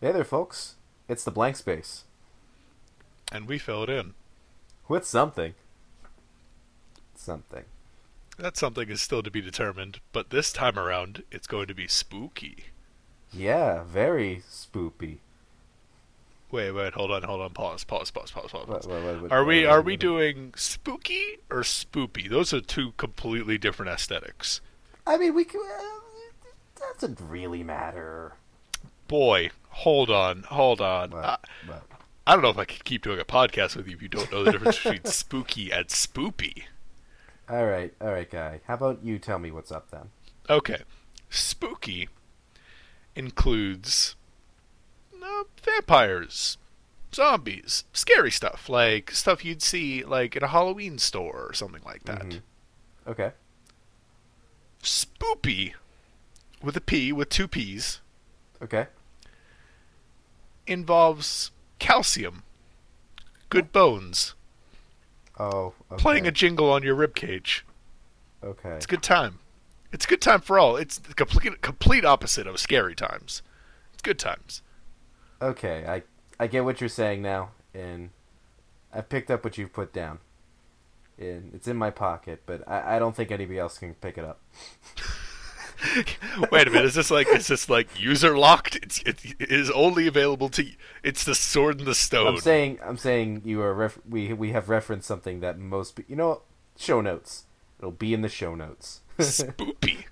Hey 0.00 0.12
there, 0.12 0.24
folks. 0.24 0.76
It's 1.08 1.24
the 1.24 1.30
blank 1.30 1.56
space. 1.56 2.04
And 3.32 3.48
we 3.48 3.58
fill 3.58 3.82
it 3.82 3.90
in. 3.90 4.14
With 4.88 5.04
something. 5.06 5.54
Something. 7.14 7.64
That 8.38 8.56
something 8.56 8.88
is 8.90 9.00
still 9.00 9.22
to 9.22 9.30
be 9.30 9.40
determined, 9.40 10.00
but 10.12 10.30
this 10.30 10.52
time 10.52 10.78
around, 10.78 11.22
it's 11.30 11.46
going 11.46 11.66
to 11.68 11.74
be 11.74 11.88
spooky. 11.88 12.66
Yeah, 13.32 13.82
very 13.84 14.42
spoopy. 14.48 15.18
Wait, 16.50 16.70
wait, 16.70 16.92
hold 16.92 17.10
on, 17.10 17.22
hold 17.22 17.40
on, 17.40 17.50
pause, 17.50 17.82
pause, 17.82 18.10
pause, 18.10 18.30
pause, 18.30 18.50
pause. 18.50 18.66
What- 18.86 18.86
what- 18.86 19.22
what- 19.22 19.32
Are 19.32 19.44
we 19.44 19.64
are 19.64 19.80
we 19.82 19.96
doing 19.96 20.52
spooky 20.56 21.38
or 21.50 21.62
spoopy? 21.62 22.28
Those 22.28 22.52
are 22.52 22.60
two 22.60 22.92
completely 22.92 23.58
different 23.58 23.90
aesthetics. 23.90 24.60
I 25.06 25.16
mean, 25.16 25.34
we 25.34 25.44
can. 25.44 25.60
Uh, 25.60 26.00
it 26.44 27.00
doesn't 27.00 27.18
really 27.20 27.64
matter. 27.64 28.34
Boy, 29.08 29.50
hold 29.76 30.10
on, 30.10 30.42
hold 30.44 30.80
on. 30.80 31.12
I? 31.14 31.38
I 32.26 32.32
don't 32.32 32.42
know 32.42 32.48
if 32.50 32.58
I 32.58 32.64
can 32.64 32.80
keep 32.84 33.02
doing 33.02 33.20
a 33.20 33.24
podcast 33.24 33.76
with 33.76 33.86
you 33.86 33.94
if 33.94 34.02
you 34.02 34.08
don't 34.08 34.30
know 34.32 34.42
the 34.42 34.52
difference 34.52 34.76
between 34.82 35.04
spooky 35.12 35.70
and 35.70 35.86
spoopy. 35.86 36.64
All 37.48 37.66
right, 37.66 37.92
all 38.00 38.08
right, 38.10 38.28
guy. 38.28 38.60
How 38.66 38.74
about 38.74 39.04
you 39.04 39.18
tell 39.18 39.38
me 39.38 39.50
what's 39.52 39.70
up 39.70 39.90
then? 39.90 40.08
Okay, 40.50 40.82
spooky 41.30 42.08
includes 43.14 44.16
uh, 45.22 45.44
vampires, 45.62 46.58
zombies, 47.14 47.84
scary 47.92 48.30
stuff 48.30 48.68
like 48.68 49.10
stuff 49.12 49.44
you'd 49.44 49.62
see 49.62 50.02
like 50.04 50.34
in 50.36 50.42
a 50.42 50.48
Halloween 50.48 50.98
store 50.98 51.46
or 51.48 51.52
something 51.52 51.82
like 51.84 52.04
that. 52.04 52.22
Mhm. 52.22 52.40
Okay. 53.06 53.32
Spoopy, 54.82 55.74
with 56.62 56.76
a 56.76 56.80
P 56.80 57.12
with 57.12 57.28
two 57.28 57.46
P's, 57.48 58.00
Okay. 58.62 58.86
Involves 60.66 61.50
calcium, 61.78 62.42
good 63.50 63.72
bones, 63.72 64.34
Oh. 65.38 65.74
Okay. 65.92 66.02
playing 66.02 66.26
a 66.26 66.30
jingle 66.30 66.70
on 66.70 66.82
your 66.82 66.94
rib 66.94 67.14
cage. 67.14 67.64
Okay. 68.42 68.70
It's 68.70 68.86
a 68.86 68.88
good 68.88 69.02
time. 69.02 69.38
It's 69.92 70.04
a 70.04 70.08
good 70.08 70.22
time 70.22 70.40
for 70.40 70.58
all. 70.58 70.76
It's 70.76 70.98
the 70.98 71.14
complete 71.14 71.60
complete 71.62 72.04
opposite 72.04 72.46
of 72.46 72.58
scary 72.58 72.94
times. 72.94 73.42
It's 73.92 74.02
good 74.02 74.18
times. 74.18 74.62
Okay. 75.42 75.84
I 75.86 76.02
I 76.42 76.46
get 76.46 76.64
what 76.64 76.80
you're 76.80 76.88
saying 76.88 77.22
now, 77.22 77.50
and 77.74 78.10
I've 78.92 79.08
picked 79.08 79.30
up 79.30 79.44
what 79.44 79.58
you've 79.58 79.72
put 79.72 79.92
down. 79.92 80.18
And 81.18 81.52
it's 81.54 81.66
in 81.66 81.76
my 81.76 81.90
pocket, 81.90 82.42
but 82.44 82.62
I, 82.68 82.96
I 82.96 82.98
don't 82.98 83.16
think 83.16 83.30
anybody 83.30 83.58
else 83.58 83.78
can 83.78 83.94
pick 83.94 84.18
it 84.18 84.24
up. 84.24 84.38
Wait 86.50 86.66
a 86.66 86.70
minute. 86.70 86.86
Is 86.86 86.94
this 86.94 87.10
like 87.10 87.28
is 87.28 87.48
this 87.48 87.68
like 87.68 88.00
user 88.00 88.36
locked? 88.36 88.76
It's 88.76 89.02
it 89.02 89.36
is 89.38 89.70
only 89.70 90.06
available 90.06 90.48
to. 90.50 90.66
It's 91.02 91.24
the 91.24 91.34
sword 91.34 91.78
and 91.78 91.86
the 91.86 91.94
stone. 91.94 92.26
I'm 92.26 92.40
saying 92.40 92.78
I'm 92.84 92.96
saying 92.96 93.42
you 93.44 93.60
are 93.60 93.74
ref- 93.74 93.98
we 94.08 94.32
we 94.32 94.52
have 94.52 94.68
referenced 94.68 95.06
something 95.06 95.40
that 95.40 95.58
most 95.58 95.98
you 96.08 96.16
know 96.16 96.42
show 96.76 97.00
notes. 97.00 97.44
It'll 97.78 97.90
be 97.90 98.14
in 98.14 98.22
the 98.22 98.28
show 98.28 98.54
notes. 98.54 99.02
Spoopy. 99.18 100.04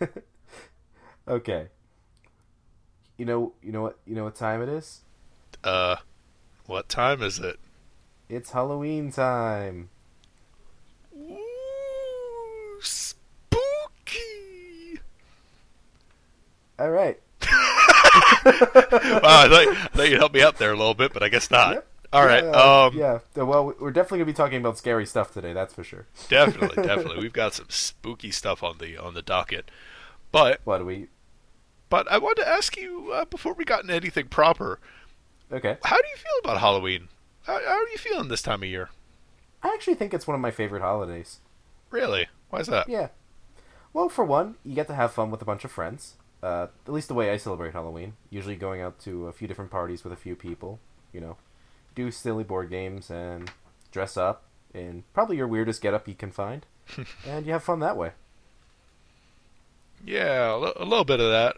okay. 1.28 1.68
You 3.16 3.24
know 3.24 3.52
you 3.62 3.72
know 3.72 3.82
what 3.82 3.98
you 4.06 4.14
know 4.14 4.24
what 4.24 4.34
time 4.34 4.62
it 4.62 4.68
is? 4.68 5.00
Uh, 5.62 5.96
what 6.66 6.88
time 6.88 7.22
is 7.22 7.38
it? 7.38 7.58
It's 8.28 8.50
Halloween 8.50 9.12
time. 9.12 9.90
Ooh, 11.16 12.78
spooky. 12.80 14.20
All 16.84 16.90
right. 16.90 17.18
wow, 17.46 17.50
I 18.44 19.48
thought, 19.48 19.68
I 19.68 19.88
thought 19.94 20.08
you'd 20.10 20.18
help 20.18 20.34
me 20.34 20.42
out 20.42 20.58
there 20.58 20.72
a 20.72 20.76
little 20.76 20.94
bit, 20.94 21.12
but 21.12 21.22
I 21.22 21.28
guess 21.28 21.50
not. 21.50 21.74
Yep. 21.74 21.86
All 22.12 22.24
right. 22.26 22.44
Yeah, 22.44 22.50
uh, 22.50 22.88
um, 22.92 22.96
yeah. 22.96 23.42
Well, 23.42 23.74
we're 23.80 23.90
definitely 23.90 24.18
gonna 24.18 24.26
be 24.26 24.32
talking 24.34 24.58
about 24.58 24.78
scary 24.78 25.06
stuff 25.06 25.32
today. 25.32 25.52
That's 25.52 25.74
for 25.74 25.82
sure. 25.82 26.06
definitely, 26.28 26.82
definitely. 26.86 27.18
We've 27.22 27.32
got 27.32 27.54
some 27.54 27.66
spooky 27.70 28.30
stuff 28.30 28.62
on 28.62 28.78
the 28.78 28.96
on 28.96 29.14
the 29.14 29.22
docket. 29.22 29.70
But 30.30 30.60
What 30.64 30.78
do 30.78 30.84
we? 30.84 31.08
but 31.88 32.10
I 32.10 32.18
wanted 32.18 32.42
to 32.42 32.48
ask 32.48 32.76
you 32.76 33.10
uh, 33.12 33.24
before 33.24 33.54
we 33.54 33.64
got 33.64 33.82
into 33.82 33.94
anything 33.94 34.26
proper. 34.26 34.78
Okay. 35.52 35.76
How 35.84 35.96
do 35.96 36.08
you 36.08 36.16
feel 36.16 36.32
about 36.42 36.60
Halloween? 36.60 37.08
How, 37.44 37.54
how 37.54 37.74
are 37.82 37.88
you 37.88 37.98
feeling 37.98 38.28
this 38.28 38.42
time 38.42 38.62
of 38.62 38.68
year? 38.68 38.90
I 39.62 39.68
actually 39.74 39.94
think 39.94 40.12
it's 40.12 40.26
one 40.26 40.34
of 40.34 40.40
my 40.40 40.50
favorite 40.50 40.82
holidays. 40.82 41.38
Really? 41.90 42.26
Why 42.50 42.60
is 42.60 42.66
that? 42.68 42.88
Yeah. 42.88 43.08
Well, 43.92 44.08
for 44.08 44.24
one, 44.24 44.56
you 44.64 44.74
get 44.74 44.86
to 44.88 44.94
have 44.94 45.12
fun 45.12 45.30
with 45.30 45.40
a 45.42 45.44
bunch 45.44 45.64
of 45.64 45.70
friends. 45.70 46.14
Uh, 46.44 46.66
at 46.86 46.92
least 46.92 47.08
the 47.08 47.14
way 47.14 47.30
I 47.30 47.38
celebrate 47.38 47.72
Halloween. 47.72 48.12
Usually 48.28 48.54
going 48.54 48.82
out 48.82 48.98
to 49.00 49.28
a 49.28 49.32
few 49.32 49.48
different 49.48 49.70
parties 49.70 50.04
with 50.04 50.12
a 50.12 50.16
few 50.16 50.36
people. 50.36 50.78
You 51.10 51.22
know, 51.22 51.36
do 51.94 52.10
silly 52.10 52.44
board 52.44 52.68
games 52.68 53.10
and 53.10 53.50
dress 53.90 54.18
up 54.18 54.42
in 54.74 55.04
probably 55.14 55.38
your 55.38 55.48
weirdest 55.48 55.80
getup 55.80 56.06
you 56.06 56.14
can 56.14 56.30
find, 56.30 56.66
and 57.26 57.46
you 57.46 57.52
have 57.52 57.64
fun 57.64 57.80
that 57.80 57.96
way. 57.96 58.10
Yeah, 60.04 60.50
a 60.50 60.82
a 60.82 60.84
little 60.84 61.06
bit 61.06 61.20
of 61.20 61.30
that. 61.30 61.56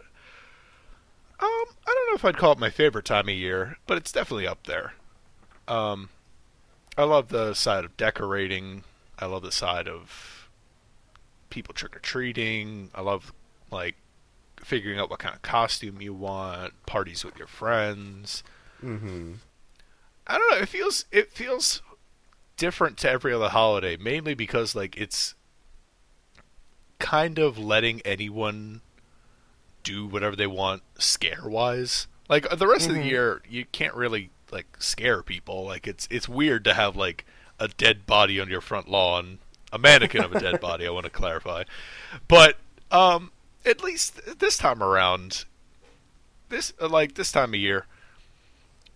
Um, 1.41 1.49
I 1.87 1.93
don't 1.93 2.09
know 2.11 2.15
if 2.15 2.25
I'd 2.25 2.37
call 2.37 2.53
it 2.53 2.59
my 2.59 2.71
favorite 2.71 3.07
time 3.07 3.29
of 3.29 3.35
year, 3.35 3.79
but 3.89 3.99
it's 3.99 4.13
definitely 4.13 4.47
up 4.47 4.65
there. 4.69 4.95
Um, 5.67 6.11
I 6.97 7.03
love 7.03 7.29
the 7.29 7.55
side 7.55 7.85
of 7.85 7.97
decorating. 7.97 8.85
I 9.19 9.27
love 9.27 9.43
the 9.43 9.51
side 9.51 9.89
of 9.89 10.49
people 11.51 11.75
trick 11.75 11.97
or 11.97 11.99
treating. 11.99 12.91
I 12.95 13.01
love 13.01 13.33
like 13.73 13.97
figuring 14.61 14.99
out 14.99 15.11
what 15.11 15.19
kind 15.21 15.35
of 15.35 15.43
costume 15.43 16.01
you 16.01 16.13
want, 16.15 16.73
parties 16.87 17.25
with 17.25 17.37
your 17.39 17.47
friends. 17.47 18.43
Mm-hmm. 18.83 19.35
I 20.27 20.39
don't 20.39 20.51
know. 20.51 20.57
It 20.59 20.69
feels 20.69 21.05
it 21.13 21.31
feels 21.31 21.83
different 22.57 22.97
to 22.99 23.11
every 23.11 23.33
other 23.33 23.49
holiday, 23.49 23.97
mainly 23.97 24.35
because 24.35 24.75
like 24.75 24.97
it's 24.97 25.35
kind 26.99 27.39
of 27.39 27.59
letting 27.59 28.01
anyone 28.05 28.81
do 29.83 30.07
whatever 30.07 30.35
they 30.35 30.47
want 30.47 30.83
scare 30.99 31.43
wise. 31.45 32.07
Like 32.29 32.49
the 32.59 32.67
rest 32.67 32.89
of 32.89 32.95
the 32.95 33.01
Mhm. 33.01 33.11
year, 33.11 33.43
you 33.49 33.67
can't 33.67 33.95
really 33.95 34.31
like 34.51 34.67
scare 34.81 35.23
people. 35.23 35.65
Like 35.65 35.87
it's 35.87 36.09
it's 36.11 36.29
weird 36.29 36.65
to 36.65 36.75
have 36.75 36.97
like 36.97 37.25
a 37.61 37.69
dead 37.69 38.07
body 38.07 38.41
on 38.41 38.49
your 38.49 38.61
front 38.61 38.89
lawn, 38.89 39.39
a 39.73 39.79
mannequin 39.79 40.25
of 40.25 40.33
a 40.35 40.41
dead 40.41 40.61
body. 40.61 40.87
I 40.87 40.91
want 40.91 41.05
to 41.05 41.11
clarify, 41.11 41.65
but 42.27 42.57
um, 42.91 43.31
at 43.67 43.83
least 43.83 44.39
this 44.39 44.57
time 44.57 44.83
around, 44.83 45.45
this 46.49 46.73
like 46.81 47.15
this 47.15 47.33
time 47.33 47.53
of 47.53 47.61
year, 47.61 47.87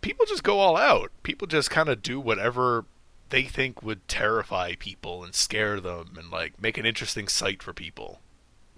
people 0.00 0.24
just 0.26 0.44
go 0.44 0.58
all 0.58 0.76
out. 0.76 1.10
People 1.22 1.46
just 1.46 1.70
kind 1.70 1.88
of 1.88 2.02
do 2.02 2.20
whatever 2.20 2.84
they 3.30 3.42
think 3.42 3.82
would 3.82 4.06
terrify 4.08 4.74
people 4.78 5.22
and 5.24 5.34
scare 5.34 5.80
them 5.80 6.14
and 6.18 6.30
like 6.30 6.60
make 6.60 6.78
an 6.78 6.86
interesting 6.86 7.28
sight 7.28 7.62
for 7.62 7.72
people. 7.72 8.20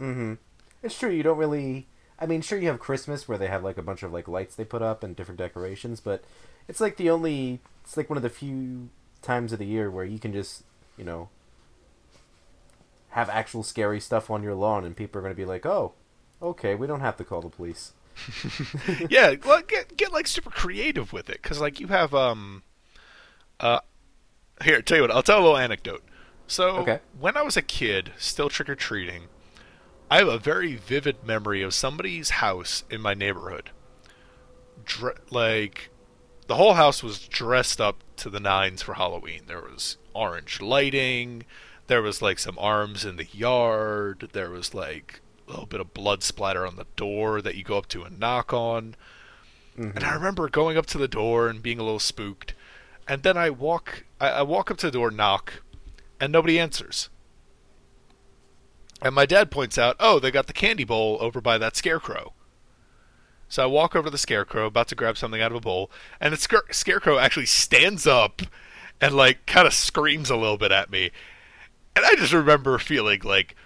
Mm-hmm. 0.01 0.35
It's 0.83 0.99
true. 0.99 1.11
You 1.11 1.23
don't 1.23 1.39
really. 1.39 1.87
I 2.19 2.27
mean, 2.27 2.41
sure, 2.41 2.59
you 2.59 2.69
have 2.69 2.79
Christmas 2.79 3.27
where 3.27 3.39
they 3.39 3.49
have 3.49 3.65
like 3.65 3.79
a 3.79 3.83
bunch 3.83 4.03
of 4.03 4.13
like 4.13 4.29
lights 4.29 4.55
they 4.55 4.65
put 4.65 4.83
up 4.83 5.03
and 5.03 5.17
different 5.17 5.39
decorations, 5.39 6.01
but 6.01 6.25
it's 6.69 6.81
like 6.81 6.97
the 6.97 7.11
only. 7.11 7.61
It's 7.85 7.97
like 7.97 8.09
one 8.09 8.17
of 8.17 8.23
the 8.23 8.31
few 8.31 8.91
times 9.23 9.53
of 9.53 9.59
the 9.59 9.67
year 9.67 9.91
where 9.91 10.05
you 10.05 10.19
can 10.19 10.33
just, 10.33 10.63
you 10.97 11.05
know, 11.05 11.29
have 13.13 13.29
actual 13.31 13.63
scary 13.63 14.01
stuff 14.01 14.31
on 14.31 14.43
your 14.43 14.55
lawn, 14.55 14.85
and 14.85 14.97
people 14.97 15.19
are 15.19 15.23
going 15.23 15.35
to 15.35 15.37
be 15.37 15.45
like, 15.47 15.67
"Oh, 15.67 15.95
okay, 16.43 16.75
we 16.75 16.87
don't 16.87 17.01
have 17.01 17.17
to 17.19 17.25
call 17.25 17.43
the 17.43 17.49
police." 17.51 17.93
yeah, 19.11 19.35
well, 19.45 19.63
get 19.63 19.97
get 19.97 20.13
like 20.13 20.27
super 20.27 20.51
creative 20.51 21.13
with 21.13 21.31
it 21.31 21.41
because 21.43 21.61
like 21.61 21.81
you 21.81 21.89
have 21.89 22.15
um, 22.15 22.63
uh, 23.61 23.81
here 24.65 24.83
tell 24.83 24.99
you 24.99 25.03
what 25.03 25.11
I'll 25.11 25.23
tell 25.23 25.39
a 25.39 25.43
little 25.43 25.57
anecdote. 25.59 26.05
So 26.47 26.79
Okay. 26.79 27.01
when 27.19 27.37
I 27.37 27.43
was 27.43 27.57
a 27.57 27.63
kid, 27.63 28.13
still 28.19 28.49
trick 28.49 28.69
or 28.69 28.75
treating, 28.75 29.25
I 30.11 30.19
have 30.19 30.29
a 30.29 30.39
very 30.39 30.77
vivid 30.77 31.25
memory 31.25 31.63
of 31.63 31.75
somebody's 31.75 32.31
house 32.31 32.85
in 32.91 33.01
my 33.01 33.15
neighborhood. 33.15 33.71
Dre- 34.85 35.15
like 35.31 35.91
the 36.47 36.57
whole 36.57 36.75
house 36.75 37.03
was 37.03 37.21
dressed 37.29 37.81
up 37.81 38.03
to 38.17 38.31
the 38.31 38.41
nines 38.41 38.83
for 38.83 38.95
Halloween. 38.95 39.43
There 39.47 39.61
was 39.63 39.97
orange 40.15 40.61
lighting. 40.61 41.45
There 41.87 42.03
was 42.03 42.23
like 42.23 42.39
some 42.39 42.59
arms 42.59 43.05
in 43.05 43.17
the 43.17 43.27
yard. 43.33 44.31
There 44.33 44.51
was 44.51 44.75
like 44.75 45.21
a 45.47 45.51
little 45.51 45.67
bit 45.67 45.81
of 45.81 45.95
blood 45.95 46.23
splatter 46.23 46.67
on 46.67 46.77
the 46.77 46.87
door 46.97 47.43
that 47.43 47.55
you 47.55 47.65
go 47.65 47.79
up 47.79 47.89
to 47.89 48.03
and 48.03 48.19
knock 48.19 48.53
on. 48.53 48.95
And 49.77 49.99
I 49.99 50.01
mm-hmm. 50.01 50.15
remember 50.15 50.49
going 50.49 50.77
up 50.77 50.87
to 50.87 50.99
the 50.99 51.09
door 51.09 51.49
and 51.49 51.63
being 51.63 51.79
a 51.79 51.83
little 51.83 51.99
spooked. 51.99 52.55
And 53.09 53.23
then 53.23 53.37
I 53.37 53.51
walk 53.51 54.05
I, 54.21 54.29
I 54.29 54.43
walk 54.43 54.71
up 54.71 54.79
to 54.79 54.87
the 54.87 54.93
door, 54.93 55.11
knock, 55.11 55.63
and 56.21 56.33
nobody 56.33 56.59
answers. 56.59 57.09
And 59.01 59.15
my 59.15 59.27
dad 59.27 59.51
points 59.51 59.79
out, 59.79 59.97
"Oh, 59.99 60.19
they 60.19 60.31
got 60.31 60.47
the 60.47 60.53
candy 60.53 60.85
bowl 60.85 61.19
over 61.21 61.41
by 61.41 61.59
that 61.59 61.77
scarecrow." 61.77 62.35
So 63.49 63.63
I 63.63 63.67
walk 63.67 63.95
over 63.95 64.07
to 64.07 64.11
the 64.11 64.17
scarecrow, 64.17 64.67
about 64.67 64.89
to 64.89 64.95
grab 64.95 65.19
something 65.19 65.43
out 65.43 65.51
of 65.51 65.59
a 65.59 65.61
bowl, 65.61 65.91
and 66.21 66.33
the 66.33 66.39
scare- 66.39 66.63
scarecrow 66.71 67.19
actually 67.19 67.45
stands 67.45 68.07
up 68.07 68.41
and 68.99 69.15
like 69.15 69.45
kind 69.45 69.67
of 69.67 69.75
screams 69.75 70.31
a 70.31 70.37
little 70.37 70.57
bit 70.57 70.73
at 70.73 70.91
me. 70.91 71.11
And 71.95 72.05
I 72.05 72.15
just 72.15 72.33
remember 72.33 72.79
feeling 72.79 73.21
like 73.23 73.57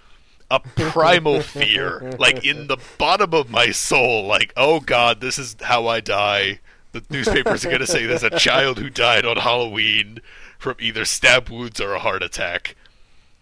a 0.51 0.61
primal 0.61 1.41
fear, 1.41 2.15
like 2.19 2.45
in 2.45 2.67
the 2.67 2.79
bottom 2.99 3.35
of 3.35 3.51
my 3.51 3.71
soul, 3.71 4.27
like, 4.27 4.53
oh 4.57 4.81
god, 4.81 5.21
this 5.21 5.39
is 5.39 5.57
how 5.61 5.87
I 5.87 6.01
die. 6.01 6.61
The 6.93 7.05
newspapers 7.11 7.65
are 7.65 7.69
going 7.69 7.81
to 7.81 7.87
say 7.87 8.07
there's 8.07 8.23
a 8.23 8.39
child 8.39 8.79
who 8.79 8.89
died 8.89 9.27
on 9.27 9.37
Halloween 9.37 10.21
from 10.59 10.77
either 10.81 11.05
stab 11.05 11.51
wounds 11.51 11.81
or 11.81 11.93
a 11.93 11.99
heart 11.99 12.23
attack. 12.23 12.75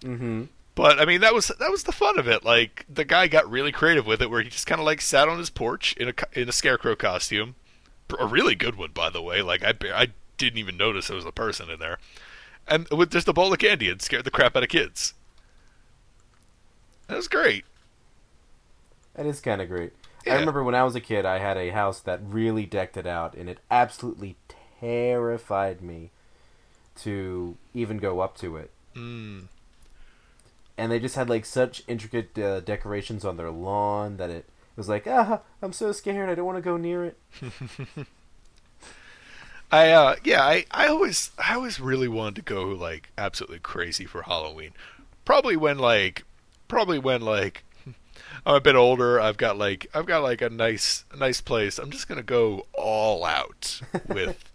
Mm-hmm. 0.00 0.44
But 0.74 0.98
I 0.98 1.04
mean, 1.04 1.20
that 1.20 1.34
was 1.34 1.48
that 1.48 1.70
was 1.70 1.84
the 1.84 1.92
fun 1.92 2.18
of 2.18 2.26
it. 2.26 2.44
Like 2.44 2.84
the 2.92 3.04
guy 3.04 3.28
got 3.28 3.48
really 3.48 3.70
creative 3.70 4.06
with 4.06 4.20
it, 4.20 4.30
where 4.30 4.42
he 4.42 4.50
just 4.50 4.66
kind 4.66 4.80
of 4.80 4.84
like 4.84 5.00
sat 5.00 5.28
on 5.28 5.38
his 5.38 5.50
porch 5.50 5.94
in 5.96 6.08
a 6.08 6.14
in 6.32 6.48
a 6.48 6.52
scarecrow 6.52 6.96
costume, 6.96 7.54
a 8.18 8.26
really 8.26 8.54
good 8.54 8.76
one, 8.76 8.90
by 8.92 9.08
the 9.10 9.22
way. 9.22 9.40
Like 9.40 9.62
I 9.62 9.74
I 9.94 10.08
didn't 10.36 10.58
even 10.58 10.76
notice 10.76 11.06
there 11.06 11.16
was 11.16 11.24
a 11.24 11.32
person 11.32 11.70
in 11.70 11.78
there, 11.78 11.98
and 12.68 12.88
with 12.90 13.10
just 13.10 13.28
a 13.28 13.32
bowl 13.32 13.52
of 13.52 13.58
candy 13.58 13.88
and 13.88 14.00
scared 14.00 14.24
the 14.24 14.30
crap 14.30 14.56
out 14.56 14.62
of 14.62 14.68
kids. 14.68 15.14
That 17.08 17.16
was 17.16 17.28
great. 17.28 17.64
That 19.14 19.26
is 19.26 19.40
kind 19.40 19.60
of 19.60 19.68
great. 19.68 19.92
Yeah. 20.26 20.34
I 20.34 20.38
remember 20.38 20.64
when 20.64 20.74
I 20.74 20.84
was 20.84 20.94
a 20.94 21.00
kid, 21.00 21.26
I 21.26 21.38
had 21.38 21.56
a 21.56 21.70
house 21.70 22.00
that 22.00 22.20
really 22.22 22.64
decked 22.64 22.96
it 22.96 23.06
out, 23.06 23.34
and 23.34 23.48
it 23.48 23.58
absolutely 23.70 24.36
terrified 24.80 25.82
me 25.82 26.10
to 27.02 27.56
even 27.74 27.98
go 27.98 28.20
up 28.20 28.36
to 28.38 28.56
it. 28.56 28.70
Mm. 28.94 29.44
And 30.76 30.90
they 30.90 30.98
just 30.98 31.14
had 31.14 31.28
like 31.28 31.44
such 31.44 31.82
intricate 31.86 32.38
uh, 32.38 32.60
decorations 32.60 33.24
on 33.24 33.36
their 33.36 33.50
lawn 33.50 34.16
that 34.16 34.30
it 34.30 34.46
was 34.76 34.88
like, 34.88 35.06
ah, 35.06 35.40
I'm 35.62 35.72
so 35.72 35.92
scared. 35.92 36.28
I 36.28 36.34
don't 36.34 36.46
want 36.46 36.58
to 36.58 36.62
go 36.62 36.76
near 36.76 37.04
it. 37.04 37.18
I 39.74 39.90
uh 39.90 40.16
yeah, 40.22 40.40
I, 40.40 40.66
I 40.70 40.86
always 40.86 41.32
I 41.36 41.54
always 41.54 41.80
really 41.80 42.06
wanted 42.06 42.36
to 42.36 42.42
go 42.42 42.66
like 42.66 43.10
absolutely 43.18 43.58
crazy 43.58 44.04
for 44.04 44.22
Halloween. 44.22 44.70
Probably 45.24 45.56
when 45.56 45.78
like 45.78 46.24
probably 46.68 47.00
when 47.00 47.22
like 47.22 47.64
I'm 48.46 48.54
a 48.54 48.60
bit 48.60 48.76
older, 48.76 49.20
I've 49.20 49.36
got 49.36 49.58
like 49.58 49.88
I've 49.92 50.06
got 50.06 50.22
like 50.22 50.40
a 50.42 50.48
nice 50.48 51.04
nice 51.18 51.40
place. 51.40 51.78
I'm 51.78 51.90
just 51.90 52.06
gonna 52.06 52.22
go 52.22 52.66
all 52.72 53.24
out 53.24 53.80
with 54.08 54.48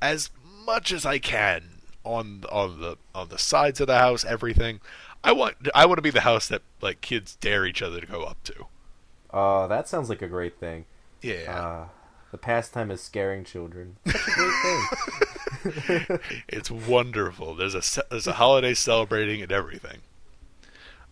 as 0.00 0.30
much 0.64 0.92
as 0.92 1.04
I 1.04 1.18
can 1.18 1.64
on 2.04 2.44
on 2.52 2.80
the 2.80 2.98
on 3.16 3.30
the 3.30 3.38
sides 3.38 3.80
of 3.80 3.88
the 3.88 3.98
house, 3.98 4.24
everything. 4.24 4.80
I 5.24 5.32
want 5.32 5.56
I 5.74 5.86
want 5.86 5.98
to 5.98 6.02
be 6.02 6.10
the 6.10 6.20
house 6.20 6.46
that 6.46 6.62
like 6.80 7.00
kids 7.00 7.34
dare 7.40 7.66
each 7.66 7.82
other 7.82 8.00
to 8.00 8.06
go 8.06 8.22
up 8.22 8.40
to. 8.44 8.66
Oh, 9.32 9.66
that 9.66 9.88
sounds 9.88 10.08
like 10.08 10.22
a 10.22 10.28
great 10.28 10.60
thing. 10.60 10.84
Yeah. 11.20 11.52
Uh, 11.52 11.88
the 12.32 12.38
pastime 12.38 12.90
is 12.90 13.00
scaring 13.00 13.44
children. 13.44 13.96
Such 14.06 14.16
a 14.26 14.30
great 14.32 16.08
thing. 16.08 16.18
it's 16.48 16.70
wonderful. 16.70 17.54
There's 17.54 17.74
a 17.76 18.02
there's 18.10 18.26
a 18.26 18.32
holiday 18.32 18.74
celebrating 18.74 19.42
and 19.42 19.52
everything. 19.52 19.98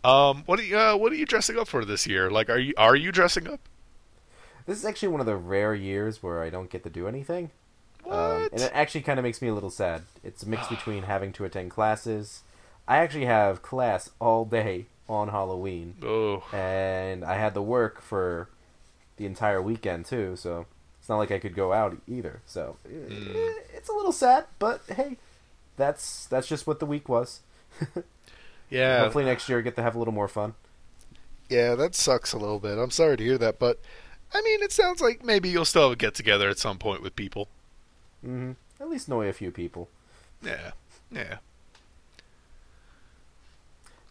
Um, 0.02 0.42
what 0.46 0.58
are 0.58 0.64
you 0.64 0.78
uh, 0.78 0.96
what 0.96 1.12
are 1.12 1.16
you 1.16 1.26
dressing 1.26 1.58
up 1.58 1.68
for 1.68 1.84
this 1.84 2.06
year? 2.06 2.30
Like, 2.30 2.50
are 2.50 2.58
you 2.58 2.74
are 2.76 2.96
you 2.96 3.12
dressing 3.12 3.46
up? 3.48 3.60
This 4.66 4.78
is 4.78 4.84
actually 4.84 5.08
one 5.08 5.20
of 5.20 5.26
the 5.26 5.36
rare 5.36 5.74
years 5.74 6.22
where 6.22 6.42
I 6.42 6.50
don't 6.50 6.70
get 6.70 6.82
to 6.84 6.90
do 6.90 7.06
anything. 7.06 7.50
Um, 8.06 8.12
What? 8.12 8.52
and 8.52 8.60
it 8.62 8.70
actually 8.74 9.02
kind 9.02 9.18
of 9.18 9.22
makes 9.24 9.42
me 9.42 9.48
a 9.48 9.54
little 9.54 9.70
sad. 9.70 10.02
It's 10.24 10.42
a 10.42 10.48
mix 10.48 10.66
between 10.68 11.04
having 11.04 11.32
to 11.34 11.44
attend 11.44 11.70
classes. 11.70 12.42
I 12.88 12.96
actually 12.98 13.26
have 13.26 13.62
class 13.62 14.10
all 14.20 14.44
day 14.44 14.86
on 15.08 15.28
Halloween, 15.28 15.96
oh, 16.02 16.42
and 16.52 17.24
I 17.24 17.34
had 17.34 17.52
to 17.54 17.62
work 17.62 18.00
for 18.00 18.48
the 19.16 19.26
entire 19.26 19.60
weekend 19.60 20.06
too. 20.06 20.34
So 20.36 20.60
it's 20.60 20.79
not 21.10 21.18
like 21.18 21.30
I 21.30 21.38
could 21.38 21.54
go 21.54 21.72
out 21.74 21.98
either. 22.08 22.40
So 22.46 22.76
Mm. 22.88 23.54
it's 23.74 23.90
a 23.90 23.92
little 23.92 24.12
sad, 24.12 24.46
but 24.58 24.80
hey, 24.88 25.18
that's 25.76 26.24
that's 26.26 26.46
just 26.48 26.66
what 26.66 26.80
the 26.80 26.86
week 26.86 27.08
was. 27.08 27.40
yeah, 28.70 29.00
Hopefully 29.02 29.24
next 29.24 29.48
year 29.48 29.58
I 29.58 29.62
get 29.62 29.76
to 29.76 29.82
have 29.82 29.94
a 29.94 29.98
little 29.98 30.14
more 30.14 30.28
fun. 30.28 30.54
yeah. 31.50 31.74
That 31.74 31.94
sucks 31.94 32.32
a 32.32 32.38
little 32.38 32.60
bit. 32.60 32.78
I'm 32.78 32.90
sorry 32.90 33.16
to 33.18 33.24
hear 33.24 33.38
that, 33.38 33.58
but 33.58 33.78
I 34.32 34.40
mean, 34.42 34.62
it 34.62 34.72
sounds 34.72 35.00
like 35.00 35.24
maybe 35.24 35.48
you'll 35.50 35.64
still 35.64 35.82
have 35.82 35.92
a 35.92 35.96
get 35.96 36.14
together 36.14 36.48
at 36.48 36.58
some 36.58 36.78
point 36.78 37.02
with 37.02 37.16
people. 37.16 37.48
hmm 38.22 38.52
At 38.80 38.88
least 38.88 39.08
know 39.08 39.22
a 39.22 39.32
few 39.32 39.50
people. 39.50 39.88
Yeah, 40.42 40.70
yeah. 41.10 41.38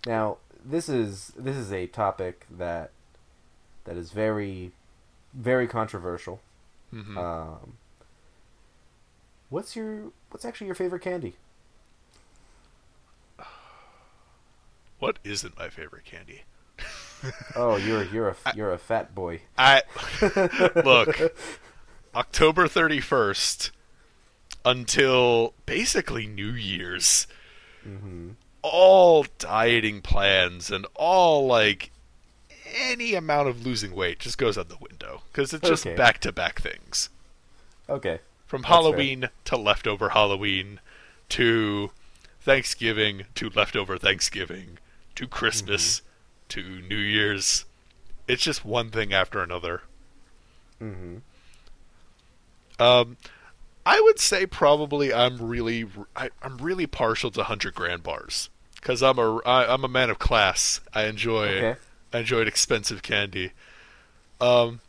Now, 0.05 0.37
this 0.63 0.89
is 0.89 1.31
this 1.37 1.55
is 1.55 1.71
a 1.71 1.87
topic 1.87 2.45
that 2.49 2.91
that 3.85 3.97
is 3.97 4.11
very 4.11 4.71
very 5.33 5.67
controversial. 5.67 6.41
Hmm 6.91 7.18
Um, 7.18 7.77
what's 9.50 9.75
your 9.75 10.12
what's 10.31 10.45
actually 10.45 10.68
your 10.68 10.75
favorite 10.75 11.01
candy? 11.01 11.36
what 15.00 15.19
isn't 15.24 15.57
my 15.57 15.69
favorite 15.69 16.06
candy? 16.06 16.44
Oh, 17.56 17.75
you're 17.75 18.03
you're 18.03 18.30
a 18.30 18.36
you're 18.56 18.71
a 18.71 18.77
fat 18.77 19.13
boy. 19.13 19.41
I 19.57 19.81
look 20.86 21.33
October 22.15 22.68
31st 22.68 23.71
until 24.63 25.53
basically 25.65 26.27
New 26.27 26.51
Year's. 26.51 27.27
hmm 27.83 28.30
All 28.62 29.25
dieting 29.38 30.01
plans 30.01 30.71
and 30.71 30.85
all 30.95 31.45
like 31.45 31.92
any 32.74 33.16
amount 33.16 33.50
of 33.50 33.66
losing 33.66 33.94
weight 33.95 34.19
just 34.19 34.38
goes 34.38 34.57
out 34.57 34.69
the 34.69 34.77
window 34.77 35.24
because 35.31 35.54
it's 35.54 35.68
just 35.68 35.94
Okay. 35.94 35.95
back 35.95 36.19
to 36.21 36.31
back 36.31 36.62
things 36.62 37.10
Okay. 37.89 38.21
from 38.45 38.63
That's 38.68 38.88
fair. 38.88 39.12
Halloween 39.13 39.30
to 39.45 39.56
leftover 39.56 40.10
Halloween 40.10 40.81
to 41.30 41.92
Thanksgiving 42.42 43.25
to 43.36 43.50
leftover 43.50 43.98
Thanksgiving 43.98 44.77
to 45.16 45.25
Christmas 45.27 46.01
to 46.50 46.81
New 46.81 46.98
Year's. 46.98 47.66
It's 48.27 48.44
just 48.44 48.66
one 48.66 48.92
thing 48.92 49.13
after 49.13 49.42
another. 49.44 49.83
hmm 50.80 51.19
Um, 52.80 53.18
I 53.86 54.01
would 54.01 54.19
say 54.19 54.45
probably 54.45 55.13
I'm 55.13 55.42
really 55.42 55.88
I, 56.16 56.30
I'm 56.44 56.57
really 56.60 56.88
partial 56.88 57.31
to 57.31 57.44
hundred 57.45 57.75
grand 57.75 58.04
bars 58.04 58.50
because 58.75 59.04
I'm 59.04 59.19
a 59.19 59.38
I, 59.39 59.74
I'm 59.74 59.83
a 59.83 59.89
man 59.89 60.10
of 60.10 60.19
class. 60.19 60.81
I 60.94 61.06
enjoy 61.06 61.66
Okay. 61.66 61.77
I 62.13 62.19
enjoyed 62.19 62.47
expensive 62.47 63.01
candy. 63.03 63.51
Um, 64.41 64.79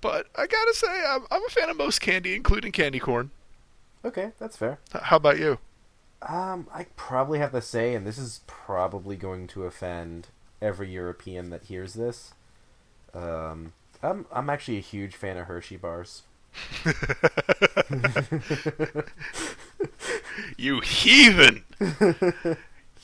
but 0.00 0.26
I 0.36 0.46
gotta 0.46 0.74
say 0.74 0.88
I'm 1.06 1.22
I'm 1.30 1.44
a 1.44 1.50
fan 1.50 1.70
of 1.70 1.76
most 1.76 2.00
candy, 2.00 2.34
including 2.34 2.72
candy 2.72 2.98
corn. 2.98 3.30
Okay, 4.04 4.32
that's 4.38 4.56
fair. 4.56 4.78
H- 4.94 5.02
How 5.02 5.16
about 5.16 5.38
you? 5.38 5.58
Um, 6.22 6.66
I 6.72 6.86
probably 6.96 7.38
have 7.40 7.52
to 7.52 7.60
say, 7.62 7.94
and 7.94 8.06
this 8.06 8.18
is 8.18 8.40
probably 8.46 9.16
going 9.16 9.46
to 9.48 9.64
offend 9.64 10.28
every 10.60 10.90
European 10.90 11.50
that 11.50 11.64
hears 11.64 11.94
this. 11.94 12.32
Um, 13.14 13.72
I'm 14.02 14.26
I'm 14.32 14.48
actually 14.50 14.78
a 14.78 14.82
huge 14.82 15.14
fan 15.14 15.36
of 15.36 15.46
Hershey 15.46 15.76
bars. 15.76 16.22
You 20.56 20.80
heathen! 20.80 21.64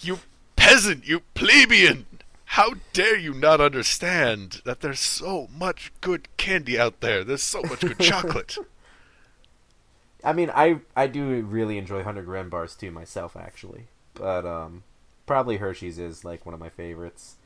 you 0.01 0.19
peasant! 0.57 1.07
You 1.07 1.21
plebeian! 1.35 2.07
How 2.53 2.75
dare 2.93 3.17
you 3.17 3.35
not 3.35 3.61
understand 3.61 4.63
that 4.65 4.81
there's 4.81 5.01
so 5.01 5.49
much 5.55 5.93
good 6.01 6.29
candy 6.39 6.79
out 6.79 7.01
there? 7.01 7.23
There's 7.23 7.43
so 7.43 7.63
much 7.63 7.81
good 7.81 7.99
chocolate. 7.99 8.57
I 10.25 10.33
mean, 10.33 10.51
I 10.53 10.81
I 10.97 11.07
do 11.07 11.43
really 11.43 11.79
enjoy 11.79 12.03
hundred 12.03 12.25
grand 12.25 12.51
bars 12.51 12.75
too 12.75 12.91
myself, 12.91 13.37
actually. 13.37 13.89
But 14.15 14.45
um, 14.47 14.83
probably 15.27 15.59
Hershey's 15.59 15.99
is 15.99 16.25
like 16.25 16.45
one 16.45 16.55
of 16.55 16.61
my 16.61 16.71
favorites. 16.71 17.37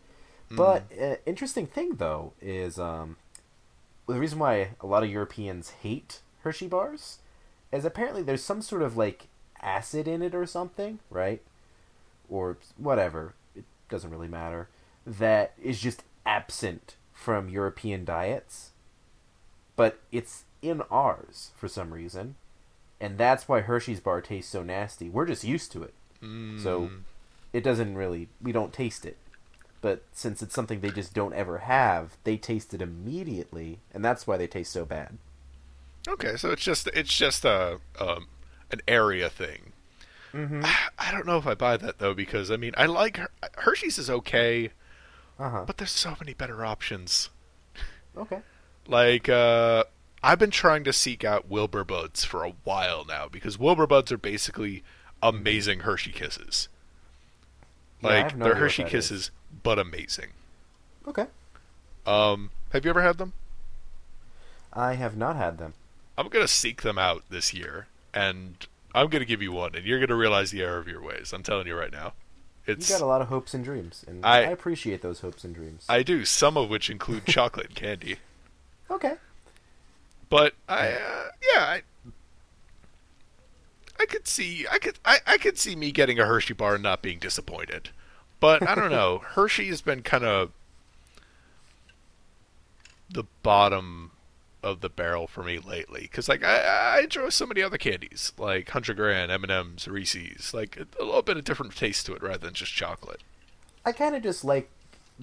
But 0.51 0.85
uh, 1.01 1.17
interesting 1.27 1.67
thing 1.67 1.97
though 1.97 2.33
is 2.41 2.79
um, 2.79 3.17
the 4.07 4.21
reason 4.21 4.39
why 4.39 4.71
a 4.81 4.87
lot 4.87 5.03
of 5.03 5.11
Europeans 5.11 5.71
hate 5.83 6.21
Hershey 6.43 6.69
bars 6.69 7.19
is 7.73 7.85
apparently 7.85 8.23
there's 8.23 8.45
some 8.45 8.63
sort 8.63 8.83
of 8.83 8.97
like 8.97 9.29
acid 9.61 10.07
in 10.07 10.23
it 10.23 10.35
or 10.35 10.47
something, 10.47 11.01
right? 11.11 11.43
Or 12.29 12.59
whatever. 12.77 13.35
It 13.57 13.65
doesn't 13.89 14.11
really 14.11 14.29
matter. 14.29 14.69
That 15.07 15.53
is 15.63 15.81
just 15.81 16.03
absent 16.25 16.97
from 17.13 17.49
European 17.49 18.05
diets, 18.05 18.71
but 19.77 20.01
it's 20.13 20.45
in 20.61 20.83
ours 20.91 21.51
for 21.57 21.67
some 21.69 21.93
reason 21.93 22.37
and 23.01 23.19
that's 23.19 23.49
why 23.49 23.61
Hershey's 23.63 23.99
bar 23.99 24.21
tastes 24.21 24.53
so 24.53 24.63
nasty. 24.63 25.09
We're 25.09 25.27
just 25.27 25.43
used 25.43 25.73
to 25.73 25.83
it, 25.83 25.93
so 26.21 26.83
Mm. 26.83 27.01
it 27.53 27.63
doesn't 27.65 27.97
really 27.97 28.29
we 28.41 28.53
don't 28.53 28.73
taste 28.73 29.05
it. 29.05 29.17
But 29.81 30.05
since 30.13 30.41
it's 30.41 30.55
something 30.55 30.79
they 30.81 30.93
just 30.93 31.13
don't 31.13 31.35
ever 31.35 31.59
have, 31.59 32.17
they 32.23 32.37
taste 32.37 32.73
it 32.73 32.81
immediately, 32.81 33.81
and 33.93 34.05
that's 34.05 34.25
why 34.29 34.37
they 34.37 34.47
taste 34.47 34.71
so 34.71 34.85
bad. 34.85 35.19
Okay, 36.07 36.37
so 36.37 36.53
it's 36.53 36.63
just 36.63 36.87
it's 36.95 37.17
just 37.17 37.45
a 37.45 37.81
um, 37.99 38.29
an 38.71 38.81
area 38.87 39.29
thing. 39.29 39.73
Mm-hmm. 40.33 40.63
I 40.99 41.11
don't 41.11 41.27
know 41.27 41.39
if 41.39 41.47
I 41.49 41.55
buy 41.55 41.77
that 41.79 41.99
though 41.99 42.15
because 42.15 42.53
I 42.53 42.57
mean 42.57 42.73
I 42.77 42.87
like 42.87 43.17
Her- 43.17 43.31
Hershey's 43.59 43.99
is 43.99 44.09
okay, 44.09 44.71
Uh 45.43 45.51
huh. 45.51 45.65
but 45.67 45.77
there's 45.77 45.91
so 45.91 46.15
many 46.21 46.35
better 46.35 46.65
options. 46.65 47.29
Okay. 48.17 48.39
Like 48.87 49.29
uh, 49.29 49.83
I've 50.23 50.39
been 50.39 50.53
trying 50.53 50.85
to 50.85 50.93
seek 50.93 51.25
out 51.25 51.51
Wilbur 51.51 51.83
Buds 51.83 52.25
for 52.25 52.45
a 52.45 52.53
while 52.63 53.05
now 53.05 53.27
because 53.27 53.59
Wilbur 53.59 53.89
Buds 53.89 54.13
are 54.13 54.19
basically 54.19 54.85
amazing 55.21 55.81
Hershey 55.81 56.13
Kisses. 56.13 56.69
Like 58.01 58.31
have 58.31 58.37
no 58.37 58.45
they're 58.45 58.55
Hershey 58.55 58.85
Kisses, 58.85 59.33
but 59.65 59.81
amazing. 59.81 60.29
Okay. 61.09 61.27
Um, 62.07 62.51
have 62.73 62.85
you 62.85 62.91
ever 62.91 63.03
had 63.03 63.19
them? 63.19 63.33
I 64.73 64.95
have 64.95 65.17
not 65.17 65.35
had 65.35 65.59
them. 65.59 65.75
I'm 66.17 66.29
gonna 66.29 66.47
seek 66.47 66.83
them 66.83 66.99
out 66.99 67.25
this 67.31 67.53
year, 67.53 67.89
and 68.15 68.65
I'm 68.95 69.09
gonna 69.09 69.25
give 69.25 69.43
you 69.43 69.51
one, 69.51 69.75
and 69.75 69.85
you're 69.85 69.99
gonna 69.99 70.15
realize 70.15 70.53
the 70.53 70.63
error 70.63 70.79
of 70.79 70.87
your 70.87 71.03
ways. 71.03 71.33
I'm 71.33 71.43
telling 71.43 71.67
you 71.67 71.75
right 71.75 71.91
now. 71.93 72.13
It's 72.67 72.89
You 72.89 72.95
got 72.97 73.03
a 73.03 73.07
lot 73.07 73.21
of 73.21 73.29
hopes 73.29 73.55
and 73.55 73.65
dreams, 73.65 74.05
and 74.07 74.25
I- 74.25 74.39
I, 74.39 74.51
appreciate 74.51 75.03
those 75.03 75.21
hopes 75.21 75.43
and 75.45 75.55
dreams. 75.55 75.85
I 75.89 76.03
do 76.03 76.25
some 76.25 76.57
of 76.57 76.71
which 76.71 76.89
include 76.91 77.27
chocolate 77.27 77.67
and 77.67 77.75
candy, 77.75 78.17
okay. 78.91 79.15
but 80.31 80.55
I 80.69 80.91
uh, 80.93 81.29
yeah 81.55 81.61
I. 81.61 81.83
I 84.01 84.07
could 84.07 84.27
see 84.27 84.67
I 84.71 84.79
could 84.79 84.99
I, 85.05 85.19
I 85.27 85.39
could 85.39 85.59
see 85.59 85.77
me 85.77 85.93
getting 85.93 86.19
a 86.19 86.27
Hershey 86.27 86.55
bar 86.55 86.75
and 86.75 86.83
not 86.83 87.03
being 87.03 87.19
disappointed. 87.19 87.91
But 88.41 88.67
I 88.69 88.75
don't 88.75 88.91
know. 88.91 89.19
Hershey 89.25 89.67
has 89.69 89.83
been 89.83 90.03
kind 90.03 90.25
of 90.25 90.51
the 93.11 93.25
bottom 93.43 94.12
of 94.63 94.81
the 94.81 94.89
barrel 94.89 95.27
for 95.27 95.43
me 95.43 95.59
lately 95.59 96.03
because 96.03 96.29
like 96.29 96.45
I, 96.45 96.97
I 96.97 97.01
enjoy 97.01 97.31
so 97.31 97.47
many 97.47 97.63
other 97.63 97.79
candies 97.79 98.33
like 98.39 98.71
Hundred 98.71 98.97
Grand, 98.97 99.31
M 99.33 99.43
and 99.43 99.53
M's, 99.53 99.89
Reese's, 99.89 100.55
like 100.55 100.77
a 100.77 101.05
little 101.05 101.23
bit 101.23 101.37
of 101.37 101.45
different 101.45 101.77
taste 101.77 102.07
to 102.07 102.15
it 102.15 102.23
rather 102.23 102.39
than 102.39 102.55
just 102.55 102.73
chocolate. 102.73 103.21
I 103.85 103.93
kind 103.93 104.15
of 104.15 104.23
just 104.23 104.45
like 104.45 104.71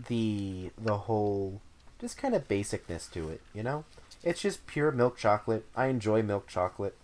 the 0.08 0.72
the 0.77 0.98
whole 0.98 1.62
just 2.00 2.17
kind 2.17 2.34
of 2.34 2.48
basicness 2.48 3.12
to 3.12 3.29
it, 3.29 3.41
you 3.53 3.62
know? 3.62 3.84
It's 4.24 4.41
just 4.41 4.65
pure 4.67 4.91
milk 4.91 5.17
chocolate. 5.17 5.65
I 5.75 5.88
enjoy 5.88 6.24
milk 6.24 6.48
chocolate, 6.48 6.96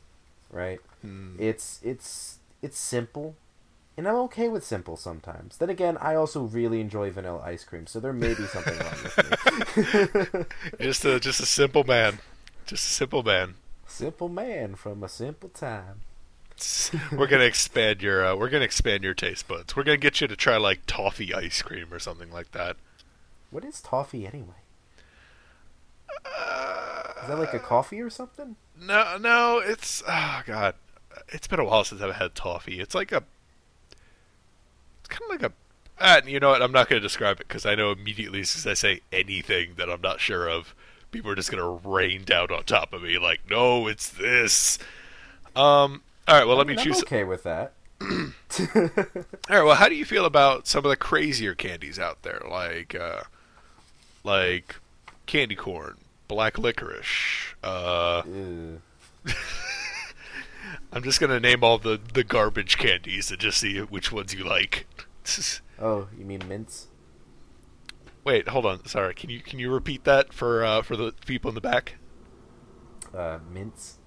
right? 0.49 0.79
Hmm. 1.01 1.35
It's 1.39 1.79
it's 1.83 2.39
it's 2.61 2.77
simple, 2.77 3.35
and 3.95 4.07
I'm 4.07 4.15
okay 4.15 4.49
with 4.49 4.65
simple 4.65 4.97
sometimes. 4.97 5.57
Then 5.57 5.69
again, 5.69 5.97
I 5.97 6.15
also 6.15 6.43
really 6.43 6.81
enjoy 6.81 7.11
vanilla 7.11 7.41
ice 7.45 7.63
cream, 7.63 7.87
so 7.87 7.99
there 7.99 8.13
may 8.13 8.33
be 8.33 8.45
something 8.47 8.77
wrong 8.77 8.95
with 9.03 9.17
me. 9.17 9.34
Just 10.79 11.05
a 11.05 11.19
just 11.19 11.39
a 11.39 11.45
simple 11.45 11.83
man, 11.83 12.19
just 12.65 12.85
a 12.85 12.91
simple 12.91 13.23
man. 13.23 13.55
simple 13.87 14.29
man 14.29 14.75
from 14.75 15.03
a 15.03 15.09
simple 15.09 15.49
time. 15.49 16.01
We're 17.11 17.27
gonna 17.27 17.43
expand 17.43 18.01
your 18.01 18.25
uh, 18.25 18.35
we're 18.35 18.49
gonna 18.49 18.63
expand 18.65 19.03
your 19.03 19.13
taste 19.13 19.47
buds. 19.47 19.75
We're 19.75 19.83
gonna 19.83 19.97
get 19.97 20.21
you 20.21 20.27
to 20.27 20.35
try 20.37 20.55
like 20.57 20.81
toffee 20.87 21.33
ice 21.33 21.61
cream 21.61 21.93
or 21.93 21.99
something 21.99 22.31
like 22.31 22.51
that. 22.53 22.77
What 23.49 23.65
is 23.65 23.81
toffee 23.81 24.25
anyway? 24.25 24.63
Uh, 26.25 27.13
Is 27.21 27.27
that 27.27 27.37
like 27.37 27.53
a 27.53 27.59
coffee 27.59 28.01
or 28.01 28.09
something? 28.09 28.55
No, 28.79 29.17
no, 29.17 29.59
it's 29.59 30.03
oh 30.07 30.41
god, 30.45 30.75
it's 31.29 31.47
been 31.47 31.59
a 31.59 31.65
while 31.65 31.83
since 31.83 32.01
I've 32.01 32.15
had 32.15 32.35
toffee. 32.35 32.79
It's 32.79 32.95
like 32.95 33.11
a, 33.11 33.23
it's 34.99 35.09
kind 35.09 35.23
of 35.23 35.29
like 35.29 35.51
a. 35.51 35.53
Uh, 35.99 36.21
you 36.25 36.39
know 36.39 36.49
what? 36.49 36.61
I'm 36.61 36.71
not 36.71 36.89
going 36.89 37.01
to 37.01 37.05
describe 37.05 37.39
it 37.39 37.47
because 37.47 37.65
I 37.65 37.75
know 37.75 37.91
immediately 37.91 38.41
as 38.41 38.49
soon 38.49 38.71
as 38.71 38.77
I 38.79 38.87
say 38.87 39.01
anything 39.11 39.73
that 39.77 39.89
I'm 39.89 40.01
not 40.01 40.19
sure 40.19 40.49
of, 40.49 40.75
people 41.11 41.31
are 41.31 41.35
just 41.35 41.51
going 41.51 41.63
to 41.63 41.87
rain 41.89 42.23
down 42.25 42.51
on 42.51 42.63
top 42.63 42.93
of 42.93 43.03
me 43.03 43.17
like, 43.17 43.41
no, 43.49 43.87
it's 43.87 44.09
this. 44.09 44.77
Um. 45.55 46.01
All 46.27 46.35
right. 46.37 46.45
Well, 46.45 46.55
I 46.55 46.59
let 46.59 46.67
mean, 46.67 46.75
me 46.77 46.81
I'm 46.81 46.85
choose. 46.87 47.03
okay 47.03 47.23
with 47.23 47.43
that. 47.43 47.73
All 48.01 48.07
right. 49.49 49.63
Well, 49.63 49.75
how 49.75 49.87
do 49.87 49.95
you 49.95 50.05
feel 50.05 50.25
about 50.25 50.67
some 50.67 50.83
of 50.83 50.89
the 50.89 50.97
crazier 50.97 51.55
candies 51.55 51.97
out 51.97 52.23
there, 52.23 52.41
like, 52.49 52.93
uh, 52.95 53.21
like 54.23 54.75
candy 55.27 55.55
corn, 55.55 55.95
black 56.27 56.57
licorice, 56.57 57.53
uh, 57.63 58.23
I'm 60.91 61.03
just 61.03 61.19
gonna 61.19 61.39
name 61.39 61.63
all 61.63 61.77
the, 61.77 61.99
the 62.13 62.23
garbage 62.23 62.77
candies 62.77 63.31
and 63.31 63.39
just 63.39 63.59
see 63.59 63.79
which 63.79 64.11
ones 64.11 64.33
you 64.33 64.43
like. 64.43 64.87
Oh, 65.79 66.07
you 66.17 66.25
mean 66.25 66.47
mints? 66.47 66.87
Wait, 68.23 68.47
hold 68.49 68.65
on. 68.65 68.85
Sorry. 68.87 69.13
Can 69.13 69.29
you 69.29 69.39
can 69.41 69.59
you 69.59 69.71
repeat 69.71 70.03
that 70.05 70.33
for 70.33 70.63
uh, 70.63 70.81
for 70.81 70.95
the 70.95 71.13
people 71.25 71.49
in 71.49 71.55
the 71.55 71.61
back? 71.61 71.95
Uh, 73.13 73.39
mints? 73.51 73.99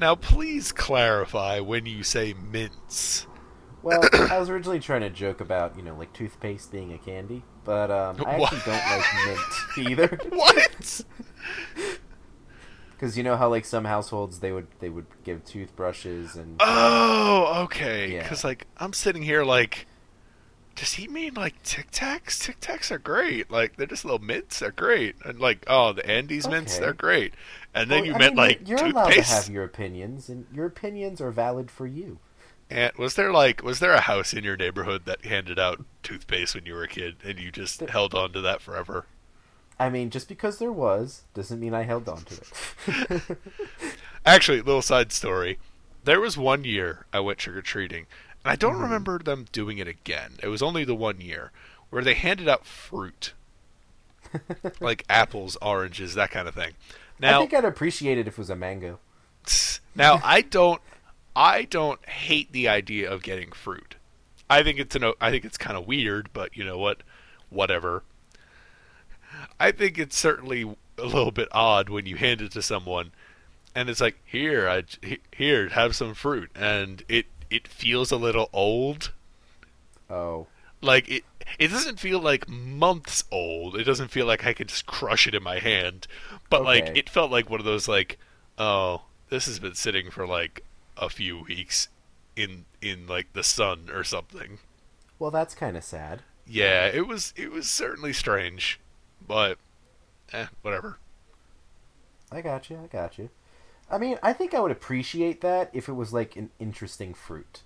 Now, 0.00 0.14
please 0.16 0.72
clarify 0.72 1.60
when 1.60 1.86
you 1.86 2.02
say 2.02 2.34
mints. 2.34 3.26
Well, 3.82 4.02
I 4.12 4.38
was 4.38 4.48
originally 4.50 4.80
trying 4.80 5.02
to 5.02 5.10
joke 5.10 5.40
about, 5.40 5.76
you 5.76 5.82
know, 5.82 5.94
like 5.96 6.12
toothpaste 6.12 6.72
being 6.72 6.92
a 6.92 6.98
candy, 6.98 7.44
but 7.64 7.90
um, 7.90 8.16
I 8.26 8.38
What? 8.38 8.52
actually 8.52 8.72
don't 8.72 8.90
like 8.90 9.06
mint 9.26 9.48
either. 9.90 10.20
What? 10.30 11.04
Because 12.90 13.16
you 13.18 13.24
know 13.24 13.36
how 13.36 13.48
like 13.48 13.64
some 13.64 13.84
households 13.84 14.38
they 14.38 14.52
would 14.52 14.68
they 14.78 14.88
would 14.88 15.06
give 15.24 15.44
toothbrushes 15.44 16.36
and 16.36 16.56
Oh, 16.60 17.62
okay. 17.64 18.12
Yeah. 18.12 18.22
Because 18.22 18.44
like 18.44 18.68
I'm 18.76 18.92
sitting 18.92 19.22
here 19.22 19.42
like, 19.42 19.88
does 20.74 20.94
he 20.94 21.08
mean 21.08 21.34
like 21.34 21.62
Tic 21.62 21.90
Tacs? 21.90 22.40
Tic 22.40 22.60
Tacs 22.60 22.90
are 22.90 22.98
great. 22.98 23.50
Like 23.50 23.76
they're 23.76 23.86
just 23.86 24.04
little 24.04 24.18
mints. 24.18 24.58
They're 24.60 24.70
great. 24.72 25.16
And 25.24 25.40
like 25.40 25.64
oh, 25.66 25.92
the 25.92 26.06
Andes 26.08 26.48
mints, 26.48 26.78
they're 26.78 26.92
great. 26.94 27.34
And 27.74 27.90
then 27.90 28.04
Well, 28.04 28.06
you 28.06 28.14
I 28.14 28.18
meant 28.18 28.34
mean, 28.34 28.36
like 28.36 28.60
you're, 28.64 28.78
you're 28.78 28.86
allowed 28.86 29.16
to 29.16 29.22
have 29.22 29.48
your 29.48 29.64
opinions, 29.64 30.28
and 30.28 30.46
your 30.52 30.66
opinions 30.66 31.20
are 31.20 31.30
valid 31.30 31.70
for 31.70 31.86
you. 31.86 32.18
And 32.68 32.92
was 32.96 33.14
there 33.14 33.32
like 33.32 33.62
was 33.62 33.78
there 33.78 33.92
a 33.92 34.00
house 34.00 34.32
in 34.34 34.42
your 34.44 34.56
neighborhood 34.56 35.04
that 35.04 35.24
handed 35.24 35.58
out 35.60 35.84
toothpaste 36.02 36.54
when 36.56 36.66
you 36.66 36.74
were 36.74 36.82
a 36.84 36.88
kid 36.88 37.16
and 37.22 37.38
you 37.38 37.52
just 37.52 37.80
held 37.88 38.14
on 38.14 38.32
to 38.32 38.40
that 38.40 38.60
forever? 38.62 39.06
I 39.78 39.90
mean, 39.90 40.10
just 40.10 40.28
because 40.28 40.58
there 40.58 40.72
was 40.72 41.24
doesn't 41.34 41.60
mean 41.60 41.74
I 41.74 41.82
held 41.82 42.08
on 42.08 42.24
to 42.24 42.34
it. 42.36 42.52
Actually, 44.26 44.60
little 44.62 44.82
side 44.82 45.12
story. 45.12 45.58
There 46.04 46.20
was 46.20 46.36
one 46.36 46.64
year 46.64 47.06
I 47.12 47.20
went 47.20 47.38
trick 47.38 47.56
or 47.56 47.62
treating, 47.62 48.06
and 48.44 48.52
I 48.52 48.56
don't 48.56 48.76
hmm. 48.76 48.82
remember 48.82 49.18
them 49.18 49.46
doing 49.52 49.78
it 49.78 49.88
again. 49.88 50.34
It 50.42 50.48
was 50.48 50.62
only 50.62 50.84
the 50.84 50.94
one 50.94 51.20
year 51.20 51.52
where 51.90 52.02
they 52.02 52.14
handed 52.14 52.48
out 52.48 52.66
fruit, 52.66 53.34
like 54.80 55.04
apples, 55.08 55.56
oranges, 55.60 56.14
that 56.14 56.30
kind 56.30 56.48
of 56.48 56.54
thing. 56.54 56.72
Now, 57.20 57.38
I 57.38 57.40
think 57.40 57.54
I'd 57.54 57.64
appreciate 57.64 58.18
it 58.18 58.26
if 58.26 58.34
it 58.34 58.38
was 58.38 58.50
a 58.50 58.56
mango. 58.56 58.98
now 59.94 60.20
I 60.24 60.40
don't, 60.40 60.80
I 61.36 61.62
don't 61.64 62.04
hate 62.08 62.52
the 62.52 62.68
idea 62.68 63.10
of 63.10 63.22
getting 63.22 63.52
fruit. 63.52 63.96
I 64.50 64.62
think 64.62 64.78
it's 64.78 64.96
an, 64.96 65.12
I 65.20 65.30
think 65.30 65.44
it's 65.44 65.56
kind 65.56 65.76
of 65.76 65.86
weird, 65.86 66.30
but 66.32 66.56
you 66.56 66.64
know 66.64 66.78
what, 66.78 67.02
whatever. 67.48 68.02
I 69.58 69.72
think 69.72 69.98
it's 69.98 70.16
certainly 70.16 70.76
a 70.98 71.04
little 71.04 71.30
bit 71.30 71.48
odd 71.52 71.88
when 71.88 72.06
you 72.06 72.16
hand 72.16 72.42
it 72.42 72.52
to 72.52 72.62
someone, 72.62 73.12
and 73.74 73.88
it's 73.88 74.00
like, 74.00 74.16
here, 74.24 74.68
I, 74.68 74.84
here, 75.34 75.68
have 75.70 75.96
some 75.96 76.14
fruit, 76.14 76.50
and 76.54 77.02
it, 77.08 77.26
it 77.52 77.68
feels 77.68 78.10
a 78.12 78.16
little 78.16 78.48
old. 78.52 79.12
Oh, 80.10 80.46
Like 80.80 81.08
it, 81.08 81.24
it 81.58 81.68
doesn't 81.68 82.00
feel 82.00 82.20
like 82.20 82.48
months 82.48 83.24
old. 83.30 83.76
It 83.76 83.84
doesn't 83.84 84.08
feel 84.08 84.26
like 84.26 84.44
I 84.46 84.52
could 84.52 84.68
just 84.68 84.86
crush 84.86 85.26
it 85.26 85.34
in 85.34 85.42
my 85.42 85.58
hand, 85.60 86.06
but 86.50 86.62
like 86.64 86.90
it 86.94 87.08
felt 87.08 87.30
like 87.30 87.48
one 87.48 87.60
of 87.60 87.66
those 87.66 87.88
like, 87.88 88.18
oh, 88.58 89.02
this 89.28 89.46
has 89.46 89.58
been 89.58 89.74
sitting 89.74 90.10
for 90.10 90.26
like 90.26 90.64
a 90.96 91.08
few 91.08 91.38
weeks 91.44 91.88
in 92.36 92.64
in 92.80 93.06
like 93.06 93.32
the 93.32 93.44
sun 93.44 93.88
or 93.92 94.04
something. 94.04 94.58
well, 95.18 95.30
that's 95.30 95.54
kind 95.54 95.76
of 95.76 95.84
sad. 95.84 96.22
Yeah, 96.46 96.86
it 96.86 97.06
was 97.06 97.32
it 97.36 97.50
was 97.50 97.68
certainly 97.68 98.12
strange, 98.12 98.80
but 99.26 99.58
eh, 100.32 100.46
whatever. 100.62 100.98
I 102.32 102.40
got 102.40 102.68
you. 102.68 102.78
I 102.82 102.86
got 102.88 103.16
you. 103.18 103.30
I 103.92 103.98
mean, 103.98 104.18
I 104.24 104.32
think 104.32 104.54
I 104.54 104.60
would 104.60 104.72
appreciate 104.72 105.40
that 105.42 105.70
if 105.72 105.88
it 105.88 105.92
was 105.92 106.12
like 106.12 106.34
an 106.36 106.50
interesting 106.58 107.14
fruit. 107.14 107.62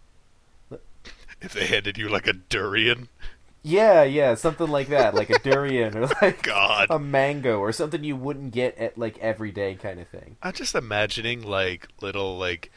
If 1.40 1.54
they 1.54 1.66
handed 1.66 1.97
you 1.97 2.11
like 2.11 2.26
a 2.26 2.35
durian, 2.35 3.09
Yeah, 3.62 4.02
yeah, 4.04 4.35
something 4.35 4.68
like 4.68 4.88
that, 4.88 5.14
like 5.14 5.28
a 5.30 5.35
durian 5.37 5.97
or 5.97 6.06
like 6.23 6.42
God. 6.42 6.88
a 6.88 6.99
mango 6.99 7.59
or 7.59 7.73
something 7.73 8.02
you 8.04 8.16
wouldn't 8.16 8.52
get 8.52 8.78
at 8.78 8.97
like 8.97 9.18
every 9.18 9.50
day 9.52 9.75
kind 9.75 10.00
of 10.00 10.09
thing. 10.09 10.37
I'm 10.42 10.52
just 10.52 10.75
imagining 10.75 11.42
like 11.42 11.88
little 12.00 12.38
like 12.38 12.71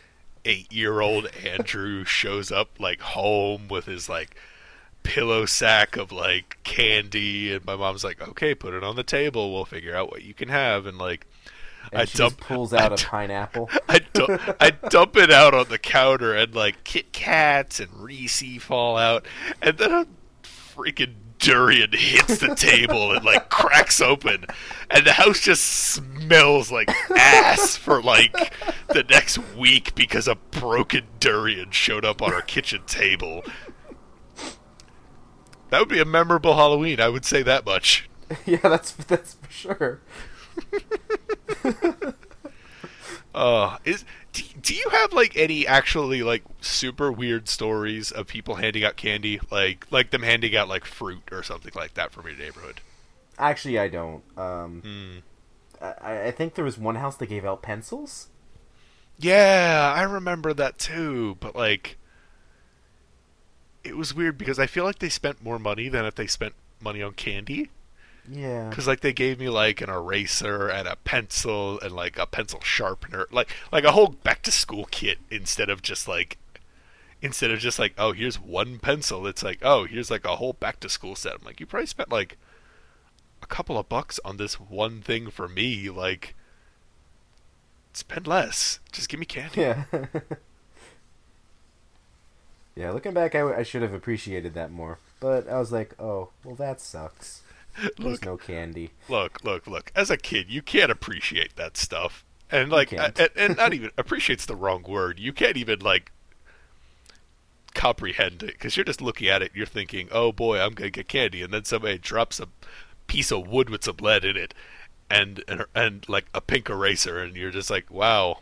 eight 0.45 0.71
year 0.71 1.01
old 1.01 1.27
Andrew 1.27 2.03
shows 2.05 2.51
up 2.51 2.79
like 2.79 3.01
home 3.01 3.67
with 3.67 3.85
his 3.85 4.09
like 4.09 4.35
pillow 5.03 5.45
sack 5.45 5.97
of 5.97 6.11
like 6.11 6.59
candy 6.63 7.53
and 7.53 7.65
my 7.65 7.75
mom's 7.77 8.03
like, 8.05 8.21
Okay, 8.29 8.55
put 8.55 8.75
it 8.75 8.83
on 8.85 8.97
the 8.97 9.03
table, 9.03 9.53
we'll 9.53 9.65
figure 9.65 9.95
out 9.95 10.11
what 10.11 10.23
you 10.23 10.33
can 10.35 10.49
have 10.49 10.85
and 10.87 10.97
like 10.99 11.27
And 11.91 12.01
I 12.01 12.05
she 12.05 12.17
dump 12.17 12.37
just 12.37 12.47
pulls 12.47 12.73
out 12.73 12.93
a 12.93 12.95
d- 12.95 13.03
pineapple. 13.05 13.69
I 13.89 13.99
dump, 14.13 14.41
I 14.59 14.69
dump 14.69 15.17
it 15.17 15.31
out 15.31 15.53
on 15.53 15.69
the 15.69 15.79
counter 15.79 16.33
and 16.33 16.53
like 16.53 16.83
Kit 16.83 17.11
Kats 17.11 17.79
and 17.79 17.89
Reese 17.93 18.61
fall 18.61 18.97
out 18.97 19.25
and 19.61 19.77
then 19.77 19.91
a 19.91 20.07
freaking 20.43 21.15
durian 21.39 21.91
hits 21.93 22.39
the 22.39 22.53
table 22.53 23.13
and 23.13 23.23
like 23.23 23.49
cracks 23.49 24.01
open 24.01 24.45
and 24.91 25.05
the 25.05 25.13
house 25.13 25.39
just 25.39 25.63
smells 25.63 26.69
like 26.71 26.89
ass 27.11 27.77
for 27.77 28.01
like 28.01 28.53
the 28.89 29.03
next 29.09 29.37
week 29.55 29.95
because 29.95 30.27
a 30.27 30.35
broken 30.35 31.05
durian 31.19 31.71
showed 31.71 32.03
up 32.05 32.21
on 32.21 32.33
our 32.33 32.41
kitchen 32.41 32.81
table. 32.85 33.41
That 35.69 35.79
would 35.79 35.89
be 35.89 35.99
a 35.99 36.05
memorable 36.05 36.55
Halloween, 36.55 36.99
I 36.99 37.09
would 37.09 37.25
say 37.25 37.43
that 37.43 37.65
much. 37.65 38.09
yeah, 38.45 38.57
that's 38.57 38.91
that's 38.91 39.35
for 39.35 39.51
sure. 39.51 40.01
Uh, 43.33 43.77
is 43.85 44.05
do, 44.33 44.43
do 44.61 44.73
you 44.75 44.89
have 44.89 45.13
like 45.13 45.35
any 45.37 45.65
actually 45.67 46.23
like 46.23 46.43
super 46.61 47.11
weird 47.11 47.47
stories 47.47 48.11
of 48.11 48.27
people 48.27 48.55
handing 48.55 48.83
out 48.83 48.95
candy, 48.97 49.39
like 49.51 49.85
like 49.91 50.09
them 50.11 50.23
handing 50.23 50.55
out 50.55 50.67
like 50.67 50.85
fruit 50.85 51.23
or 51.31 51.43
something 51.43 51.71
like 51.75 51.93
that 51.93 52.11
from 52.11 52.27
your 52.27 52.35
neighborhood? 52.37 52.81
Actually, 53.37 53.79
I 53.79 53.87
don't. 53.87 54.23
Um, 54.37 54.83
Hmm. 54.83 55.19
I, 55.81 56.27
I 56.27 56.31
think 56.31 56.55
there 56.55 56.65
was 56.65 56.77
one 56.77 56.95
house 56.95 57.15
that 57.17 57.27
gave 57.27 57.45
out 57.45 57.61
pencils. 57.61 58.27
Yeah, 59.17 59.93
I 59.95 60.03
remember 60.03 60.53
that 60.53 60.77
too, 60.77 61.37
but 61.39 61.55
like 61.55 61.97
it 63.83 63.95
was 63.97 64.13
weird 64.13 64.37
because 64.37 64.59
I 64.59 64.67
feel 64.67 64.83
like 64.83 64.99
they 64.99 65.09
spent 65.09 65.43
more 65.43 65.59
money 65.59 65.89
than 65.89 66.05
if 66.05 66.15
they 66.15 66.27
spent 66.27 66.53
money 66.81 67.01
on 67.01 67.13
candy. 67.13 67.69
Yeah. 68.29 68.69
Cuz 68.71 68.87
like 68.87 69.01
they 69.01 69.13
gave 69.13 69.39
me 69.39 69.49
like 69.49 69.81
an 69.81 69.89
eraser 69.89 70.67
and 70.67 70.87
a 70.87 70.95
pencil 70.97 71.79
and 71.79 71.95
like 71.95 72.17
a 72.17 72.25
pencil 72.25 72.61
sharpener, 72.61 73.27
like 73.31 73.49
like 73.71 73.83
a 73.83 73.91
whole 73.91 74.09
back 74.09 74.41
to 74.43 74.51
school 74.51 74.87
kit 74.91 75.19
instead 75.31 75.69
of 75.69 75.81
just 75.81 76.07
like 76.07 76.37
instead 77.21 77.51
of 77.51 77.59
just 77.59 77.79
like 77.79 77.93
oh 77.97 78.11
here's 78.11 78.39
one 78.39 78.79
pencil, 78.79 79.25
it's 79.25 79.43
like 79.43 79.59
oh 79.61 79.85
here's 79.85 80.11
like 80.11 80.25
a 80.25 80.35
whole 80.35 80.53
back 80.53 80.79
to 80.81 80.89
school 80.89 81.15
set. 81.15 81.35
I'm 81.35 81.45
like 81.45 81.59
you 81.59 81.65
probably 81.65 81.87
spent 81.87 82.11
like 82.11 82.37
a 83.41 83.47
couple 83.47 83.77
of 83.77 83.89
bucks 83.89 84.19
on 84.23 84.37
this 84.37 84.59
one 84.59 85.01
thing 85.01 85.29
for 85.29 85.47
me, 85.47 85.89
like 85.89 86.35
spend 87.93 88.27
less. 88.27 88.79
Just 88.91 89.09
give 89.09 89.19
me 89.19 89.25
candy. 89.25 89.61
Yeah. 89.61 89.83
yeah, 92.75 92.91
looking 92.91 93.13
back, 93.13 93.35
I, 93.35 93.57
I 93.57 93.63
should 93.63 93.81
have 93.81 93.93
appreciated 93.93 94.53
that 94.53 94.71
more. 94.71 94.99
But 95.19 95.49
I 95.49 95.59
was 95.59 95.71
like, 95.71 95.95
oh, 95.99 96.29
well, 96.43 96.55
that 96.55 96.79
sucks. 96.79 97.41
Look, 97.97 98.25
no 98.25 98.37
candy. 98.37 98.91
look, 99.07 99.43
look, 99.43 99.67
look. 99.67 99.91
As 99.95 100.09
a 100.09 100.17
kid, 100.17 100.49
you 100.49 100.61
can't 100.61 100.91
appreciate 100.91 101.55
that 101.55 101.77
stuff, 101.77 102.25
and 102.51 102.69
like, 102.71 102.91
and, 102.91 103.29
and 103.35 103.57
not 103.57 103.73
even 103.73 103.91
appreciate's 103.97 104.45
the 104.45 104.55
wrong 104.55 104.83
word. 104.83 105.19
You 105.19 105.33
can't 105.33 105.57
even 105.57 105.79
like 105.79 106.11
comprehend 107.73 108.43
it 108.43 108.53
because 108.53 108.75
you're 108.75 108.83
just 108.83 109.01
looking 109.01 109.27
at 109.27 109.41
it. 109.41 109.51
You're 109.53 109.65
thinking, 109.65 110.09
"Oh 110.11 110.31
boy, 110.31 110.59
I'm 110.59 110.73
gonna 110.73 110.89
get 110.89 111.07
candy," 111.07 111.41
and 111.41 111.53
then 111.53 111.63
somebody 111.63 111.97
drops 111.97 112.39
a 112.39 112.47
piece 113.07 113.31
of 113.31 113.47
wood 113.47 113.69
with 113.69 113.83
some 113.83 113.97
lead 114.01 114.25
in 114.25 114.35
it, 114.37 114.53
and 115.09 115.43
and, 115.47 115.65
and 115.75 116.07
like 116.09 116.25
a 116.33 116.41
pink 116.41 116.69
eraser, 116.69 117.19
and 117.19 117.35
you're 117.35 117.51
just 117.51 117.69
like, 117.69 117.89
"Wow, 117.91 118.39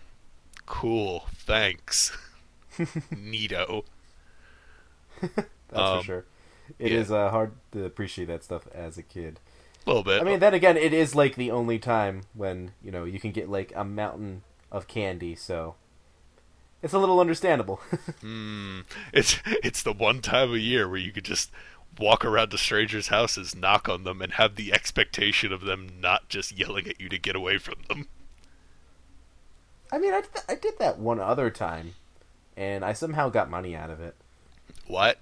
cool, 0.65 1.25
thanks, 1.33 2.17
neato." 2.77 3.83
That's 5.21 5.47
Um, 5.73 5.99
for 5.99 6.05
sure. 6.05 6.25
It 6.79 6.91
is 6.91 7.09
yeah. 7.09 7.17
uh, 7.17 7.31
hard 7.31 7.53
to 7.71 7.85
appreciate 7.85 8.25
that 8.25 8.43
stuff 8.43 8.67
as 8.73 8.97
a 8.97 9.03
kid. 9.03 9.39
A 9.85 9.89
little 9.89 10.03
bit. 10.03 10.21
I 10.21 10.25
mean, 10.25 10.39
then 10.39 10.53
again, 10.53 10.77
it 10.77 10.93
is 10.93 11.15
like 11.15 11.35
the 11.35 11.51
only 11.51 11.79
time 11.79 12.23
when 12.33 12.71
you 12.83 12.91
know 12.91 13.05
you 13.05 13.19
can 13.19 13.31
get 13.31 13.49
like 13.49 13.71
a 13.75 13.83
mountain 13.83 14.43
of 14.71 14.87
candy, 14.87 15.35
so 15.35 15.75
it's 16.81 16.93
a 16.93 16.99
little 16.99 17.19
understandable. 17.19 17.79
Mm, 18.21 18.83
it's 19.13 19.37
it's 19.45 19.83
the 19.83 19.93
one 19.93 20.21
time 20.21 20.51
a 20.51 20.57
year 20.57 20.89
where 20.89 20.97
you 20.97 21.11
could 21.11 21.23
just 21.23 21.51
walk 21.99 22.25
around 22.25 22.49
to 22.49 22.57
strangers' 22.57 23.07
houses, 23.07 23.55
knock 23.55 23.87
on 23.87 24.03
them, 24.03 24.21
and 24.21 24.33
have 24.33 24.55
the 24.55 24.73
expectation 24.73 25.53
of 25.53 25.61
them 25.61 25.89
not 25.99 26.27
just 26.29 26.57
yelling 26.57 26.87
at 26.87 26.99
you 26.99 27.09
to 27.09 27.17
get 27.17 27.35
away 27.35 27.57
from 27.57 27.75
them. 27.87 28.07
I 29.91 29.97
mean, 29.99 30.13
I 30.13 30.21
did, 30.21 30.31
I 30.49 30.55
did 30.55 30.79
that 30.79 30.99
one 30.99 31.19
other 31.19 31.49
time, 31.49 31.95
and 32.55 32.83
I 32.83 32.93
somehow 32.93 33.29
got 33.29 33.49
money 33.49 33.75
out 33.75 33.89
of 33.89 34.01
it. 34.01 34.15
What? 34.85 35.19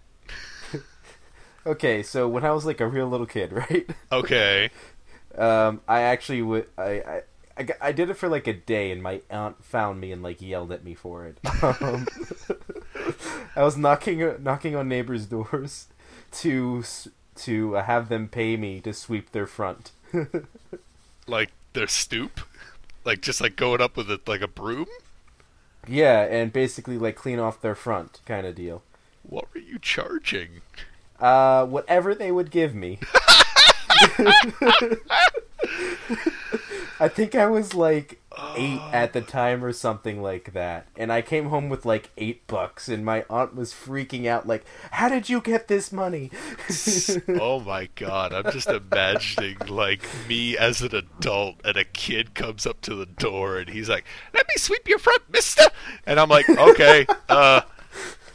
Okay, 1.66 2.04
so 2.04 2.28
when 2.28 2.46
I 2.46 2.52
was 2.52 2.66
like 2.66 2.80
a 2.80 2.88
real 2.88 3.08
little 3.08 3.26
kid, 3.26 3.52
right? 3.54 3.90
Okay. 4.12 4.70
Um, 5.38 5.82
I 5.88 6.02
actually 6.02 6.42
would. 6.42 6.68
I, 6.78 6.84
I, 6.84 7.22
I, 7.58 7.68
I 7.82 7.92
did 7.92 8.10
it 8.10 8.16
for 8.16 8.30
like 8.30 8.48
a 8.48 8.54
day, 8.54 8.92
and 8.92 9.02
my 9.02 9.22
aunt 9.30 9.64
found 9.64 10.00
me 10.00 10.12
and 10.12 10.22
like 10.24 10.42
yelled 10.42 10.72
at 10.72 10.84
me 10.84 10.94
for 10.94 11.26
it. 11.26 11.40
Um, 11.82 12.08
I 13.56 13.64
was 13.64 13.78
knocking 13.78 14.44
knocking 14.44 14.76
on 14.76 14.88
neighbors' 14.88 15.26
doors 15.26 15.88
to 16.34 16.84
to 17.36 17.78
uh, 17.78 17.84
have 17.84 18.10
them 18.10 18.28
pay 18.28 18.58
me 18.58 18.80
to 18.82 18.94
sweep 18.94 19.32
their 19.32 19.48
front. 19.48 19.92
Like 21.28 21.52
their 21.74 21.88
stoop, 21.88 22.42
like 23.04 23.22
just 23.22 23.42
like 23.42 23.56
going 23.56 23.82
up 23.82 23.98
with 23.98 24.10
a, 24.12 24.20
like 24.28 24.42
a 24.42 24.48
broom. 24.48 24.86
yeah, 25.88 26.22
and 26.22 26.54
basically 26.54 26.98
like 26.98 27.16
clean 27.16 27.40
off 27.40 27.62
their 27.62 27.76
front, 27.76 28.22
kind 28.26 28.46
of 28.46 28.56
deal. 28.56 28.84
What 29.24 29.54
were 29.54 29.60
you 29.60 29.80
charging? 29.80 30.62
Uh, 31.20 31.66
whatever 31.66 32.14
they 32.14 32.32
would 32.32 32.52
give 32.52 32.76
me. 32.76 33.00
I 36.98 37.10
think 37.10 37.36
I 37.36 37.48
was 37.48 37.74
like 37.74 38.22
eight 38.56 38.80
at 38.94 39.14
the 39.14 39.22
time 39.22 39.64
or 39.64 39.74
something 39.74 40.22
like 40.22 40.54
that, 40.54 40.88
and 40.96 41.12
I 41.12 41.22
came 41.22 41.50
home 41.50 41.68
with 41.68 41.86
like 41.86 42.12
eight 42.18 42.48
bucks, 42.48 42.88
and 42.88 43.04
my 43.04 43.26
aunt 43.30 43.56
was 43.56 43.74
freaking 43.74 44.26
out, 44.28 44.48
like, 44.48 44.66
"How 44.92 45.10
did 45.10 45.30
you 45.30 45.42
get 45.42 45.68
this 45.68 45.92
money?" 45.92 46.32
oh 47.40 47.60
my 47.60 47.90
god, 47.96 48.34
I'm 48.34 48.52
just 48.52 48.70
imagining 48.70 49.58
like 49.68 50.08
me 50.30 50.58
as 50.58 50.82
an 50.82 50.96
adult 50.96 51.56
and 51.66 51.76
a 51.78 51.84
kid 51.84 52.34
comes 52.34 52.66
up 52.66 52.82
to 52.82 52.96
the 52.96 53.06
door 53.06 53.58
and 53.58 53.70
he's 53.70 53.90
like, 53.90 54.06
"Let 54.34 54.48
me 54.48 54.56
sweep 54.58 54.88
your 54.88 55.00
front, 55.00 55.24
mister." 55.30 55.66
And 56.06 56.20
I'm 56.20 56.30
like, 56.30 56.50
"Okay, 56.50 57.06
uh 57.28 57.62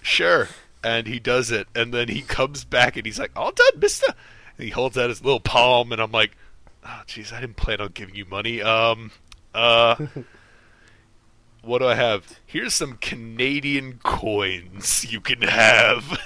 sure." 0.03 0.49
And 0.83 1.07
he 1.07 1.19
does 1.19 1.51
it 1.51 1.69
and 1.75 1.93
then 1.93 2.09
he 2.09 2.23
comes 2.23 2.65
back 2.65 2.97
and 2.97 3.05
he's 3.05 3.19
like, 3.19 3.33
"All 3.37 3.53
done, 3.53 3.79
mister." 3.79 4.15
And 4.57 4.65
he 4.65 4.71
holds 4.71 4.97
out 4.97 5.09
his 5.11 5.23
little 5.23 5.41
palm 5.41 5.93
and 5.93 6.01
I'm 6.01 6.13
like, 6.13 6.37
"Oh 6.85 7.03
jeez, 7.07 7.33
I 7.33 7.41
didn't 7.41 7.57
plan 7.57 7.81
on 7.81 7.89
giving 7.93 8.15
you 8.15 8.25
money." 8.25 8.63
Um 8.63 9.11
uh 9.55 9.97
what 11.63 11.79
do 11.81 11.87
I 11.87 11.95
have? 11.95 12.39
Here's 12.47 12.75
some 12.75 12.97
Canadian 12.97 14.01
coins 14.03 15.05
you 15.11 15.21
can 15.21 15.43
have. 15.43 16.19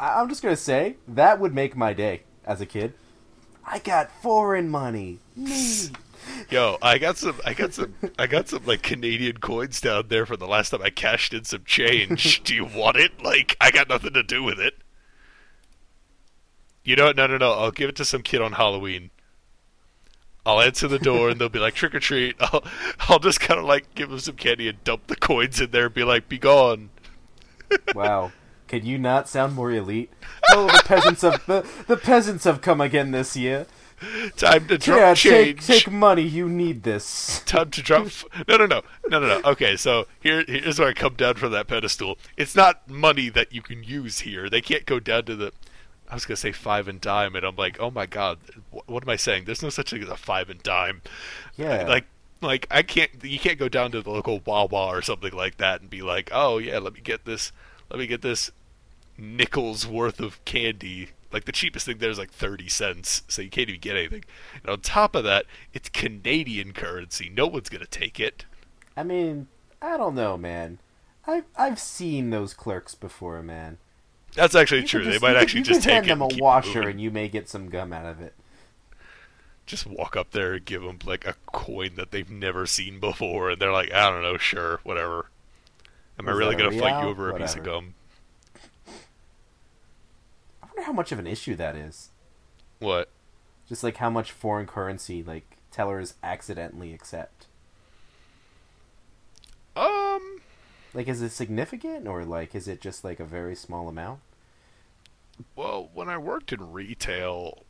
I- 0.00 0.20
I'm 0.20 0.28
just 0.28 0.42
gonna 0.42 0.56
say 0.56 0.96
that 1.06 1.38
would 1.38 1.54
make 1.54 1.76
my 1.76 1.92
day 1.92 2.22
as 2.44 2.60
a 2.60 2.66
kid. 2.66 2.94
I 3.64 3.78
got 3.78 4.10
foreign 4.22 4.68
money. 4.68 5.20
Neat. 5.36 5.92
Yo, 6.50 6.78
I 6.82 6.98
got 6.98 7.16
some, 7.16 7.40
I 7.44 7.54
got 7.54 7.74
some, 7.74 7.94
I 8.18 8.26
got 8.26 8.48
some 8.48 8.64
like 8.66 8.82
Canadian 8.82 9.38
coins 9.38 9.80
down 9.80 10.08
there 10.08 10.26
from 10.26 10.38
the 10.38 10.46
last 10.46 10.70
time 10.70 10.82
I 10.82 10.90
cashed 10.90 11.34
in 11.34 11.44
some 11.44 11.64
change. 11.64 12.42
Do 12.44 12.54
you 12.54 12.64
want 12.64 12.96
it? 12.96 13.22
Like, 13.22 13.56
I 13.60 13.70
got 13.70 13.88
nothing 13.88 14.12
to 14.14 14.22
do 14.22 14.42
with 14.42 14.58
it. 14.58 14.74
You 16.84 16.96
know 16.96 17.06
what? 17.06 17.16
No, 17.16 17.26
no, 17.26 17.38
no. 17.38 17.52
I'll 17.52 17.70
give 17.70 17.88
it 17.88 17.96
to 17.96 18.04
some 18.04 18.22
kid 18.22 18.42
on 18.42 18.52
Halloween. 18.52 19.10
I'll 20.46 20.60
answer 20.60 20.88
the 20.88 20.98
door 20.98 21.30
and 21.30 21.40
they'll 21.40 21.48
be 21.48 21.58
like 21.58 21.74
trick 21.74 21.94
or 21.94 22.00
treat. 22.00 22.36
I'll, 22.40 22.64
I'll 23.00 23.18
just 23.18 23.40
kind 23.40 23.58
of 23.58 23.66
like 23.66 23.94
give 23.94 24.10
them 24.10 24.18
some 24.18 24.36
candy 24.36 24.68
and 24.68 24.82
dump 24.84 25.06
the 25.06 25.16
coins 25.16 25.60
in 25.60 25.70
there 25.70 25.86
and 25.86 25.94
be 25.94 26.04
like, 26.04 26.28
be 26.28 26.38
gone. 26.38 26.90
Wow. 27.94 28.30
Could 28.68 28.84
you 28.84 28.98
not 28.98 29.28
sound 29.28 29.54
more 29.54 29.70
elite? 29.70 30.12
Oh, 30.50 30.66
the 30.66 30.82
peasants 30.84 31.24
of 31.24 31.44
the, 31.46 31.66
the 31.86 31.96
peasants 31.96 32.44
have 32.44 32.60
come 32.60 32.80
again 32.80 33.10
this 33.10 33.36
year. 33.36 33.66
Time 34.36 34.66
to 34.68 34.78
drop 34.78 34.98
yeah, 34.98 35.14
change. 35.14 35.66
take 35.66 35.84
take 35.84 35.92
money. 35.92 36.22
You 36.22 36.48
need 36.48 36.82
this. 36.82 37.42
time 37.46 37.70
to 37.70 37.82
drop. 37.82 38.06
F- 38.06 38.24
no, 38.48 38.56
no, 38.56 38.66
no, 38.66 38.82
no, 39.08 39.18
no, 39.20 39.26
no. 39.26 39.50
Okay, 39.50 39.76
so 39.76 40.06
here, 40.20 40.44
here's 40.46 40.78
where 40.78 40.88
I 40.88 40.92
come 40.92 41.14
down 41.14 41.34
from 41.34 41.52
that 41.52 41.66
pedestal. 41.66 42.18
It's 42.36 42.54
not 42.54 42.88
money 42.88 43.28
that 43.30 43.52
you 43.52 43.62
can 43.62 43.82
use 43.82 44.20
here. 44.20 44.48
They 44.48 44.60
can't 44.60 44.86
go 44.86 45.00
down 45.00 45.24
to 45.26 45.36
the. 45.36 45.52
I 46.08 46.14
was 46.14 46.26
gonna 46.26 46.36
say 46.36 46.52
five 46.52 46.88
and 46.88 47.00
dime, 47.00 47.34
and 47.34 47.44
I'm 47.44 47.56
like, 47.56 47.80
oh 47.80 47.90
my 47.90 48.06
god, 48.06 48.38
wh- 48.70 48.88
what 48.88 49.02
am 49.02 49.08
I 49.08 49.16
saying? 49.16 49.44
There's 49.44 49.62
no 49.62 49.70
such 49.70 49.90
thing 49.90 50.02
as 50.02 50.08
a 50.08 50.16
five 50.16 50.50
and 50.50 50.62
dime. 50.62 51.02
Yeah. 51.56 51.86
Like, 51.86 52.04
like 52.40 52.66
I 52.70 52.82
can't. 52.82 53.10
You 53.22 53.38
can't 53.38 53.58
go 53.58 53.68
down 53.68 53.92
to 53.92 54.02
the 54.02 54.10
local 54.10 54.40
Wawa 54.44 54.88
or 54.88 55.02
something 55.02 55.32
like 55.32 55.56
that 55.58 55.80
and 55.80 55.90
be 55.90 56.02
like, 56.02 56.30
oh 56.32 56.58
yeah, 56.58 56.78
let 56.78 56.94
me 56.94 57.00
get 57.00 57.24
this. 57.24 57.52
Let 57.90 57.98
me 57.98 58.06
get 58.06 58.22
this 58.22 58.50
nickels 59.16 59.86
worth 59.86 60.20
of 60.20 60.44
candy. 60.44 61.10
Like 61.34 61.46
the 61.46 61.52
cheapest 61.52 61.84
thing 61.86 61.98
there 61.98 62.10
is 62.10 62.16
like 62.18 62.30
thirty 62.30 62.68
cents, 62.68 63.22
so 63.26 63.42
you 63.42 63.50
can't 63.50 63.68
even 63.68 63.80
get 63.80 63.96
anything. 63.96 64.22
And 64.62 64.70
on 64.70 64.80
top 64.80 65.16
of 65.16 65.24
that, 65.24 65.46
it's 65.72 65.88
Canadian 65.88 66.72
currency. 66.72 67.28
No 67.28 67.48
one's 67.48 67.68
gonna 67.68 67.86
take 67.86 68.20
it. 68.20 68.44
I 68.96 69.02
mean, 69.02 69.48
I 69.82 69.96
don't 69.96 70.14
know, 70.14 70.38
man. 70.38 70.78
I've 71.26 71.44
I've 71.56 71.80
seen 71.80 72.30
those 72.30 72.54
clerks 72.54 72.94
before, 72.94 73.42
man. 73.42 73.78
That's 74.36 74.54
actually 74.54 74.82
You 74.82 74.86
true. 74.86 75.00
can 75.00 75.08
They 75.08 75.14
just- 75.16 75.22
might 75.22 75.36
actually 75.36 75.62
just 75.62 75.80
can 75.80 75.84
take 75.84 75.92
hand 75.94 76.06
it 76.06 76.08
them 76.10 76.22
and 76.22 76.30
a 76.30 76.34
keep 76.36 76.42
washer, 76.42 76.68
moving. 76.78 76.90
and 76.92 77.00
you 77.00 77.10
may 77.10 77.28
get 77.28 77.48
some 77.48 77.68
gum 77.68 77.92
out 77.92 78.06
of 78.06 78.20
it. 78.20 78.34
Just 79.66 79.86
walk 79.86 80.14
up 80.16 80.30
there 80.30 80.52
and 80.54 80.64
give 80.64 80.82
them 80.82 80.98
like 81.04 81.26
a 81.26 81.34
coin 81.46 81.96
that 81.96 82.10
they've 82.12 82.30
never 82.30 82.64
seen 82.66 83.00
before, 83.00 83.50
and 83.50 83.60
they're 83.60 83.72
like, 83.72 83.92
I 83.92 84.08
don't 84.10 84.22
know, 84.22 84.36
sure, 84.38 84.78
whatever. 84.84 85.30
Am 86.18 86.28
I 86.28 86.32
really 86.32 86.54
gonna 86.54 86.78
fight 86.78 87.02
you 87.02 87.08
over 87.08 87.30
a 87.30 87.38
piece 87.40 87.56
of 87.56 87.64
gum? 87.64 87.94
How 90.84 90.92
much 90.92 91.12
of 91.12 91.18
an 91.18 91.26
issue 91.26 91.54
that 91.56 91.76
is. 91.76 92.10
What? 92.78 93.08
Just 93.68 93.82
like 93.82 93.96
how 93.96 94.10
much 94.10 94.32
foreign 94.32 94.66
currency 94.66 95.22
like 95.22 95.56
tellers 95.70 96.14
accidentally 96.22 96.92
accept. 96.92 97.46
Um, 99.76 100.40
Like, 100.92 101.08
is 101.08 101.20
it 101.22 101.30
significant, 101.30 102.06
or 102.06 102.24
like, 102.24 102.54
is 102.54 102.68
it 102.68 102.80
just 102.80 103.02
like 103.02 103.18
a 103.20 103.24
very 103.24 103.56
small 103.56 103.88
amount? 103.88 104.20
well, 105.56 105.90
when 105.92 106.08
I 106.08 106.16
worked 106.16 106.52
in 106.52 106.72
retail, 106.72 107.64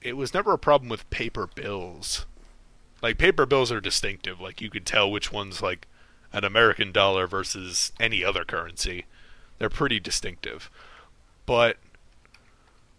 it 0.00 0.16
was 0.16 0.32
never 0.32 0.52
a 0.54 0.58
problem 0.58 0.88
with 0.88 1.08
paper 1.10 1.46
bills. 1.46 2.24
Like 3.02 3.18
paper 3.18 3.44
bills 3.46 3.70
are 3.70 3.80
distinctive. 3.80 4.40
Like 4.40 4.60
you 4.60 4.70
could 4.70 4.86
tell 4.86 5.10
which 5.10 5.30
one's 5.32 5.62
like 5.62 5.86
an 6.32 6.44
American 6.44 6.92
dollar 6.92 7.26
versus 7.26 7.92
any 8.00 8.24
other 8.24 8.44
currency. 8.44 9.04
They're 9.58 9.68
pretty 9.68 10.00
distinctive. 10.00 10.70
But 11.44 11.76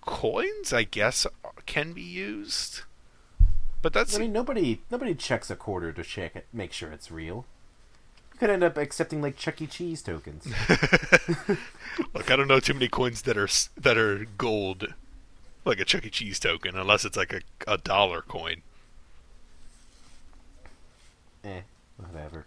coins, 0.01 0.73
I 0.73 0.83
guess, 0.83 1.25
can 1.65 1.93
be 1.93 2.01
used. 2.01 2.81
But 3.81 3.93
that's 3.93 4.15
I 4.15 4.19
mean, 4.19 4.31
nobody 4.33 4.81
nobody 4.91 5.15
checks 5.15 5.49
a 5.49 5.55
quarter 5.55 5.91
to 5.91 6.03
check 6.03 6.35
it, 6.35 6.45
make 6.53 6.71
sure 6.73 6.91
it's 6.91 7.09
real. 7.11 7.45
You 8.33 8.39
could 8.39 8.49
end 8.51 8.63
up 8.63 8.77
accepting 8.77 9.21
like 9.21 9.37
Chuck 9.37 9.61
E. 9.61 9.67
Cheese 9.67 10.01
tokens. 10.03 10.45
Look, 12.13 12.29
I 12.31 12.35
don't 12.35 12.47
know 12.47 12.59
too 12.59 12.73
many 12.73 12.87
coins 12.87 13.23
that 13.23 13.37
are 13.37 13.49
that 13.79 13.97
are 13.97 14.25
gold, 14.37 14.93
like 15.65 15.79
a 15.79 15.85
Chuck 15.85 16.05
E. 16.05 16.09
Cheese 16.09 16.39
token, 16.39 16.75
unless 16.77 17.05
it's 17.05 17.17
like 17.17 17.33
a, 17.33 17.41
a 17.67 17.77
dollar 17.77 18.21
coin. 18.21 18.61
eh, 21.43 21.61
whatever. 21.97 22.45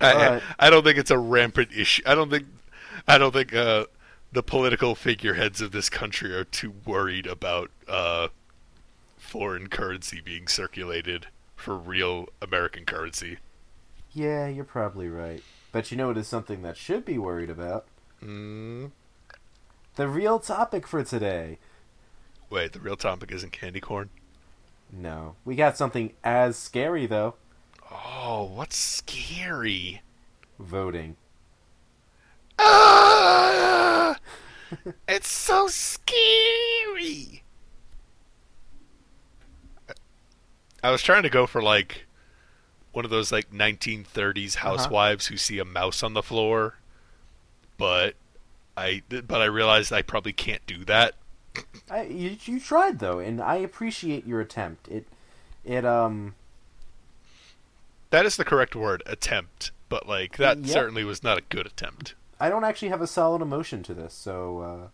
I, 0.00 0.12
But- 0.12 0.42
I 0.58 0.70
don't 0.70 0.84
think 0.84 0.98
it's 0.98 1.10
a 1.10 1.18
rampant 1.18 1.70
issue. 1.76 2.02
I 2.06 2.14
don't 2.14 2.30
think 2.30 2.46
I 3.08 3.18
don't 3.18 3.32
think 3.32 3.54
uh, 3.54 3.86
the 4.32 4.42
political 4.42 4.94
figureheads 4.94 5.60
of 5.60 5.72
this 5.72 5.88
country 5.88 6.34
are 6.34 6.44
too 6.44 6.74
worried 6.84 7.26
about 7.26 7.70
uh, 7.88 8.28
foreign 9.16 9.68
currency 9.68 10.20
being 10.20 10.46
circulated 10.48 11.28
for 11.54 11.76
real 11.76 12.28
American 12.42 12.84
currency. 12.84 13.38
Yeah, 14.12 14.46
you're 14.48 14.64
probably 14.64 15.08
right. 15.08 15.42
But 15.72 15.90
you 15.90 15.96
know 15.96 16.10
it 16.10 16.16
is 16.16 16.28
something 16.28 16.62
that 16.62 16.76
should 16.76 17.04
be 17.04 17.18
worried 17.18 17.50
about. 17.50 17.86
Mm. 18.22 18.92
The 19.96 20.08
real 20.08 20.38
topic 20.38 20.86
for 20.86 21.02
today. 21.02 21.58
Wait, 22.48 22.72
the 22.72 22.80
real 22.80 22.96
topic 22.96 23.32
isn't 23.32 23.52
candy 23.52 23.80
corn. 23.80 24.10
No, 24.92 25.34
we 25.44 25.56
got 25.56 25.76
something 25.76 26.12
as 26.22 26.56
scary 26.56 27.06
though. 27.06 27.34
Oh, 27.90 28.50
what's 28.54 28.76
scary? 28.76 30.02
Voting. 30.58 31.16
It's 35.08 35.28
so 35.28 35.68
scary. 35.68 37.42
I 40.82 40.90
was 40.90 41.02
trying 41.02 41.22
to 41.22 41.30
go 41.30 41.46
for 41.46 41.62
like 41.62 42.06
one 42.92 43.04
of 43.04 43.10
those 43.10 43.30
like 43.32 43.50
1930s 43.52 44.56
Uh-huh. 44.56 44.68
housewives 44.70 45.26
who 45.26 45.36
see 45.36 45.58
a 45.58 45.64
mouse 45.64 46.02
on 46.02 46.14
the 46.14 46.22
floor, 46.22 46.76
but 47.78 48.14
I 48.76 49.02
but 49.08 49.40
I 49.40 49.46
realized 49.46 49.92
I 49.92 50.02
probably 50.02 50.32
can't 50.32 50.64
do 50.66 50.84
that. 50.84 51.14
I, 51.90 52.02
you, 52.04 52.36
you 52.44 52.60
tried 52.60 52.98
though, 52.98 53.18
and 53.18 53.40
I 53.40 53.56
appreciate 53.56 54.26
your 54.26 54.40
attempt. 54.40 54.88
It, 54.88 55.06
it 55.64 55.84
um, 55.84 56.34
That 58.10 58.26
is 58.26 58.36
the 58.36 58.44
correct 58.44 58.74
word, 58.76 59.02
attempt. 59.06 59.70
But 59.88 60.06
like 60.08 60.36
that 60.38 60.58
Yep. 60.58 60.68
certainly 60.68 61.04
was 61.04 61.22
not 61.22 61.38
a 61.38 61.42
good 61.42 61.66
attempt. 61.66 62.14
I 62.38 62.48
don't 62.48 62.64
actually 62.64 62.88
have 62.88 63.00
a 63.00 63.06
solid 63.06 63.40
emotion 63.42 63.82
to 63.84 63.94
this, 63.94 64.12
so 64.14 64.60
uh, 64.60 64.88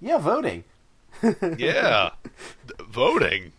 yeah, 0.00 0.18
voting. 0.18 0.64
Yeah, 1.58 2.10
voting. 2.80 3.52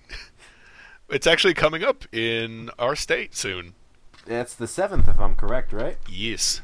It's 1.09 1.27
actually 1.27 1.53
coming 1.53 1.83
up 1.83 2.03
in 2.13 2.69
our 2.77 2.95
state 2.95 3.35
soon. 3.35 3.73
That's 4.25 4.55
the 4.55 4.67
seventh, 4.67 5.07
if 5.07 5.19
I'm 5.19 5.35
correct, 5.35 5.71
right? 5.71 5.97
Yes. 6.09 6.61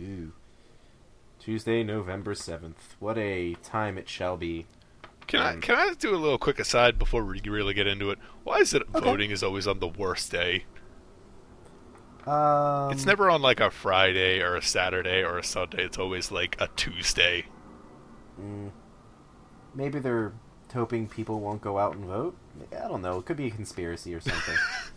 Ooh. 0.00 0.32
Tuesday, 1.40 1.82
November 1.82 2.34
seventh. 2.34 2.94
What 3.00 3.18
a 3.18 3.54
time 3.62 3.98
it 3.98 4.08
shall 4.08 4.36
be. 4.36 4.66
Can 5.26 5.40
I 5.40 5.54
Um, 5.54 5.60
can 5.60 5.74
I 5.76 5.94
do 5.94 6.14
a 6.14 6.16
little 6.16 6.38
quick 6.38 6.58
aside 6.60 6.98
before 6.98 7.24
we 7.24 7.40
really 7.40 7.74
get 7.74 7.86
into 7.86 8.10
it? 8.10 8.18
Why 8.44 8.58
is 8.58 8.72
it 8.74 8.82
Okay. 8.94 9.04
voting 9.04 9.30
is 9.30 9.42
always 9.42 9.66
on 9.66 9.80
the 9.80 9.88
worst 9.88 10.30
day? 10.30 10.64
Um, 12.26 12.92
it's 12.92 13.04
never 13.06 13.30
on 13.30 13.42
like 13.42 13.60
a 13.60 13.70
Friday 13.70 14.40
or 14.40 14.56
a 14.56 14.62
Saturday 14.62 15.22
or 15.22 15.38
a 15.38 15.44
Sunday. 15.44 15.84
It's 15.84 15.98
always 15.98 16.30
like 16.30 16.56
a 16.60 16.68
Tuesday. 16.76 17.46
mm, 18.40 18.70
maybe 19.74 19.98
they're 19.98 20.32
hoping 20.72 21.08
people 21.08 21.40
won't 21.40 21.60
go 21.60 21.78
out 21.78 21.96
and 21.96 22.04
vote. 22.06 22.36
I 22.72 22.88
don't 22.88 23.02
know. 23.02 23.18
It 23.18 23.24
could 23.26 23.36
be 23.36 23.46
a 23.48 23.50
conspiracy 23.50 24.14
or 24.14 24.20
something. 24.20 24.60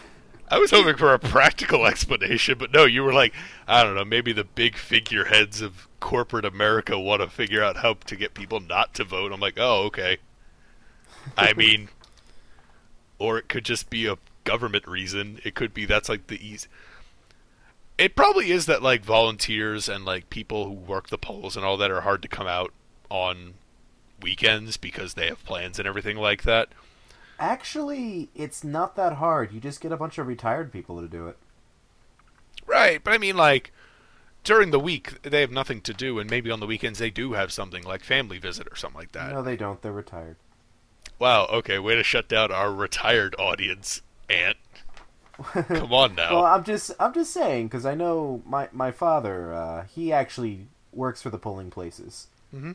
I 0.50 0.58
was 0.58 0.70
hoping 0.70 0.96
for 0.96 1.12
a 1.12 1.18
practical 1.18 1.86
explanation, 1.86 2.56
but 2.58 2.72
no, 2.72 2.84
you 2.84 3.02
were 3.02 3.12
like, 3.12 3.34
I 3.66 3.82
don't 3.84 3.94
know, 3.94 4.04
maybe 4.04 4.32
the 4.32 4.44
big 4.44 4.76
figureheads 4.76 5.60
of 5.60 5.88
corporate 6.00 6.44
America 6.46 6.98
want 6.98 7.20
to 7.22 7.28
figure 7.28 7.62
out 7.62 7.78
how 7.78 7.94
to 7.94 8.16
get 8.16 8.34
people 8.34 8.60
not 8.60 8.94
to 8.94 9.04
vote. 9.04 9.32
I'm 9.32 9.40
like, 9.40 9.58
oh, 9.58 9.84
okay. 9.86 10.18
I 11.36 11.52
mean, 11.56 11.88
or 13.18 13.38
it 13.38 13.48
could 13.48 13.64
just 13.64 13.90
be 13.90 14.06
a 14.06 14.16
government 14.48 14.86
reason. 14.88 15.40
It 15.44 15.54
could 15.54 15.74
be 15.74 15.84
that's 15.84 16.08
like 16.08 16.28
the 16.28 16.44
easy. 16.44 16.68
It 17.98 18.16
probably 18.16 18.50
is 18.50 18.66
that 18.66 18.82
like 18.82 19.04
volunteers 19.04 19.88
and 19.88 20.04
like 20.04 20.30
people 20.30 20.64
who 20.64 20.72
work 20.72 21.08
the 21.08 21.18
polls 21.18 21.54
and 21.56 21.66
all 21.66 21.76
that 21.76 21.90
are 21.90 22.00
hard 22.00 22.22
to 22.22 22.28
come 22.28 22.46
out 22.46 22.72
on 23.10 23.54
weekends 24.22 24.76
because 24.76 25.14
they 25.14 25.26
have 25.26 25.44
plans 25.44 25.78
and 25.78 25.86
everything 25.86 26.16
like 26.16 26.44
that. 26.44 26.68
Actually, 27.38 28.30
it's 28.34 28.64
not 28.64 28.96
that 28.96 29.14
hard. 29.14 29.52
You 29.52 29.60
just 29.60 29.80
get 29.80 29.92
a 29.92 29.96
bunch 29.96 30.16
of 30.16 30.26
retired 30.26 30.72
people 30.72 31.00
to 31.00 31.08
do 31.08 31.28
it. 31.28 31.36
Right, 32.66 33.02
but 33.02 33.12
I 33.12 33.18
mean, 33.18 33.36
like 33.36 33.72
during 34.44 34.70
the 34.70 34.80
week 34.80 35.22
they 35.22 35.42
have 35.42 35.50
nothing 35.50 35.82
to 35.82 35.92
do, 35.92 36.18
and 36.18 36.30
maybe 36.30 36.50
on 36.50 36.60
the 36.60 36.66
weekends 36.66 36.98
they 36.98 37.10
do 37.10 37.34
have 37.34 37.52
something 37.52 37.82
like 37.84 38.02
family 38.02 38.38
visit 38.38 38.66
or 38.70 38.76
something 38.76 38.98
like 38.98 39.12
that. 39.12 39.32
No, 39.32 39.42
they 39.42 39.56
don't. 39.56 39.82
They're 39.82 39.92
retired. 39.92 40.36
Wow, 41.18 41.46
okay, 41.46 41.78
way 41.78 41.96
to 41.96 42.04
shut 42.04 42.28
down 42.28 42.52
our 42.52 42.72
retired 42.72 43.34
audience, 43.38 44.02
Aunt. 44.30 44.56
Come 45.68 45.92
on 45.92 46.14
now. 46.16 46.34
Well, 46.34 46.44
I'm 46.44 46.64
just 46.64 46.90
I'm 46.98 47.14
just 47.14 47.32
saying 47.32 47.68
because 47.68 47.86
I 47.86 47.94
know 47.94 48.42
my 48.44 48.68
my 48.72 48.90
father. 48.90 49.52
Uh, 49.52 49.84
he 49.84 50.12
actually 50.12 50.66
works 50.92 51.22
for 51.22 51.30
the 51.30 51.38
polling 51.38 51.70
places, 51.70 52.26
Mm-hmm. 52.54 52.72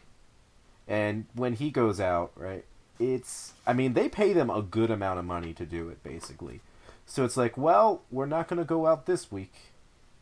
and 0.87 1.25
when 1.33 1.53
he 1.53 1.71
goes 1.71 1.99
out, 1.99 2.31
right, 2.35 2.63
it's 2.99 3.53
I 3.67 3.73
mean 3.73 3.93
they 3.93 4.07
pay 4.07 4.31
them 4.33 4.49
a 4.49 4.61
good 4.61 4.91
amount 4.91 5.19
of 5.19 5.25
money 5.25 5.53
to 5.53 5.65
do 5.65 5.89
it, 5.89 6.01
basically. 6.03 6.61
So 7.05 7.25
it's 7.25 7.35
like, 7.35 7.57
well, 7.57 8.03
we're 8.11 8.25
not 8.27 8.47
gonna 8.47 8.63
go 8.63 8.87
out 8.87 9.07
this 9.07 9.29
week, 9.29 9.53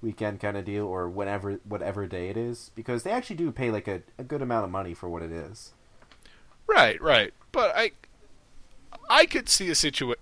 weekend 0.02 0.40
kind 0.40 0.58
of 0.58 0.66
deal, 0.66 0.86
or 0.88 1.08
whenever 1.08 1.60
whatever 1.64 2.08
day 2.08 2.30
it 2.30 2.38
is, 2.38 2.72
because 2.76 3.04
they 3.04 3.12
actually 3.12 3.36
do 3.36 3.52
pay 3.52 3.70
like 3.70 3.88
a, 3.88 4.02
a 4.18 4.24
good 4.24 4.42
amount 4.42 4.66
of 4.66 4.72
money 4.72 4.96
for 4.96 5.08
what 5.10 5.22
it 5.22 5.32
is. 5.32 5.74
Right, 6.66 7.00
right. 7.00 7.34
But 7.52 7.74
I 7.76 7.92
I 9.10 9.28
could 9.28 9.48
see 9.48 9.70
a 9.70 9.76
situation 9.76 10.16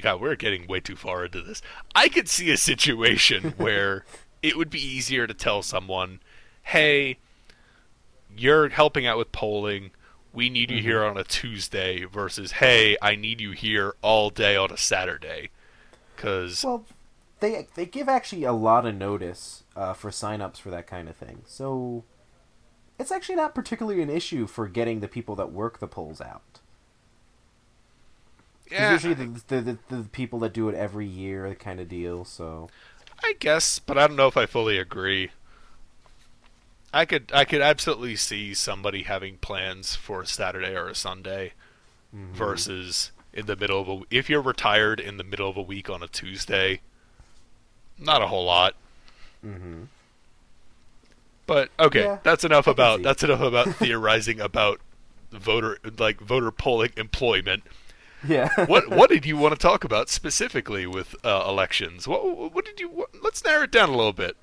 God, 0.00 0.20
we're 0.20 0.36
getting 0.36 0.66
way 0.66 0.80
too 0.80 0.96
far 0.96 1.24
into 1.24 1.42
this. 1.42 1.62
I 1.94 2.08
could 2.08 2.28
see 2.28 2.50
a 2.50 2.56
situation 2.56 3.50
where 3.56 4.04
it 4.42 4.56
would 4.56 4.70
be 4.70 4.84
easier 4.84 5.26
to 5.26 5.34
tell 5.34 5.62
someone, 5.62 6.20
"Hey, 6.62 7.18
you're 8.36 8.68
helping 8.68 9.06
out 9.06 9.18
with 9.18 9.32
polling. 9.32 9.90
We 10.32 10.50
need 10.50 10.70
you 10.70 10.82
here 10.82 11.04
on 11.04 11.16
a 11.16 11.24
Tuesday 11.24 12.04
versus, 12.04 12.52
"Hey, 12.52 12.96
I 13.02 13.16
need 13.16 13.40
you 13.40 13.52
here 13.52 13.94
all 14.02 14.30
day 14.30 14.56
on 14.56 14.70
a 14.70 14.76
Saturday." 14.76 15.50
Cuz 16.16 16.64
Well, 16.64 16.84
they 17.40 17.66
they 17.74 17.86
give 17.86 18.08
actually 18.08 18.44
a 18.44 18.52
lot 18.52 18.86
of 18.86 18.94
notice 18.94 19.64
uh, 19.76 19.92
for 19.94 20.10
signups 20.10 20.58
for 20.58 20.70
that 20.70 20.86
kind 20.86 21.08
of 21.08 21.16
thing. 21.16 21.42
So 21.46 22.04
it's 22.98 23.12
actually 23.12 23.36
not 23.36 23.54
particularly 23.54 24.02
an 24.02 24.10
issue 24.10 24.46
for 24.46 24.66
getting 24.66 25.00
the 25.00 25.08
people 25.08 25.36
that 25.36 25.52
work 25.52 25.78
the 25.78 25.86
polls 25.86 26.20
out. 26.20 26.60
Yeah, 28.70 28.92
usually 28.92 29.14
the, 29.14 29.26
the, 29.48 29.60
the 29.60 29.78
the 29.96 30.08
people 30.10 30.38
that 30.40 30.52
do 30.52 30.68
it 30.68 30.74
every 30.74 31.06
year 31.06 31.54
kind 31.54 31.80
of 31.80 31.88
deal. 31.88 32.24
So 32.24 32.70
I 33.22 33.34
guess, 33.38 33.78
but 33.78 33.96
I 33.98 34.06
don't 34.08 34.16
know 34.16 34.26
if 34.28 34.36
I 34.36 34.46
fully 34.46 34.76
agree. 34.78 35.30
I 36.92 37.04
could 37.06 37.30
I 37.34 37.44
could 37.46 37.60
absolutely 37.62 38.16
see 38.16 38.52
somebody 38.54 39.02
having 39.04 39.38
plans 39.38 39.94
for 39.96 40.22
a 40.22 40.26
Saturday 40.26 40.74
or 40.74 40.88
a 40.88 40.94
Sunday 40.94 41.52
mhm. 42.14 42.32
versus 42.32 43.12
in 43.32 43.46
the 43.46 43.56
middle 43.56 43.80
of 43.80 43.88
a 43.88 44.02
if 44.10 44.28
you're 44.30 44.42
retired 44.42 45.00
in 45.00 45.16
the 45.16 45.24
middle 45.24 45.48
of 45.48 45.56
a 45.56 45.62
week 45.62 45.88
on 45.90 46.02
a 46.02 46.08
Tuesday. 46.08 46.80
Not 47.98 48.22
a 48.22 48.28
whole 48.28 48.44
lot, 48.46 48.74
Mm-hmm. 49.44 49.84
but 51.46 51.70
okay, 51.78 52.04
Yeah, 52.04 52.18
that's 52.22 52.44
enough 52.44 52.66
about 52.66 53.02
that's 53.02 53.22
enough 53.22 53.40
about 53.40 53.70
theorizing 53.76 54.40
about 54.40 54.80
voter 55.30 55.78
like 55.98 56.20
voter 56.20 56.50
polling 56.50 56.92
employment. 56.96 57.64
yeah. 58.28 58.48
What 58.66 58.90
what 58.90 59.10
did 59.10 59.26
you 59.26 59.36
want 59.36 59.54
to 59.54 59.58
talk 59.58 59.84
about 59.84 60.08
specifically 60.08 60.86
with 60.86 61.14
uh, 61.24 61.44
elections? 61.46 62.08
What 62.08 62.52
what 62.52 62.64
did 62.64 62.80
you 62.80 62.88
what, 62.88 63.10
let's 63.22 63.44
narrow 63.44 63.64
it 63.64 63.70
down 63.70 63.90
a 63.90 63.96
little 63.96 64.12
bit. 64.12 64.36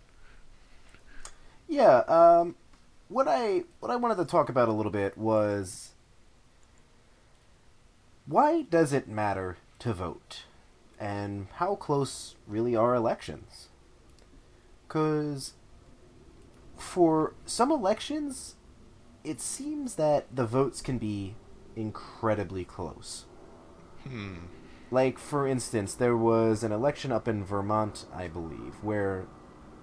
Yeah, 1.68 2.00
um, 2.08 2.56
what 3.10 3.28
I 3.28 3.64
what 3.80 3.92
I 3.92 3.96
wanted 3.96 4.18
to 4.18 4.26
talk 4.26 4.50
about 4.50 4.70
a 4.70 4.72
little 4.72 4.92
bit 4.92 5.18
was 5.18 5.92
why 8.26 8.64
does 8.64 8.94
it 8.94 9.08
matter 9.08 9.58
to 9.80 9.94
vote, 9.94 10.44
and 11.00 11.48
how 11.56 11.76
close 11.76 12.36
really 12.48 12.76
are 12.76 12.96
elections? 12.96 13.70
Because 14.88 15.54
for 16.78 17.34
some 17.46 17.72
elections, 17.72 18.56
it 19.24 19.42
seems 19.42 19.96
that 19.96 20.34
the 20.34 20.46
votes 20.46 20.82
can 20.82 20.98
be 20.98 21.36
incredibly 21.76 22.64
close. 22.64 23.26
Hmm. 24.08 24.36
Like, 24.92 25.18
for 25.18 25.48
instance, 25.48 25.94
there 25.96 26.16
was 26.16 26.64
an 26.64 26.72
election 26.72 27.12
up 27.12 27.28
in 27.28 27.44
Vermont, 27.44 28.06
I 28.14 28.28
believe, 28.28 28.76
where 28.82 29.26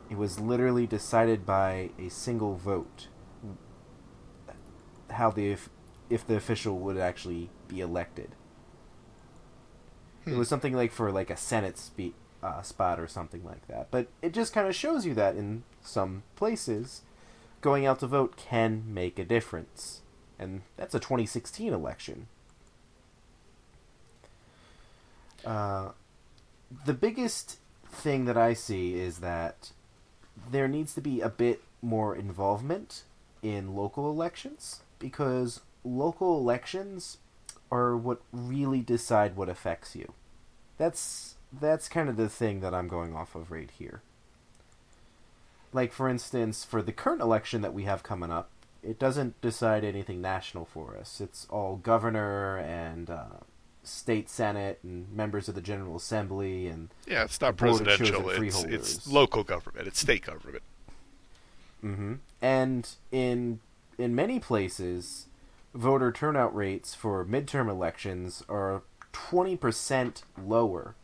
it 0.08 0.16
was 0.16 0.38
literally 0.38 0.86
decided 0.86 1.44
by 1.44 1.90
a 1.98 2.08
single 2.08 2.54
vote 2.54 3.08
how 5.10 5.30
the 5.30 5.50
if, 5.50 5.68
if 6.08 6.26
the 6.26 6.36
official 6.36 6.78
would 6.78 6.96
actually 6.96 7.50
be 7.68 7.80
elected. 7.80 8.34
It 10.24 10.30
Hmm. 10.30 10.38
was 10.38 10.48
something 10.48 10.72
like 10.72 10.92
for 10.92 11.10
like 11.12 11.30
a 11.30 11.36
Senate 11.36 11.76
spe- 11.76 12.14
uh, 12.42 12.62
spot 12.62 12.98
or 13.00 13.06
something 13.08 13.44
like 13.44 13.66
that. 13.68 13.90
But 13.90 14.06
it 14.22 14.32
just 14.32 14.52
kind 14.54 14.66
of 14.68 14.74
shows 14.74 15.04
you 15.04 15.14
that 15.14 15.36
in 15.36 15.64
some 15.82 16.22
places, 16.36 17.02
going 17.60 17.84
out 17.86 17.98
to 18.00 18.06
vote 18.06 18.36
can 18.36 18.84
make 18.86 19.18
a 19.18 19.24
difference, 19.24 20.02
and 20.38 20.62
that's 20.76 20.94
a 20.94 21.00
2016 21.00 21.72
election. 21.72 22.28
Uh, 25.44 25.90
the 26.84 26.94
biggest 26.94 27.58
thing 27.90 28.24
that 28.24 28.36
I 28.36 28.54
see 28.54 28.94
is 28.94 29.18
that 29.18 29.72
there 30.50 30.68
needs 30.68 30.94
to 30.94 31.00
be 31.00 31.20
a 31.20 31.28
bit 31.28 31.62
more 31.82 32.16
involvement 32.16 33.02
in 33.42 33.74
local 33.74 34.08
elections 34.08 34.80
because 34.98 35.60
local 35.84 36.38
elections 36.38 37.18
are 37.70 37.96
what 37.96 38.22
really 38.32 38.80
decide 38.80 39.36
what 39.36 39.48
affects 39.48 39.96
you. 39.96 40.14
That's 40.78 41.36
that's 41.52 41.88
kind 41.88 42.08
of 42.08 42.16
the 42.16 42.28
thing 42.28 42.60
that 42.60 42.74
I'm 42.74 42.88
going 42.88 43.14
off 43.14 43.34
of 43.34 43.50
right 43.50 43.70
here. 43.70 44.02
Like 45.72 45.92
for 45.92 46.08
instance, 46.08 46.64
for 46.64 46.82
the 46.82 46.92
current 46.92 47.20
election 47.20 47.62
that 47.62 47.74
we 47.74 47.84
have 47.84 48.02
coming 48.02 48.30
up, 48.30 48.50
it 48.82 48.98
doesn't 48.98 49.40
decide 49.40 49.84
anything 49.84 50.20
national 50.20 50.64
for 50.64 50.96
us. 50.96 51.20
It's 51.20 51.46
all 51.50 51.76
governor 51.76 52.58
and 52.58 53.10
uh, 53.10 53.40
state 53.84 54.28
senate 54.30 54.78
and 54.82 55.10
members 55.12 55.48
of 55.48 55.54
the 55.54 55.60
general 55.60 55.96
assembly 55.96 56.68
and 56.68 56.88
Yeah, 57.06 57.24
it's 57.24 57.40
not 57.40 57.56
board 57.56 57.80
of 57.80 57.86
presidential. 57.86 58.30
It's, 58.30 58.38
it's 58.40 58.56
freeholders. 58.56 59.08
local 59.12 59.44
government. 59.44 59.88
It's 59.88 60.00
state 60.00 60.22
government. 60.26 60.62
hmm 61.80 62.14
And 62.40 62.88
in 63.10 63.60
in 63.98 64.14
many 64.14 64.38
places, 64.40 65.26
voter 65.74 66.12
turnout 66.12 66.54
rates 66.54 66.94
for 66.94 67.24
midterm 67.24 67.68
elections 67.68 68.42
are 68.48 68.82
twenty 69.12 69.56
percent 69.56 70.22
lower 70.42 70.94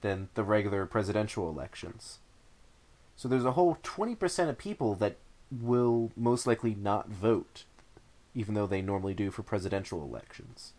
than 0.00 0.28
the 0.34 0.44
regular 0.44 0.86
presidential 0.86 1.48
elections. 1.48 2.18
So 3.16 3.28
there's 3.28 3.44
a 3.44 3.52
whole 3.52 3.78
twenty 3.82 4.14
percent 4.14 4.48
of 4.48 4.58
people 4.58 4.94
that 4.96 5.16
will 5.50 6.12
most 6.16 6.46
likely 6.46 6.74
not 6.74 7.08
vote, 7.08 7.64
even 8.34 8.54
though 8.54 8.66
they 8.66 8.80
normally 8.82 9.14
do 9.14 9.30
for 9.30 9.42
presidential 9.42 10.02
elections. 10.02 10.72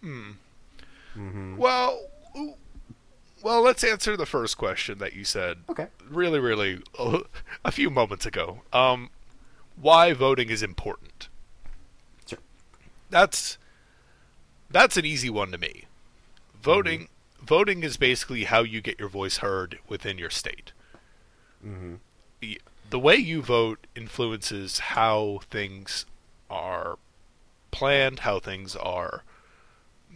Hmm. 0.00 0.30
hmm 1.14 1.56
Well, 1.56 2.00
well, 3.42 3.62
let's 3.62 3.82
answer 3.84 4.16
the 4.16 4.26
first 4.26 4.58
question 4.58 4.98
that 4.98 5.14
you 5.14 5.24
said. 5.24 5.58
Okay. 5.68 5.86
Really, 6.08 6.38
really, 6.38 6.82
uh, 6.98 7.20
a 7.64 7.72
few 7.72 7.90
moments 7.90 8.26
ago. 8.26 8.62
Um, 8.72 9.10
why 9.80 10.12
voting 10.12 10.50
is 10.50 10.62
important? 10.62 11.28
Sure. 12.26 12.38
That's 13.08 13.56
that's 14.70 14.96
an 14.96 15.04
easy 15.04 15.30
one 15.30 15.50
to 15.52 15.58
me. 15.58 15.84
Voting 16.62 17.08
voting 17.40 17.82
is 17.82 17.96
basically 17.96 18.44
how 18.44 18.62
you 18.62 18.80
get 18.80 18.98
your 19.00 19.08
voice 19.08 19.38
heard 19.38 19.78
within 19.88 20.18
your 20.18 20.30
state. 20.30 20.72
hmm 21.62 21.94
the 22.40 22.60
the 22.90 22.98
way 22.98 23.16
you 23.16 23.40
vote 23.42 23.86
influences 23.94 24.78
how 24.80 25.40
things 25.50 26.04
are 26.50 26.98
planned, 27.70 28.20
how 28.20 28.38
things 28.40 28.74
are 28.76 29.22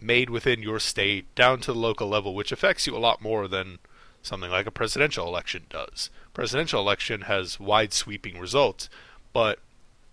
made 0.01 0.29
within 0.29 0.61
your 0.61 0.79
state, 0.79 1.33
down 1.35 1.59
to 1.61 1.73
the 1.73 1.79
local 1.79 2.07
level, 2.07 2.33
which 2.35 2.51
affects 2.51 2.85
you 2.87 2.95
a 2.95 2.99
lot 2.99 3.21
more 3.21 3.47
than 3.47 3.79
something 4.21 4.49
like 4.51 4.65
a 4.65 4.71
presidential 4.71 5.27
election 5.27 5.63
does. 5.69 6.09
Presidential 6.33 6.81
election 6.81 7.21
has 7.21 7.59
wide 7.59 7.93
sweeping 7.93 8.39
results, 8.39 8.89
but 9.33 9.59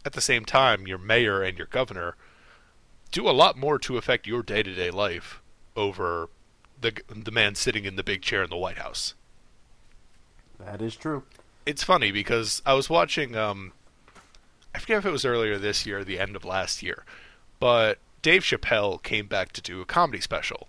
at 0.05 0.13
the 0.13 0.21
same 0.21 0.45
time, 0.45 0.87
your 0.87 0.99
mayor 0.99 1.43
and 1.43 1.57
your 1.59 1.67
governor 1.69 2.17
do 3.11 3.29
a 3.29 3.33
lot 3.33 3.57
more 3.59 3.79
to 3.79 3.97
affect 3.97 4.27
your 4.27 4.43
day 4.43 4.63
to 4.63 4.75
day 4.75 4.91
life 4.91 5.41
over 5.77 6.29
the 6.81 6.93
the 7.09 7.31
man 7.31 7.55
sitting 7.55 7.85
in 7.85 7.97
the 7.97 8.03
big 8.03 8.23
chair 8.23 8.43
in 8.43 8.51
the 8.51 8.57
White 8.57 8.79
House 8.79 9.15
That 10.59 10.81
is 10.83 10.97
true. 10.97 11.25
it's 11.67 11.85
funny 11.85 12.11
because 12.11 12.63
I 12.67 12.75
was 12.75 12.89
watching 12.91 13.37
um 13.37 13.73
I 14.75 14.79
forget 14.79 14.99
if 14.99 15.07
it 15.07 15.11
was 15.11 15.25
earlier 15.25 15.59
this 15.59 15.85
year 15.87 15.99
or 15.99 16.05
the 16.05 16.19
end 16.19 16.35
of 16.35 16.45
last 16.45 16.83
year, 16.83 17.05
but 17.61 17.99
Dave 18.23 18.43
Chappelle 18.43 19.03
came 19.03 19.27
back 19.27 19.53
to 19.53 19.61
do 19.61 19.81
a 19.81 19.85
comedy 19.85 20.21
special. 20.21 20.69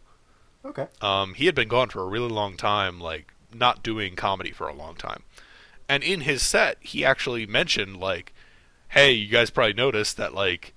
Okay. 0.65 0.87
Um 1.01 1.35
he 1.35 1.45
had 1.45 1.55
been 1.55 1.67
gone 1.67 1.89
for 1.89 2.01
a 2.01 2.07
really 2.07 2.29
long 2.29 2.57
time, 2.57 2.99
like 2.99 3.33
not 3.53 3.83
doing 3.83 4.15
comedy 4.15 4.51
for 4.51 4.67
a 4.67 4.73
long 4.73 4.95
time. 4.95 5.23
And 5.87 6.03
in 6.03 6.21
his 6.21 6.41
set, 6.41 6.77
he 6.79 7.05
actually 7.05 7.45
mentioned 7.45 7.97
like, 7.97 8.33
"Hey, 8.89 9.11
you 9.11 9.27
guys 9.27 9.49
probably 9.49 9.73
noticed 9.73 10.17
that 10.17 10.33
like 10.33 10.73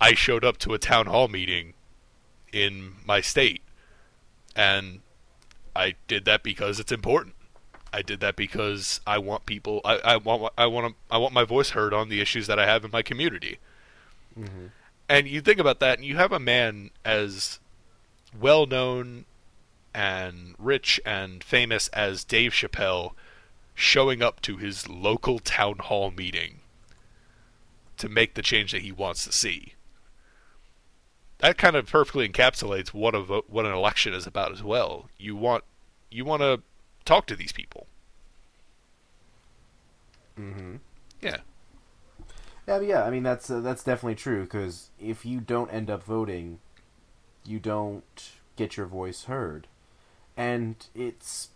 I 0.00 0.14
showed 0.14 0.44
up 0.44 0.58
to 0.58 0.74
a 0.74 0.78
town 0.78 1.06
hall 1.06 1.28
meeting 1.28 1.74
in 2.52 2.94
my 3.06 3.20
state 3.20 3.62
and 4.54 5.00
I 5.74 5.94
did 6.06 6.24
that 6.26 6.42
because 6.42 6.78
it's 6.78 6.92
important. 6.92 7.34
I 7.92 8.02
did 8.02 8.20
that 8.20 8.36
because 8.36 9.00
I 9.06 9.18
want 9.18 9.46
people. 9.46 9.80
I, 9.84 9.98
I 9.98 10.16
want. 10.16 10.52
I 10.56 10.66
want. 10.66 10.96
I 11.10 11.18
want 11.18 11.34
my 11.34 11.44
voice 11.44 11.70
heard 11.70 11.92
on 11.92 12.08
the 12.08 12.20
issues 12.20 12.46
that 12.46 12.58
I 12.58 12.66
have 12.66 12.84
in 12.84 12.90
my 12.90 13.02
community. 13.02 13.58
hmm 14.34 14.66
And 15.12 15.28
you 15.28 15.42
think 15.42 15.60
about 15.60 15.78
that, 15.80 15.98
and 15.98 16.06
you 16.06 16.16
have 16.16 16.32
a 16.32 16.40
man 16.40 16.88
as 17.04 17.60
well 18.34 18.64
known 18.64 19.26
and 19.92 20.54
rich 20.58 21.02
and 21.04 21.44
famous 21.44 21.88
as 21.88 22.24
Dave 22.24 22.52
Chappelle 22.52 23.12
showing 23.74 24.22
up 24.22 24.40
to 24.40 24.56
his 24.56 24.88
local 24.88 25.38
town 25.38 25.80
hall 25.80 26.10
meeting 26.10 26.60
to 27.98 28.08
make 28.08 28.32
the 28.32 28.40
change 28.40 28.72
that 28.72 28.80
he 28.80 28.90
wants 28.90 29.26
to 29.26 29.32
see. 29.32 29.74
That 31.40 31.58
kind 31.58 31.76
of 31.76 31.90
perfectly 31.90 32.26
encapsulates 32.26 32.94
what 32.94 33.14
a 33.14 33.20
vote, 33.20 33.44
what 33.50 33.66
an 33.66 33.72
election 33.72 34.14
is 34.14 34.26
about 34.26 34.50
as 34.50 34.62
well. 34.62 35.10
You 35.18 35.36
want 35.36 35.64
you 36.10 36.24
want 36.24 36.40
to 36.40 36.62
talk 37.04 37.26
to 37.26 37.36
these 37.36 37.52
people. 37.52 37.86
hmm 40.36 40.76
Yeah. 41.20 41.40
Yeah, 42.66 42.78
but 42.78 42.86
yeah. 42.86 43.04
I 43.04 43.10
mean, 43.10 43.22
that's 43.22 43.50
uh, 43.50 43.60
that's 43.60 43.82
definitely 43.84 44.14
true. 44.14 44.42
Because 44.42 44.90
if 45.00 45.24
you 45.26 45.40
don't 45.40 45.70
end 45.72 45.90
up 45.90 46.04
voting, 46.04 46.60
you 47.44 47.58
don't 47.58 48.30
get 48.56 48.76
your 48.76 48.86
voice 48.86 49.24
heard, 49.24 49.66
and 50.36 50.76
it's. 50.94 51.48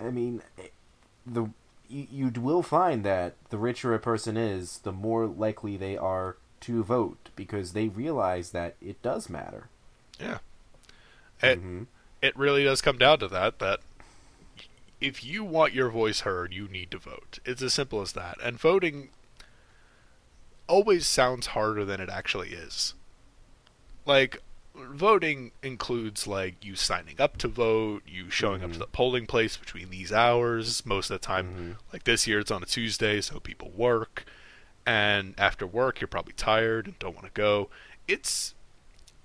I 0.00 0.10
mean, 0.10 0.42
eh, 0.58 0.68
the 1.26 1.50
you, 1.88 2.06
you 2.10 2.40
will 2.40 2.62
find 2.62 3.04
that 3.04 3.34
the 3.50 3.58
richer 3.58 3.94
a 3.94 3.98
person 3.98 4.36
is, 4.36 4.78
the 4.78 4.92
more 4.92 5.26
likely 5.26 5.76
they 5.76 5.96
are 5.96 6.36
to 6.60 6.82
vote 6.82 7.28
because 7.36 7.72
they 7.72 7.88
realize 7.88 8.50
that 8.50 8.76
it 8.80 9.00
does 9.02 9.28
matter. 9.30 9.68
Yeah. 10.20 10.38
It, 11.40 11.62
Mhm. 11.62 11.86
it 12.20 12.36
really 12.36 12.64
does 12.64 12.80
come 12.82 12.98
down 12.98 13.20
to 13.20 13.28
that 13.28 13.60
that 13.60 13.78
if 15.00 15.24
you 15.24 15.44
want 15.44 15.72
your 15.72 15.88
voice 15.88 16.20
heard 16.22 16.52
you 16.52 16.66
need 16.66 16.90
to 16.90 16.98
vote 16.98 17.38
it's 17.44 17.62
as 17.62 17.72
simple 17.74 18.00
as 18.00 18.10
that 18.14 18.36
and 18.42 18.58
voting 18.58 19.10
always 20.68 21.06
sounds 21.06 21.48
harder 21.48 21.84
than 21.84 22.00
it 22.00 22.08
actually 22.08 22.50
is 22.50 22.94
like 24.06 24.42
voting 24.74 25.50
includes 25.62 26.26
like 26.26 26.64
you 26.64 26.76
signing 26.76 27.16
up 27.20 27.36
to 27.36 27.48
vote 27.48 28.02
you 28.06 28.30
showing 28.30 28.62
up 28.62 28.70
to 28.72 28.76
Mhm. 28.76 28.80
the 28.80 28.86
polling 28.86 29.26
place 29.26 29.56
between 29.56 29.90
these 29.90 30.12
hours 30.12 30.86
most 30.86 31.10
of 31.10 31.20
the 31.20 31.26
time 31.26 31.76
Mhm. 31.78 31.92
like 31.92 32.04
this 32.04 32.26
year 32.26 32.38
it's 32.38 32.50
on 32.50 32.62
a 32.62 32.66
tuesday 32.66 33.20
so 33.20 33.40
people 33.40 33.70
work 33.70 34.24
and 34.86 35.34
after 35.36 35.66
work 35.66 36.00
you're 36.00 36.08
probably 36.08 36.32
tired 36.34 36.86
and 36.86 36.98
don't 36.98 37.14
want 37.14 37.26
to 37.26 37.32
go 37.32 37.68
it's 38.06 38.54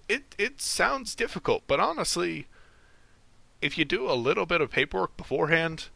it 0.10 0.36
it 0.38 0.60
sounds 0.62 1.16
difficult, 1.16 1.64
but 1.66 1.80
honestly, 1.80 2.48
if 3.62 3.78
you 3.78 3.86
do 3.86 4.12
a 4.12 4.14
little 4.14 4.46
bit 4.46 4.60
of 4.60 4.70
paperwork 4.70 5.16
beforehand 5.16 5.88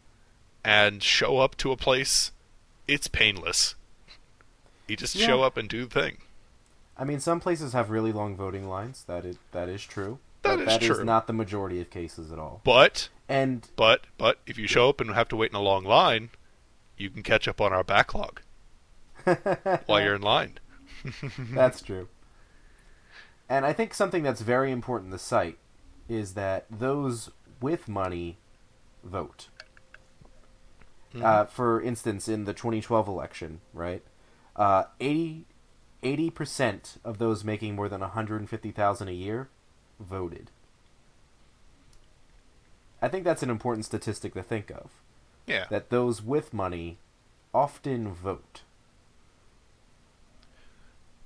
and 0.63 1.03
show 1.03 1.39
up 1.39 1.57
to 1.57 1.73
a 1.73 1.77
place, 1.77 2.31
it's 2.87 3.07
painless. 3.09 3.75
You 4.87 4.95
just 4.95 5.15
Yeah. 5.15 5.25
show 5.27 5.41
up 5.43 5.57
and 5.57 5.67
do 5.69 5.85
the 5.85 5.99
thing. 6.01 6.17
I 6.97 7.03
mean, 7.03 7.19
some 7.19 7.39
places 7.39 7.73
have 7.73 7.89
really 7.89 8.11
long 8.11 8.35
voting 8.35 8.67
lines. 8.67 9.03
That 9.07 9.25
is 9.25 9.37
that 9.51 9.69
is 9.69 9.83
true. 9.83 10.19
That 10.43 10.57
but 10.57 10.59
is 10.61 10.65
that 10.67 10.83
is 10.83 10.87
true. 10.97 11.03
not 11.05 11.27
the 11.27 11.33
majority 11.33 11.79
of 11.81 11.89
cases 11.89 12.31
at 12.31 12.39
all. 12.39 12.61
But 12.63 13.09
And 13.29 13.67
but 13.75 14.05
but 14.17 14.39
if 14.47 14.57
you 14.57 14.67
show 14.67 14.89
up 14.89 15.01
and 15.01 15.11
have 15.11 15.27
to 15.29 15.35
wait 15.35 15.51
in 15.51 15.55
a 15.55 15.61
long 15.61 15.83
line, 15.83 16.29
you 16.97 17.09
can 17.09 17.21
catch 17.23 17.47
up 17.47 17.59
on 17.61 17.73
our 17.73 17.83
backlog 17.83 18.41
while 19.85 20.01
you're 20.01 20.15
in 20.15 20.21
line. 20.21 20.57
That's 21.37 21.81
true. 21.81 22.07
And 23.49 23.65
I 23.65 23.71
think 23.73 23.93
something 23.93 24.23
that's 24.23 24.41
very 24.41 24.71
important 24.71 25.11
to 25.13 25.17
cite 25.19 25.57
is 26.09 26.33
that 26.33 26.65
those 26.69 27.29
with 27.61 27.87
money 27.87 28.37
vote. 29.03 29.47
Mm-hmm. 31.13 31.23
Uh, 31.25 31.45
for 31.45 31.81
instance, 31.81 32.27
in 32.27 32.43
the 32.43 32.53
2012 32.53 33.07
election, 33.07 33.61
right? 33.73 34.03
Uh, 34.57 34.85
80 34.99 35.45
percent 36.31 36.97
of 37.03 37.17
those 37.19 37.43
making 37.43 37.75
more 37.75 37.87
than 37.89 38.01
150,000 38.01 39.07
a 39.07 39.11
year 39.11 39.49
voted. 39.99 40.49
I 43.01 43.07
think 43.07 43.23
that's 43.23 43.43
an 43.43 43.49
important 43.49 43.85
statistic 43.85 44.33
to 44.33 44.41
think 44.41 44.71
of. 44.71 44.89
Yeah. 45.45 45.65
that 45.69 45.89
those 45.89 46.21
with 46.21 46.53
money 46.53 46.97
often 47.53 48.13
vote. 48.13 48.63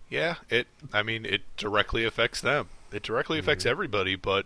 Yeah, 0.09 0.35
it. 0.49 0.67
I 0.93 1.01
mean, 1.01 1.25
it 1.25 1.41
directly 1.57 2.05
affects 2.05 2.39
them. 2.41 2.67
It 2.91 3.01
directly 3.01 3.39
affects 3.39 3.65
everybody, 3.65 4.15
but 4.15 4.45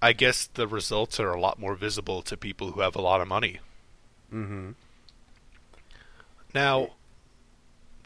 I 0.00 0.12
guess 0.14 0.46
the 0.46 0.66
results 0.66 1.20
are 1.20 1.30
a 1.30 1.40
lot 1.40 1.58
more 1.58 1.74
visible 1.74 2.22
to 2.22 2.36
people 2.36 2.72
who 2.72 2.80
have 2.80 2.96
a 2.96 3.02
lot 3.02 3.20
of 3.20 3.28
money. 3.28 3.60
Mm-hmm. 4.32 4.70
Now, 6.54 6.90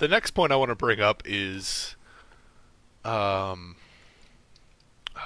the 0.01 0.09
next 0.09 0.31
point 0.31 0.51
I 0.51 0.57
want 0.57 0.71
to 0.71 0.75
bring 0.75 0.99
up 0.99 1.23
is, 1.27 1.95
um, 3.05 3.77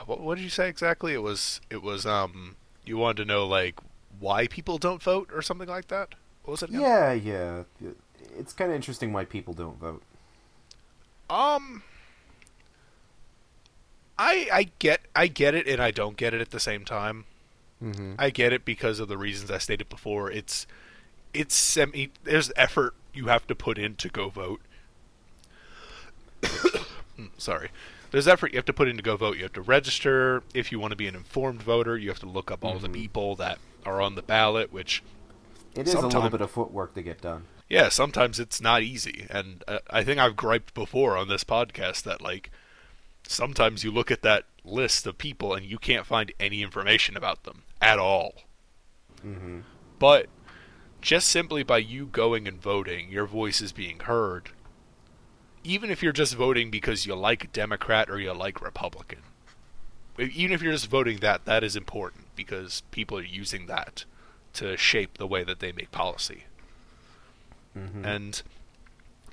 what, 0.04 0.20
what 0.20 0.34
did 0.34 0.42
you 0.42 0.50
say 0.50 0.68
exactly? 0.68 1.14
It 1.14 1.22
was 1.22 1.60
it 1.70 1.80
was 1.80 2.04
um, 2.04 2.56
you 2.84 2.98
wanted 2.98 3.18
to 3.18 3.24
know 3.24 3.46
like 3.46 3.78
why 4.18 4.48
people 4.48 4.78
don't 4.78 5.00
vote 5.00 5.30
or 5.32 5.42
something 5.42 5.68
like 5.68 5.88
that. 5.88 6.16
What 6.42 6.52
was 6.52 6.62
it? 6.64 6.70
Again? 6.70 6.80
Yeah, 6.82 7.12
yeah. 7.12 7.62
It's 8.37 8.52
kind 8.52 8.70
of 8.70 8.74
interesting 8.74 9.12
why 9.12 9.24
people 9.24 9.54
don't 9.54 9.78
vote. 9.78 10.02
Um, 11.30 11.84
I 14.18 14.48
I 14.52 14.70
get 14.80 15.02
I 15.14 15.28
get 15.28 15.54
it 15.54 15.68
and 15.68 15.80
I 15.80 15.92
don't 15.92 16.16
get 16.16 16.34
it 16.34 16.40
at 16.40 16.50
the 16.50 16.60
same 16.60 16.84
time. 16.84 17.26
Mm-hmm. 17.82 18.14
I 18.18 18.30
get 18.30 18.52
it 18.52 18.64
because 18.64 18.98
of 18.98 19.06
the 19.06 19.16
reasons 19.16 19.52
I 19.52 19.58
stated 19.58 19.88
before. 19.88 20.32
It's 20.32 20.66
it's 21.35 21.55
semi. 21.55 22.11
There's 22.23 22.51
effort 22.57 22.94
you 23.12 23.27
have 23.27 23.47
to 23.49 23.55
put 23.55 23.79
in 23.79 23.94
to 23.97 24.09
go 24.09 24.29
vote. 24.29 24.61
Sorry. 27.38 27.70
There's 28.11 28.29
effort 28.29 28.53
you 28.53 28.59
have 28.59 28.64
to 28.66 28.73
put 28.73 28.88
in 28.88 28.97
to 28.97 29.03
go 29.03 29.16
vote. 29.16 29.37
You 29.37 29.42
have 29.44 29.53
to 29.55 29.62
register. 29.62 30.42
If 30.55 30.70
you 30.70 30.79
want 30.79 30.92
to 30.92 30.97
be 30.97 31.07
an 31.09 31.14
informed 31.16 31.62
voter, 31.62 31.97
you 31.99 32.09
have 32.11 32.20
to 32.20 32.27
look 32.29 32.51
up 32.51 32.64
all 32.64 32.79
the 32.79 32.88
Mhm. 32.88 32.92
people 32.94 33.37
that 33.37 33.59
are 33.85 34.01
on 34.01 34.14
the 34.14 34.23
ballot, 34.23 34.73
which 34.73 35.03
It 35.75 35.88
is 35.88 35.94
a 35.94 36.01
little 36.07 36.31
bit 36.31 36.40
of 36.40 36.51
footwork 36.51 36.94
to 36.94 37.03
get 37.03 37.20
done. 37.20 37.47
yeah, 37.68 37.88
sometimes 37.88 38.38
it's 38.38 38.61
not 38.61 38.83
easy. 38.83 39.27
And 39.31 39.64
uh, 39.66 39.79
I 39.90 40.05
think 40.05 40.20
I've 40.20 40.37
griped 40.37 40.75
before 40.75 41.16
on 41.16 41.29
this 41.29 41.42
podcast 41.44 42.03
that 42.05 42.20
like 42.23 42.51
sometimes 43.27 43.83
you 43.83 43.90
look 43.90 44.11
at 44.11 44.23
that 44.23 44.44
list 44.64 45.07
of 45.07 45.18
people 45.18 45.53
and 45.55 45.66
you 45.66 45.79
can't 45.79 46.07
find 46.07 46.33
any 46.38 46.62
information 46.62 47.16
about 47.16 47.42
them 47.44 47.62
at 47.81 47.99
all. 47.99 48.35
Mm-hmm. 49.25 49.61
But 49.99 50.29
just 51.04 51.28
simply 51.28 51.62
by 51.62 51.76
you 51.76 52.06
going 52.06 52.48
and 52.48 52.60
voting, 52.60 53.10
your 53.10 53.26
voice 53.26 53.60
is 53.60 53.72
being 53.72 54.00
heard. 54.00 54.48
Even 55.62 55.90
if 55.90 56.02
you're 56.02 56.12
just 56.12 56.34
voting 56.34 56.70
because 56.70 57.04
you 57.04 57.14
like 57.14 57.52
Democrat 57.52 58.08
or 58.08 58.18
you 58.18 58.32
like 58.32 58.62
Republican. 58.62 59.18
Even 60.18 60.52
if 60.52 60.62
you're 60.62 60.72
just 60.72 60.88
voting 60.88 61.18
that, 61.18 61.44
that 61.44 61.62
is 61.62 61.76
important 61.76 62.24
because 62.34 62.82
people 62.90 63.18
are 63.18 63.22
using 63.22 63.66
that 63.66 64.06
to 64.54 64.78
shape 64.78 65.18
the 65.18 65.26
way 65.26 65.44
that 65.44 65.60
they 65.60 65.72
make 65.72 65.90
policy. 65.92 66.44
Mm-hmm. 67.76 68.04
And 68.04 68.42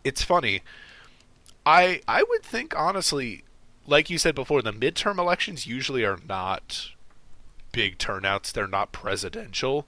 it's 0.03 0.23
funny. 0.23 0.63
I 1.65 2.01
I 2.05 2.23
would 2.23 2.43
think 2.43 2.77
honestly, 2.77 3.43
like 3.88 4.10
you 4.10 4.17
said 4.17 4.36
before, 4.36 4.62
the 4.62 4.73
midterm 4.73 5.17
elections 5.17 5.65
usually 5.65 6.03
are 6.03 6.19
not 6.27 6.89
big 7.71 7.97
turnouts. 7.97 8.51
They're 8.51 8.67
not 8.67 8.91
presidential. 8.91 9.88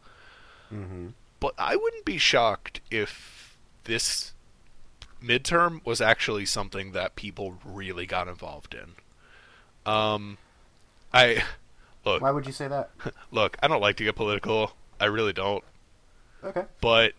mm-hmm. 0.74 1.08
But 1.44 1.56
I 1.58 1.76
wouldn't 1.76 2.06
be 2.06 2.18
shocked 2.18 2.80
if 2.90 3.58
this 3.84 4.32
midterm 5.22 5.86
was 5.86 6.00
actually 6.00 6.46
something 6.46 6.94
that 6.94 7.18
people 7.18 7.56
really 7.66 8.06
got 8.06 8.30
involved 8.30 8.74
in. 8.74 8.94
Um, 9.86 10.38
I 11.14 11.44
look, 12.06 12.22
Why 12.22 12.32
would 12.32 12.46
you 12.46 12.54
say 12.54 12.70
that? 12.70 12.92
look. 13.32 13.58
I 13.62 13.68
don't 13.68 13.82
like 13.82 13.98
to 13.98 14.06
get 14.06 14.16
political. 14.16 14.72
I 15.02 15.08
really 15.08 15.34
don't. 15.34 15.66
Okay. 16.46 16.64
But 16.80 17.12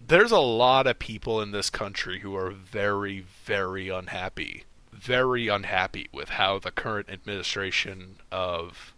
there's 0.00 0.30
a 0.30 0.38
lot 0.38 0.86
of 0.86 1.00
people 1.00 1.40
in 1.40 1.50
this 1.50 1.70
country 1.70 2.20
who 2.20 2.36
are 2.36 2.52
very, 2.52 3.24
very 3.44 3.88
unhappy. 3.88 4.62
Very 4.92 5.48
unhappy 5.48 6.06
with 6.12 6.28
how 6.28 6.60
the 6.60 6.70
current 6.70 7.10
administration 7.10 8.18
of 8.30 8.94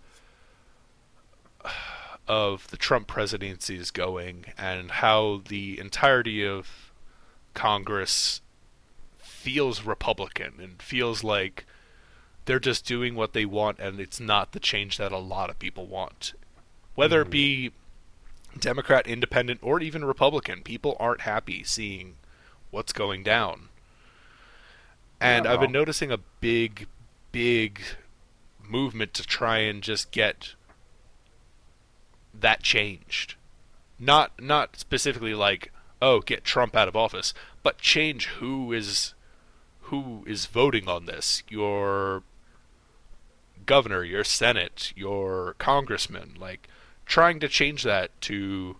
of 2.30 2.68
the 2.68 2.76
Trump 2.76 3.08
presidency 3.08 3.76
is 3.76 3.90
going 3.90 4.44
and 4.56 4.88
how 4.92 5.42
the 5.48 5.80
entirety 5.80 6.46
of 6.46 6.92
Congress 7.54 8.40
feels 9.18 9.82
Republican 9.82 10.52
and 10.62 10.80
feels 10.80 11.24
like 11.24 11.66
they're 12.44 12.60
just 12.60 12.86
doing 12.86 13.16
what 13.16 13.32
they 13.32 13.44
want 13.44 13.80
and 13.80 13.98
it's 13.98 14.20
not 14.20 14.52
the 14.52 14.60
change 14.60 14.96
that 14.96 15.10
a 15.10 15.18
lot 15.18 15.50
of 15.50 15.58
people 15.58 15.88
want. 15.88 16.34
Whether 16.94 17.22
it 17.22 17.30
be 17.30 17.72
Democrat, 18.56 19.08
Independent, 19.08 19.58
or 19.60 19.80
even 19.80 20.04
Republican, 20.04 20.62
people 20.62 20.96
aren't 21.00 21.22
happy 21.22 21.64
seeing 21.64 22.14
what's 22.70 22.92
going 22.92 23.24
down. 23.24 23.70
And 25.20 25.48
I've 25.48 25.58
been 25.58 25.72
noticing 25.72 26.12
a 26.12 26.18
big, 26.40 26.86
big 27.32 27.80
movement 28.62 29.14
to 29.14 29.24
try 29.24 29.58
and 29.58 29.82
just 29.82 30.12
get 30.12 30.54
that 32.34 32.62
changed. 32.62 33.34
Not 33.98 34.40
not 34.40 34.76
specifically 34.76 35.34
like, 35.34 35.72
oh, 36.00 36.20
get 36.20 36.44
Trump 36.44 36.74
out 36.74 36.88
of 36.88 36.96
office, 36.96 37.34
but 37.62 37.78
change 37.78 38.26
who 38.26 38.72
is 38.72 39.14
who 39.82 40.24
is 40.26 40.46
voting 40.46 40.88
on 40.88 41.06
this. 41.06 41.42
Your 41.48 42.22
governor, 43.66 44.02
your 44.02 44.24
senate, 44.24 44.92
your 44.96 45.54
congressman, 45.58 46.34
like 46.38 46.68
trying 47.06 47.40
to 47.40 47.48
change 47.48 47.82
that 47.82 48.18
to 48.22 48.76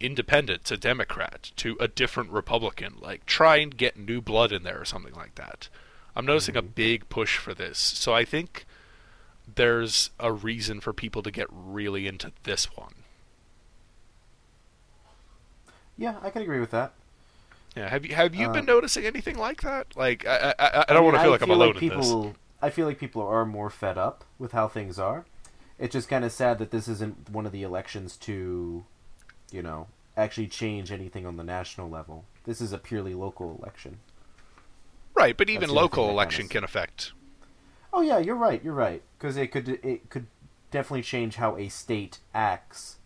independent, 0.00 0.64
to 0.64 0.76
Democrat, 0.76 1.50
to 1.56 1.76
a 1.80 1.88
different 1.88 2.30
Republican. 2.30 2.94
Like 3.00 3.26
try 3.26 3.56
and 3.56 3.76
get 3.76 3.98
new 3.98 4.20
blood 4.20 4.52
in 4.52 4.62
there 4.62 4.80
or 4.80 4.84
something 4.84 5.14
like 5.14 5.34
that. 5.34 5.68
I'm 6.14 6.26
noticing 6.26 6.56
a 6.56 6.62
mm-hmm. 6.62 6.72
big 6.74 7.08
push 7.08 7.38
for 7.38 7.54
this. 7.54 7.78
So 7.78 8.14
I 8.14 8.24
think 8.24 8.66
there's 9.54 10.10
a 10.20 10.32
reason 10.32 10.80
for 10.80 10.92
people 10.92 11.22
to 11.22 11.30
get 11.30 11.46
really 11.50 12.06
into 12.06 12.32
this 12.44 12.66
one. 12.76 12.94
Yeah, 15.96 16.16
I 16.22 16.30
can 16.30 16.42
agree 16.42 16.60
with 16.60 16.70
that. 16.70 16.92
Yeah, 17.76 17.88
have 17.88 18.04
you 18.06 18.14
have 18.14 18.34
you 18.34 18.48
Uh, 18.48 18.52
been 18.52 18.64
noticing 18.64 19.04
anything 19.04 19.36
like 19.36 19.60
that? 19.62 19.96
Like 19.96 20.26
I 20.26 20.54
I, 20.58 20.66
I, 20.80 20.84
I 20.88 20.92
don't 20.94 21.04
want 21.04 21.16
to 21.16 21.22
feel 21.22 21.30
like 21.30 21.42
I'm 21.42 21.50
alone 21.50 21.74
in 21.74 21.80
people, 21.80 22.22
this. 22.22 22.34
I 22.60 22.70
feel 22.70 22.86
like 22.86 22.98
people 22.98 23.22
are 23.22 23.44
more 23.46 23.70
fed 23.70 23.98
up 23.98 24.24
with 24.38 24.52
how 24.52 24.68
things 24.68 24.98
are. 24.98 25.26
It's 25.78 25.92
just 25.92 26.08
kind 26.08 26.24
of 26.24 26.32
sad 26.32 26.58
that 26.58 26.70
this 26.70 26.88
isn't 26.88 27.30
one 27.30 27.46
of 27.46 27.52
the 27.52 27.62
elections 27.62 28.16
to, 28.18 28.84
you 29.52 29.62
know, 29.62 29.86
actually 30.16 30.48
change 30.48 30.90
anything 30.90 31.24
on 31.26 31.36
the 31.36 31.44
national 31.44 31.88
level. 31.88 32.24
This 32.44 32.60
is 32.60 32.72
a 32.72 32.78
purely 32.78 33.14
local 33.14 33.56
election. 33.60 34.00
Right, 35.14 35.36
but 35.36 35.48
even 35.50 35.68
That's 35.68 35.72
the 35.72 35.78
other 35.78 35.82
local 35.82 36.10
election 36.10 36.48
can 36.48 36.64
affect. 36.64 37.12
Oh 37.92 38.00
yeah, 38.00 38.18
you're 38.18 38.36
right. 38.36 38.62
You're 38.62 38.74
right 38.74 39.02
because 39.18 39.36
it 39.36 39.48
could 39.48 39.68
it 39.68 40.10
could 40.10 40.26
definitely 40.70 41.02
change 41.02 41.36
how 41.36 41.56
a 41.56 41.68
state 41.68 42.18
acts, 42.34 42.96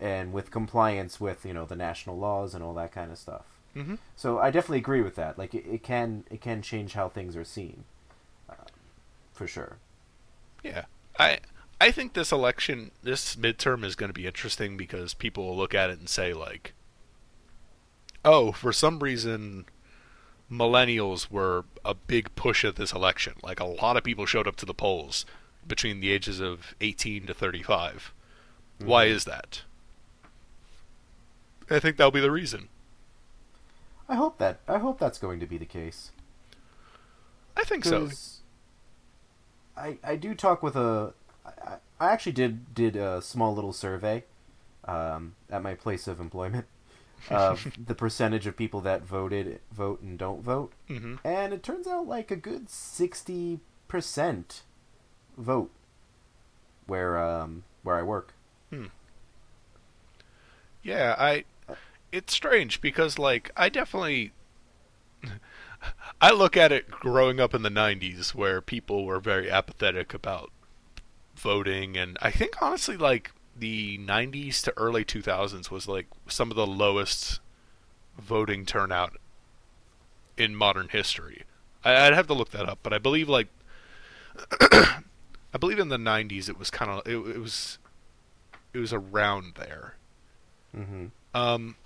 and 0.00 0.32
with 0.32 0.50
compliance 0.50 1.20
with 1.20 1.44
you 1.44 1.52
know 1.52 1.66
the 1.66 1.76
national 1.76 2.18
laws 2.18 2.54
and 2.54 2.64
all 2.64 2.74
that 2.74 2.92
kind 2.92 3.12
of 3.12 3.18
stuff. 3.18 3.44
Mhm. 3.74 3.98
So 4.16 4.38
I 4.38 4.50
definitely 4.50 4.78
agree 4.78 5.02
with 5.02 5.16
that. 5.16 5.38
Like 5.38 5.54
it, 5.54 5.66
it 5.66 5.82
can 5.82 6.24
it 6.30 6.40
can 6.40 6.62
change 6.62 6.94
how 6.94 7.08
things 7.08 7.36
are 7.36 7.44
seen, 7.44 7.84
uh, 8.48 8.54
for 9.32 9.46
sure. 9.46 9.76
Yeah, 10.62 10.86
I 11.18 11.40
I 11.80 11.90
think 11.90 12.14
this 12.14 12.32
election, 12.32 12.90
this 13.02 13.36
midterm, 13.36 13.84
is 13.84 13.94
going 13.96 14.08
to 14.08 14.14
be 14.14 14.26
interesting 14.26 14.76
because 14.76 15.12
people 15.14 15.46
will 15.46 15.56
look 15.56 15.74
at 15.74 15.90
it 15.90 15.98
and 15.98 16.08
say 16.08 16.32
like, 16.32 16.72
"Oh, 18.24 18.52
for 18.52 18.72
some 18.72 18.98
reason, 18.98 19.66
millennials 20.50 21.30
were 21.30 21.64
a 21.84 21.94
big 21.94 22.34
push 22.34 22.64
at 22.64 22.76
this 22.76 22.92
election. 22.92 23.34
Like 23.42 23.60
a 23.60 23.64
lot 23.64 23.96
of 23.96 24.04
people 24.04 24.26
showed 24.26 24.46
up 24.46 24.56
to 24.56 24.66
the 24.66 24.74
polls 24.74 25.26
between 25.66 26.00
the 26.00 26.10
ages 26.12 26.40
of 26.40 26.74
18 26.80 27.26
to 27.26 27.34
35. 27.34 28.12
Why 28.78 29.06
Mhm. 29.06 29.10
is 29.10 29.24
that?" 29.24 29.62
I 31.68 31.80
think 31.80 31.96
that'll 31.96 32.10
be 32.12 32.20
the 32.20 32.30
reason. 32.30 32.68
I 34.08 34.14
hope 34.14 34.38
that 34.38 34.60
I 34.68 34.78
hope 34.78 34.98
that's 35.00 35.18
going 35.18 35.40
to 35.40 35.46
be 35.46 35.58
the 35.58 35.66
case. 35.66 36.12
I 37.56 37.64
think 37.64 37.84
so. 37.84 38.08
I 39.76 39.98
I 40.04 40.16
do 40.16 40.34
talk 40.34 40.62
with 40.62 40.76
a 40.76 41.12
I, 41.44 41.76
I 41.98 42.12
actually 42.12 42.32
did 42.32 42.72
did 42.74 42.94
a 42.96 43.20
small 43.20 43.54
little 43.54 43.72
survey 43.72 44.24
um, 44.84 45.34
at 45.50 45.62
my 45.62 45.74
place 45.74 46.06
of 46.06 46.20
employment 46.20 46.66
of 47.30 47.72
the 47.86 47.94
percentage 47.94 48.46
of 48.46 48.56
people 48.56 48.80
that 48.82 49.02
voted 49.02 49.60
vote 49.72 50.00
and 50.00 50.18
don't 50.18 50.42
vote, 50.42 50.72
hmm 50.88 51.16
and 51.24 51.52
it 51.52 51.62
turns 51.62 51.86
out 51.86 52.06
like 52.06 52.30
a 52.30 52.36
good 52.36 52.68
sixty 52.70 53.60
percent 53.88 54.62
vote 55.36 55.70
where 56.86 57.18
um 57.18 57.64
where 57.82 57.96
I 57.96 58.02
work. 58.02 58.32
Yeah, 60.82 61.16
I. 61.18 61.44
It's 62.12 62.32
strange 62.32 62.80
because, 62.80 63.18
like, 63.18 63.50
I 63.56 63.68
definitely. 63.68 64.32
I 66.20 66.30
look 66.30 66.56
at 66.56 66.70
it 66.72 66.88
growing 66.88 67.40
up 67.40 67.54
in 67.54 67.62
the 67.62 67.70
90s 67.70 68.34
where 68.34 68.60
people 68.60 69.04
were 69.04 69.20
very 69.20 69.50
apathetic 69.50 70.14
about 70.14 70.50
voting, 71.34 71.96
and 71.96 72.16
I 72.22 72.30
think, 72.30 72.62
honestly, 72.62 72.96
like, 72.96 73.32
the 73.58 73.98
90s 73.98 74.62
to 74.62 74.72
early 74.76 75.04
2000s 75.04 75.70
was 75.70 75.88
like 75.88 76.06
some 76.28 76.50
of 76.50 76.56
the 76.56 76.66
lowest 76.66 77.40
voting 78.18 78.66
turnout 78.66 79.16
in 80.36 80.54
modern 80.54 80.88
history. 80.88 81.42
I, 81.84 82.06
I'd 82.06 82.14
have 82.14 82.26
to 82.28 82.34
look 82.34 82.50
that 82.50 82.68
up, 82.68 82.80
but 82.82 82.92
I 82.92 82.98
believe 82.98 83.28
like 83.28 83.48
I 84.60 85.58
believe 85.58 85.78
in 85.78 85.88
the 85.88 85.96
90s 85.96 86.48
it 86.48 86.58
was 86.58 86.70
kind 86.70 86.90
of 86.90 87.06
it, 87.06 87.16
it 87.16 87.40
was 87.40 87.78
it 88.74 88.78
was 88.78 88.92
around 88.92 89.54
there. 89.56 89.94
Mm-hmm. 90.76 91.06
Um, 91.34 91.76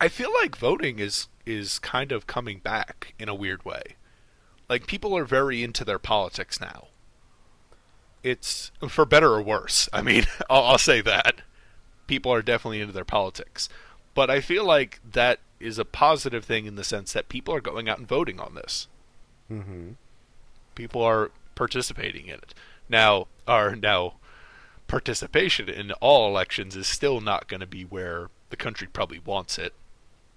I 0.00 0.08
feel 0.08 0.32
like 0.32 0.56
voting 0.56 0.98
is 0.98 1.28
is 1.44 1.78
kind 1.78 2.12
of 2.12 2.26
coming 2.26 2.58
back 2.58 3.14
in 3.18 3.28
a 3.28 3.34
weird 3.34 3.64
way. 3.64 3.96
Like 4.68 4.86
people 4.86 5.16
are 5.16 5.24
very 5.24 5.62
into 5.64 5.84
their 5.84 5.98
politics 5.98 6.60
now. 6.60 6.88
It's 8.22 8.70
for 8.88 9.04
better 9.04 9.32
or 9.32 9.42
worse. 9.42 9.88
I 9.92 10.02
mean, 10.02 10.24
I'll, 10.50 10.64
I'll 10.64 10.78
say 10.78 11.00
that 11.02 11.36
people 12.06 12.32
are 12.32 12.42
definitely 12.42 12.80
into 12.80 12.92
their 12.92 13.04
politics, 13.04 13.68
but 14.14 14.30
I 14.30 14.40
feel 14.40 14.64
like 14.64 15.00
that 15.12 15.40
is 15.60 15.78
a 15.78 15.84
positive 15.84 16.44
thing 16.44 16.66
in 16.66 16.76
the 16.76 16.84
sense 16.84 17.12
that 17.12 17.28
people 17.28 17.54
are 17.54 17.60
going 17.60 17.88
out 17.88 17.98
and 17.98 18.08
voting 18.08 18.40
on 18.40 18.54
this. 18.54 18.86
Mm-hmm. 19.50 19.92
People 20.74 21.02
are 21.02 21.30
participating 21.54 22.26
in 22.26 22.34
it. 22.34 22.54
Now, 22.88 23.26
our 23.46 23.74
now 23.74 24.14
participation 24.86 25.68
in 25.68 25.92
all 25.92 26.28
elections 26.28 26.74
is 26.76 26.86
still 26.86 27.20
not 27.20 27.48
going 27.48 27.60
to 27.60 27.66
be 27.66 27.82
where 27.82 28.30
the 28.50 28.56
country 28.56 28.88
probably 28.90 29.18
wants 29.18 29.58
it. 29.58 29.74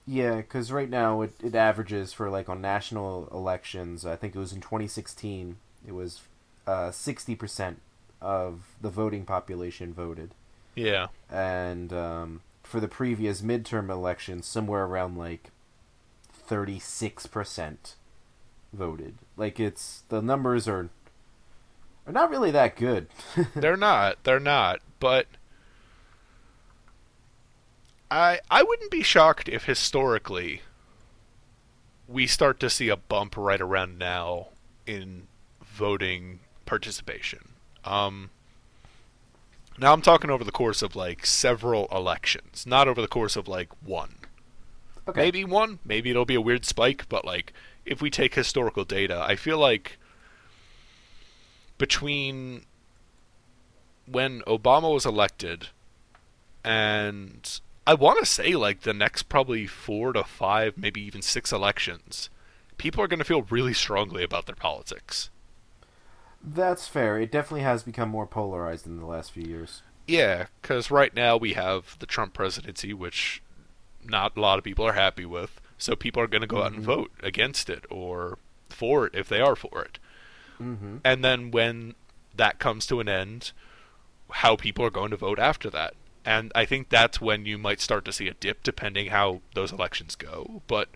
Yeah, 0.06 0.38
because 0.38 0.72
right 0.72 0.90
now 0.90 1.22
it, 1.22 1.34
it 1.44 1.56
averages 1.56 2.12
for 2.12 2.30
like 2.30 2.50
on 2.50 2.62
national 2.62 3.30
elections. 3.32 4.06
I 4.06 4.16
think 4.16 4.36
it 4.36 4.40
was 4.40 4.52
in 4.52 4.62
2016. 4.62 5.58
It 5.88 5.94
was 5.94 6.22
uh, 6.68 6.92
sixty 6.92 7.36
percent 7.36 7.82
of 8.22 8.76
the 8.82 8.90
voting 8.90 9.26
population 9.26 9.94
voted, 9.94 10.34
Yeah. 10.76 11.08
and 11.30 11.92
um, 11.92 12.42
for 12.64 12.80
the 12.80 12.88
previous 12.88 13.42
midterm 13.42 13.90
elections, 13.90 14.46
somewhere 14.46 14.84
around 14.86 15.18
like 15.18 15.50
thirty 16.32 16.80
six 16.80 17.26
percent 17.28 17.96
voted. 18.74 19.16
Like 19.38 19.60
it's 19.60 20.04
the 20.10 20.22
numbers 20.22 20.68
are 20.68 20.90
are 22.08 22.14
not 22.14 22.30
really 22.30 22.52
that 22.52 22.76
good. 22.76 23.08
they're 23.56 23.78
not. 23.78 24.24
They're 24.24 24.40
not. 24.40 24.80
But 25.00 25.28
I 28.10 28.40
I 28.50 28.64
wouldn't 28.64 28.92
be 28.92 29.04
shocked 29.04 29.48
if 29.50 29.66
historically 29.66 30.62
we 32.08 32.28
start 32.28 32.60
to 32.60 32.70
see 32.70 32.90
a 32.90 32.98
bump 32.98 33.36
right 33.38 33.62
around 33.62 33.98
now 33.98 34.48
in 34.86 35.28
voting 35.64 36.42
participation. 36.72 37.50
Um 37.84 38.30
now 39.78 39.92
I'm 39.92 40.02
talking 40.02 40.30
over 40.30 40.46
the 40.46 40.54
course 40.54 40.82
of 40.82 40.96
like 40.96 41.26
several 41.26 41.90
elections, 41.92 42.66
not 42.66 42.88
over 42.88 43.02
the 43.02 43.10
course 43.10 43.36
of 43.36 43.50
like 43.50 43.70
one. 43.84 44.16
okay. 45.06 45.20
Maybe 45.20 45.44
one, 45.44 45.80
maybe 45.84 46.12
it'll 46.12 46.24
be 46.24 46.36
a 46.36 46.48
weird 46.50 46.64
spike, 46.64 47.10
but 47.10 47.26
like 47.26 47.52
if 47.86 48.02
we 48.02 48.10
take 48.10 48.36
historical 48.36 48.86
data, 48.86 49.22
I 49.22 49.36
feel 49.36 49.58
like 49.58 49.98
between 51.78 52.62
when 54.06 54.40
Obama 54.48 54.94
was 54.94 55.06
elected 55.06 55.68
and 56.64 57.60
I 57.86 57.96
want 57.96 58.18
to 58.20 58.26
say 58.26 58.56
like 58.56 58.82
the 58.82 58.94
next 58.94 59.24
probably 59.24 59.68
4 59.68 60.14
to 60.14 60.24
5, 60.24 60.78
maybe 60.78 61.02
even 61.02 61.22
6 61.22 61.52
elections, 61.52 62.30
people 62.78 63.04
are 63.04 63.08
going 63.08 63.20
to 63.20 63.26
feel 63.26 63.42
really 63.50 63.74
strongly 63.74 64.24
about 64.24 64.46
their 64.46 64.56
politics. 64.56 65.30
That's 66.44 66.88
fair. 66.88 67.20
It 67.20 67.32
definitely 67.32 67.62
has 67.64 67.84
become 67.84 68.10
more 68.10 68.26
polarized 68.28 68.86
in 68.88 68.98
the 68.98 69.06
last 69.06 69.32
few 69.32 69.44
years. 69.44 69.84
Yeah, 70.08 70.48
cuz 70.62 70.90
right 70.92 71.14
now 71.16 71.38
we 71.38 71.54
have 71.54 71.98
the 72.00 72.06
Trump 72.06 72.34
presidency 72.34 72.94
which 72.94 73.42
not 74.04 74.36
a 74.36 74.42
lot 74.42 74.58
of 74.58 74.64
people 74.64 74.86
are 74.86 74.94
happy 74.94 75.26
with. 75.26 75.62
So 75.78 75.96
people 75.96 76.22
are 76.22 76.28
going 76.28 76.42
to 76.42 76.48
go 76.48 76.64
out 76.64 76.74
and 76.74 76.82
Mhm. 76.82 76.86
vote 76.86 77.12
against 77.22 77.70
it 77.70 77.86
or 77.90 78.38
for 78.70 79.06
it 79.08 79.16
if 79.16 79.30
they 79.30 79.40
are 79.40 79.56
for 79.56 79.84
it. 79.84 80.00
Mm-hmm. 80.62 80.98
And 81.04 81.24
then 81.24 81.52
when 81.52 81.96
that 82.36 82.60
comes 82.60 82.86
to 82.88 83.00
an 83.00 83.10
end, 83.10 83.52
how 84.32 84.56
people 84.56 84.86
are 84.86 84.90
going 84.92 85.12
to 85.12 85.18
vote 85.18 85.40
after 85.40 85.70
that. 85.72 85.94
And 86.26 86.52
I 86.56 86.66
think 86.66 86.90
that's 86.90 87.20
when 87.22 87.46
you 87.46 87.58
might 87.58 87.82
start 87.82 88.06
to 88.06 88.14
see 88.14 88.28
a 88.28 88.34
dip 88.34 88.64
depending 88.64 89.08
how 89.08 89.42
those 89.56 89.72
elections 89.72 90.16
go. 90.16 90.62
But 90.68 90.90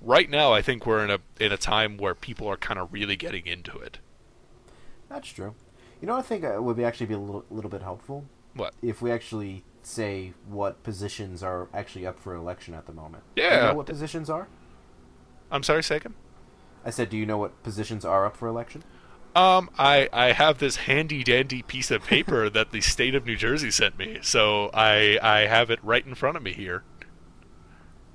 right 0.00 0.28
now 0.28 0.52
I 0.52 0.60
think 0.62 0.86
we're 0.86 1.02
in 1.04 1.10
a 1.10 1.18
in 1.40 1.52
a 1.52 1.56
time 1.58 1.96
where 1.96 2.14
people 2.14 2.46
are 2.48 2.56
kind 2.56 2.78
of 2.78 2.92
really 2.92 3.16
getting 3.16 3.46
into 3.46 3.78
it. 3.78 3.98
That's 5.08 5.28
true. 5.28 5.54
You 6.00 6.06
know, 6.06 6.14
what 6.14 6.24
I 6.24 6.28
think 6.28 6.44
uh, 6.44 6.60
would 6.62 6.76
be 6.76 6.84
actually 6.84 7.06
be 7.06 7.14
a 7.14 7.18
little, 7.18 7.44
little 7.50 7.70
bit 7.70 7.82
helpful 7.82 8.26
What? 8.54 8.74
if 8.82 9.00
we 9.00 9.10
actually 9.10 9.64
say 9.82 10.34
what 10.48 10.82
positions 10.82 11.42
are 11.42 11.68
actually 11.72 12.06
up 12.06 12.18
for 12.18 12.34
election 12.34 12.74
at 12.74 12.86
the 12.86 12.92
moment. 12.92 13.22
Yeah. 13.36 13.48
Do 13.48 13.54
you 13.56 13.62
know 13.70 13.74
what 13.74 13.86
positions 13.86 14.28
are? 14.28 14.48
I'm 15.50 15.62
sorry, 15.62 15.82
Sagan? 15.82 16.14
I 16.84 16.90
said, 16.90 17.08
do 17.08 17.16
you 17.16 17.24
know 17.26 17.38
what 17.38 17.62
positions 17.62 18.04
are 18.04 18.26
up 18.26 18.36
for 18.36 18.48
election? 18.48 18.82
Um, 19.34 19.68
I, 19.78 20.08
I 20.12 20.32
have 20.32 20.58
this 20.58 20.76
handy 20.76 21.22
dandy 21.22 21.62
piece 21.62 21.90
of 21.90 22.02
paper 22.04 22.48
that 22.56 22.72
the 22.72 22.80
state 22.80 23.14
of 23.14 23.26
New 23.26 23.36
Jersey 23.36 23.70
sent 23.70 23.98
me, 23.98 24.18
so 24.22 24.70
I 24.72 25.18
I 25.22 25.40
have 25.40 25.70
it 25.70 25.78
right 25.82 26.04
in 26.06 26.14
front 26.14 26.36
of 26.38 26.42
me 26.42 26.52
here. 26.54 26.84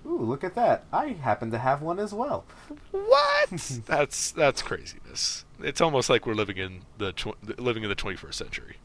Ooh, 0.03 0.17
look 0.17 0.43
at 0.43 0.55
that! 0.55 0.85
I 0.91 1.09
happen 1.09 1.51
to 1.51 1.59
have 1.59 1.81
one 1.83 1.99
as 1.99 2.11
well. 2.13 2.45
What? 2.91 3.49
that's 3.85 4.31
that's 4.31 4.61
craziness. 4.63 5.45
It's 5.63 5.81
almost 5.81 6.09
like 6.09 6.25
we're 6.25 6.33
living 6.33 6.57
in 6.57 6.81
the 6.97 7.11
tw- 7.13 7.59
living 7.59 7.83
in 7.83 7.89
the 7.89 7.95
21st 7.95 8.33
century. 8.33 8.77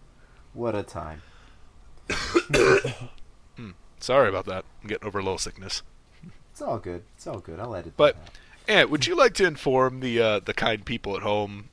What 0.53 0.75
a 0.75 0.83
time! 0.83 1.23
Sorry 4.01 4.29
about 4.29 4.47
that. 4.47 4.65
I'm 4.83 4.89
getting 4.89 5.07
over 5.07 5.19
a 5.19 5.23
little 5.23 5.39
sickness. 5.39 5.83
It's 6.53 6.63
all 6.63 6.79
good. 6.79 7.03
It's 7.17 7.27
all 7.27 7.41
good. 7.41 7.61
I'll 7.61 7.75
edit 7.75 7.89
it. 7.89 7.97
But-. 7.97 8.17
Ant, 8.69 8.91
would 8.91 9.07
you 9.07 9.15
like 9.15 9.35
to 9.35 9.47
inform 9.47 10.01
the 10.01 10.21
uh, 10.21 10.41
the 10.41 10.53
kind 10.53 10.85
people 10.85 11.17
at 11.17 11.23
home 11.23 11.69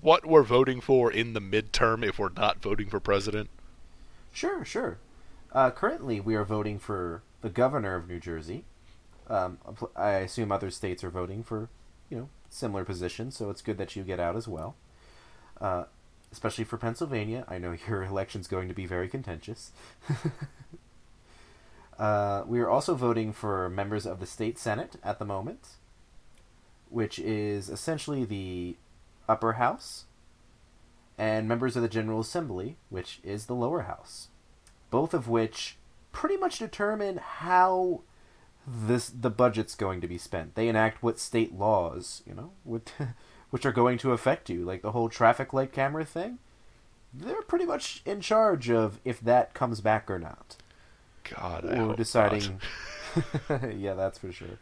what 0.00 0.24
we're 0.24 0.42
voting 0.42 0.80
for 0.80 1.10
in 1.10 1.32
the 1.34 1.40
midterm 1.40 2.06
if 2.06 2.18
we're 2.18 2.30
not 2.30 2.62
voting 2.62 2.88
for 2.88 3.00
president? 3.00 3.50
Sure, 4.32 4.64
sure. 4.64 4.98
Uh, 5.52 5.70
currently, 5.70 6.20
we 6.20 6.34
are 6.34 6.44
voting 6.44 6.78
for 6.78 7.22
the 7.40 7.50
governor 7.50 7.96
of 7.96 8.08
New 8.08 8.20
Jersey. 8.20 8.64
Um, 9.28 9.58
I 9.94 10.10
assume 10.10 10.50
other 10.50 10.70
states 10.70 11.04
are 11.04 11.10
voting 11.10 11.42
for, 11.42 11.68
you 12.10 12.16
know, 12.16 12.28
similar 12.50 12.84
position, 12.84 13.30
so 13.30 13.50
it's 13.50 13.62
good 13.62 13.78
that 13.78 13.96
you 13.96 14.02
get 14.02 14.20
out 14.20 14.36
as 14.36 14.48
well. 14.48 14.76
Uh, 15.60 15.84
especially 16.32 16.64
for 16.64 16.76
Pennsylvania, 16.76 17.44
I 17.48 17.58
know 17.58 17.76
your 17.88 18.02
election's 18.02 18.46
going 18.46 18.68
to 18.68 18.74
be 18.74 18.86
very 18.86 19.08
contentious. 19.08 19.72
uh, 21.98 22.44
we 22.46 22.60
are 22.60 22.68
also 22.68 22.94
voting 22.94 23.32
for 23.32 23.68
members 23.68 24.06
of 24.06 24.20
the 24.20 24.26
state 24.26 24.58
senate 24.58 24.96
at 25.02 25.18
the 25.18 25.24
moment, 25.24 25.76
which 26.88 27.18
is 27.18 27.68
essentially 27.68 28.24
the 28.24 28.76
upper 29.28 29.54
house, 29.54 30.04
and 31.16 31.48
members 31.48 31.76
of 31.76 31.82
the 31.82 31.88
General 31.88 32.20
Assembly, 32.20 32.76
which 32.88 33.20
is 33.24 33.46
the 33.46 33.54
lower 33.54 33.82
house 33.82 34.28
both 34.90 35.14
of 35.14 35.28
which 35.28 35.76
pretty 36.12 36.36
much 36.36 36.58
determine 36.58 37.18
how 37.18 38.00
this 38.68 39.08
the 39.08 39.30
budget's 39.30 39.74
going 39.74 40.00
to 40.00 40.08
be 40.08 40.18
spent. 40.18 40.54
They 40.54 40.68
enact 40.68 41.02
what 41.02 41.18
state 41.18 41.54
laws, 41.54 42.22
you 42.26 42.34
know, 42.34 42.52
what, 42.64 42.92
which 43.50 43.64
are 43.64 43.72
going 43.72 43.98
to 43.98 44.12
affect 44.12 44.50
you, 44.50 44.64
like 44.64 44.82
the 44.82 44.92
whole 44.92 45.08
traffic 45.08 45.52
light 45.52 45.72
camera 45.72 46.04
thing. 46.04 46.38
They're 47.12 47.42
pretty 47.42 47.64
much 47.64 48.02
in 48.04 48.20
charge 48.20 48.70
of 48.70 49.00
if 49.04 49.20
that 49.20 49.54
comes 49.54 49.80
back 49.80 50.10
or 50.10 50.18
not, 50.18 50.56
God, 51.24 51.64
I 51.66 51.80
or 51.80 51.96
deciding. 51.96 52.60
yeah, 53.76 53.94
that's 53.94 54.18
for 54.18 54.30
sure. 54.30 54.58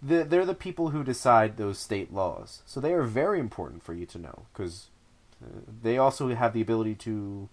The, 0.00 0.22
they're 0.22 0.46
the 0.46 0.54
people 0.54 0.90
who 0.90 1.02
decide 1.02 1.56
those 1.56 1.78
state 1.78 2.12
laws, 2.14 2.62
so 2.64 2.78
they 2.78 2.92
are 2.92 3.02
very 3.02 3.40
important 3.40 3.82
for 3.82 3.94
you 3.94 4.06
to 4.06 4.18
know 4.18 4.46
because 4.52 4.86
uh, 5.44 5.60
they 5.82 5.98
also 5.98 6.32
have 6.32 6.52
the 6.52 6.60
ability 6.60 6.94
to 6.96 7.48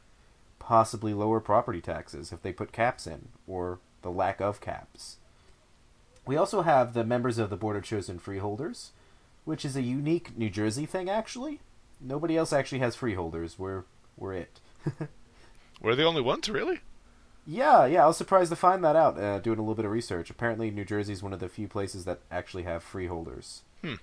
possibly 0.59 1.13
lower 1.13 1.39
property 1.39 1.81
taxes 1.81 2.31
if 2.31 2.43
they 2.43 2.53
put 2.53 2.71
caps 2.71 3.07
in, 3.07 3.29
or 3.47 3.79
the 4.03 4.11
lack 4.11 4.39
of 4.39 4.61
caps. 4.61 5.17
We 6.25 6.37
also 6.37 6.61
have 6.63 6.93
the 6.93 7.03
members 7.03 7.37
of 7.37 7.49
the 7.49 7.57
Board 7.57 7.75
of 7.75 7.83
Chosen 7.83 8.19
Freeholders, 8.19 8.91
which 9.43 9.63
is 9.63 9.75
a 9.75 9.81
unique 9.81 10.37
New 10.37 10.49
Jersey 10.49 10.85
thing, 10.85 11.09
actually. 11.09 11.59
Nobody 12.01 12.35
else 12.35 12.51
actually 12.51 12.79
has 12.79 12.95
freeholders. 12.95 13.59
We're, 13.59 13.83
we're 14.17 14.33
it. 14.33 14.59
We're 15.81 15.95
the 15.95 16.05
only 16.05 16.21
ones, 16.21 16.49
really. 16.49 16.79
Yeah, 17.45 17.85
yeah, 17.85 18.03
I 18.03 18.07
was 18.07 18.17
surprised 18.17 18.49
to 18.49 18.55
find 18.55 18.83
that 18.83 18.95
out 18.95 19.19
uh, 19.19 19.39
doing 19.39 19.59
a 19.59 19.61
little 19.61 19.75
bit 19.75 19.85
of 19.85 19.91
research. 19.91 20.29
Apparently, 20.29 20.71
New 20.71 20.85
Jersey 20.85 21.13
is 21.13 21.21
one 21.21 21.33
of 21.33 21.39
the 21.39 21.49
few 21.49 21.67
places 21.67 22.05
that 22.05 22.21
actually 22.31 22.63
have 22.63 22.83
freeholders. 22.83 23.61
Hmm. 23.83 23.95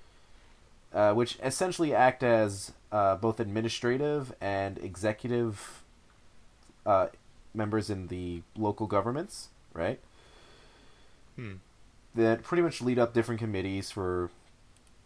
Uh, 0.93 1.15
which 1.15 1.39
essentially 1.43 1.95
act 1.95 2.23
as 2.23 2.73
uh, 2.93 3.17
both 3.17 3.41
administrative 3.41 4.35
and 4.41 4.79
executive 4.79 5.83
uh, 6.85 7.07
members 7.55 7.89
in 7.89 8.09
the 8.09 8.43
local 8.57 8.87
governments, 8.87 9.49
right? 9.73 9.99
Hmm. 11.37 11.55
That 12.15 12.43
pretty 12.43 12.63
much 12.63 12.83
lead 12.83 12.99
up 12.99 13.15
different 13.15 13.39
committees 13.41 13.91
for 13.91 14.31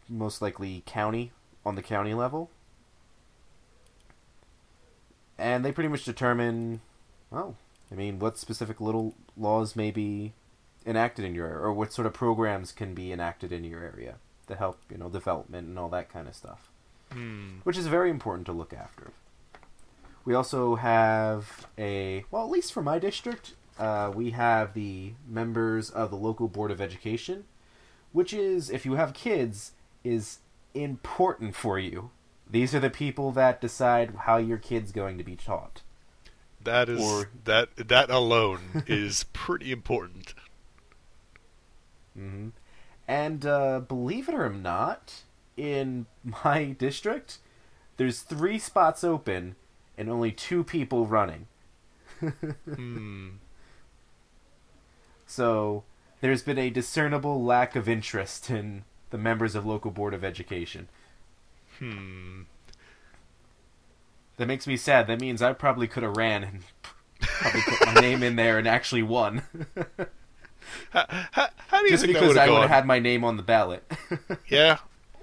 most 0.08 0.42
likely 0.42 0.82
county 0.86 1.32
on 1.64 1.74
the 1.76 1.82
county 1.82 2.14
level. 2.14 2.50
And 5.38 5.64
they 5.64 5.72
pretty 5.72 5.88
much 5.88 6.04
determine 6.04 6.80
well, 7.30 7.56
I 7.90 7.94
mean, 7.94 8.18
what 8.18 8.38
specific 8.38 8.80
little 8.80 9.14
laws 9.36 9.76
may 9.76 9.90
be 9.90 10.32
enacted 10.84 11.24
in 11.24 11.34
your 11.34 11.46
area, 11.46 11.58
or 11.60 11.72
what 11.72 11.92
sort 11.92 12.06
of 12.06 12.14
programs 12.14 12.70
can 12.72 12.94
be 12.94 13.12
enacted 13.12 13.52
in 13.52 13.64
your 13.64 13.82
area 13.82 14.16
to 14.46 14.54
help, 14.54 14.78
you 14.90 14.96
know, 14.96 15.08
development 15.08 15.66
and 15.66 15.78
all 15.78 15.88
that 15.88 16.08
kind 16.08 16.28
of 16.28 16.34
stuff, 16.36 16.70
Hmm. 17.12 17.58
which 17.64 17.76
is 17.76 17.88
very 17.88 18.10
important 18.10 18.46
to 18.46 18.52
look 18.52 18.72
after. 18.72 19.10
We 20.24 20.34
also 20.34 20.76
have 20.76 21.66
a, 21.76 22.24
well, 22.30 22.44
at 22.44 22.50
least 22.50 22.72
for 22.72 22.82
my 22.82 22.98
district, 23.00 23.54
uh, 23.78 24.10
we 24.14 24.30
have 24.30 24.74
the 24.74 25.12
members 25.28 25.90
of 25.90 26.10
the 26.10 26.16
local 26.16 26.48
board 26.48 26.70
of 26.70 26.80
education, 26.80 27.44
which 28.12 28.32
is, 28.32 28.70
if 28.70 28.84
you 28.86 28.94
have 28.94 29.12
kids, 29.14 29.72
is 30.04 30.38
important 30.74 31.54
for 31.54 31.78
you. 31.78 32.10
These 32.48 32.74
are 32.74 32.80
the 32.80 32.90
people 32.90 33.32
that 33.32 33.60
decide 33.60 34.14
how 34.26 34.36
your 34.36 34.58
kid's 34.58 34.92
going 34.92 35.18
to 35.18 35.24
be 35.24 35.36
taught. 35.36 35.82
That 36.62 36.88
is 36.88 37.00
Or- 37.00 37.28
that 37.44 37.76
that 37.76 38.10
alone 38.10 38.84
is 38.86 39.24
pretty 39.32 39.70
important. 39.72 40.34
hmm 42.14 42.48
And 43.08 43.44
uh, 43.46 43.80
believe 43.80 44.28
it 44.28 44.34
or 44.34 44.48
not, 44.50 45.22
in 45.56 46.06
my 46.24 46.64
district, 46.78 47.38
there's 47.96 48.20
three 48.22 48.58
spots 48.58 49.04
open 49.04 49.56
and 49.98 50.08
only 50.10 50.32
two 50.32 50.64
people 50.64 51.06
running. 51.06 51.46
Hmm. 52.20 53.28
So 55.26 55.84
there's 56.20 56.42
been 56.42 56.58
a 56.58 56.70
discernible 56.70 57.42
lack 57.42 57.76
of 57.76 57.88
interest 57.88 58.50
in 58.50 58.84
the 59.10 59.18
members 59.18 59.54
of 59.54 59.66
local 59.66 59.90
board 59.90 60.14
of 60.14 60.24
education. 60.24 60.88
Hmm. 61.78 62.42
That 64.36 64.46
makes 64.46 64.66
me 64.66 64.76
sad. 64.76 65.06
That 65.06 65.20
means 65.20 65.42
I 65.42 65.52
probably 65.52 65.88
could 65.88 66.02
have 66.02 66.16
ran 66.16 66.44
and 66.44 66.60
probably 67.20 67.62
put 67.62 67.86
my 67.86 68.00
name 68.00 68.22
in 68.22 68.36
there 68.36 68.58
and 68.58 68.68
actually 68.68 69.02
won. 69.02 69.42
How, 70.90 71.06
how, 71.08 71.48
how 71.68 71.78
do 71.78 71.84
you 71.84 71.90
Just 71.90 72.04
think 72.04 72.14
because 72.14 72.36
I 72.36 72.50
would 72.50 72.62
have 72.62 72.70
had 72.70 72.86
my 72.86 72.98
name 72.98 73.24
on 73.24 73.36
the 73.36 73.42
ballot. 73.42 73.84
Yeah. 74.48 74.78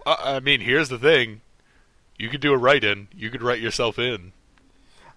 Uh, 0.06 0.16
I 0.20 0.39
mean, 0.39 0.62
here's 0.62 0.89
the 0.89 0.97
thing. 0.97 1.41
You 2.18 2.30
could 2.30 2.41
do 2.41 2.54
a 2.54 2.58
write-in. 2.58 3.08
You 3.16 3.30
could 3.30 3.41
write 3.41 3.62
yourself 3.62 3.97
in. 3.97 4.34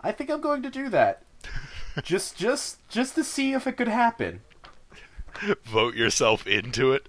I 0.01 0.13
think 0.13 0.31
I'm 0.31 0.41
going 0.41 0.63
to 0.63 0.71
do 0.71 0.89
that. 0.91 1.23
just 2.03 2.37
just 2.37 2.79
just 2.89 3.15
to 3.17 3.25
see 3.25 3.53
if 3.53 3.67
it 3.67 3.77
could 3.77 3.89
happen. 3.89 4.41
Vote 5.65 5.95
yourself 5.95 6.47
into 6.47 6.93
it. 6.93 7.09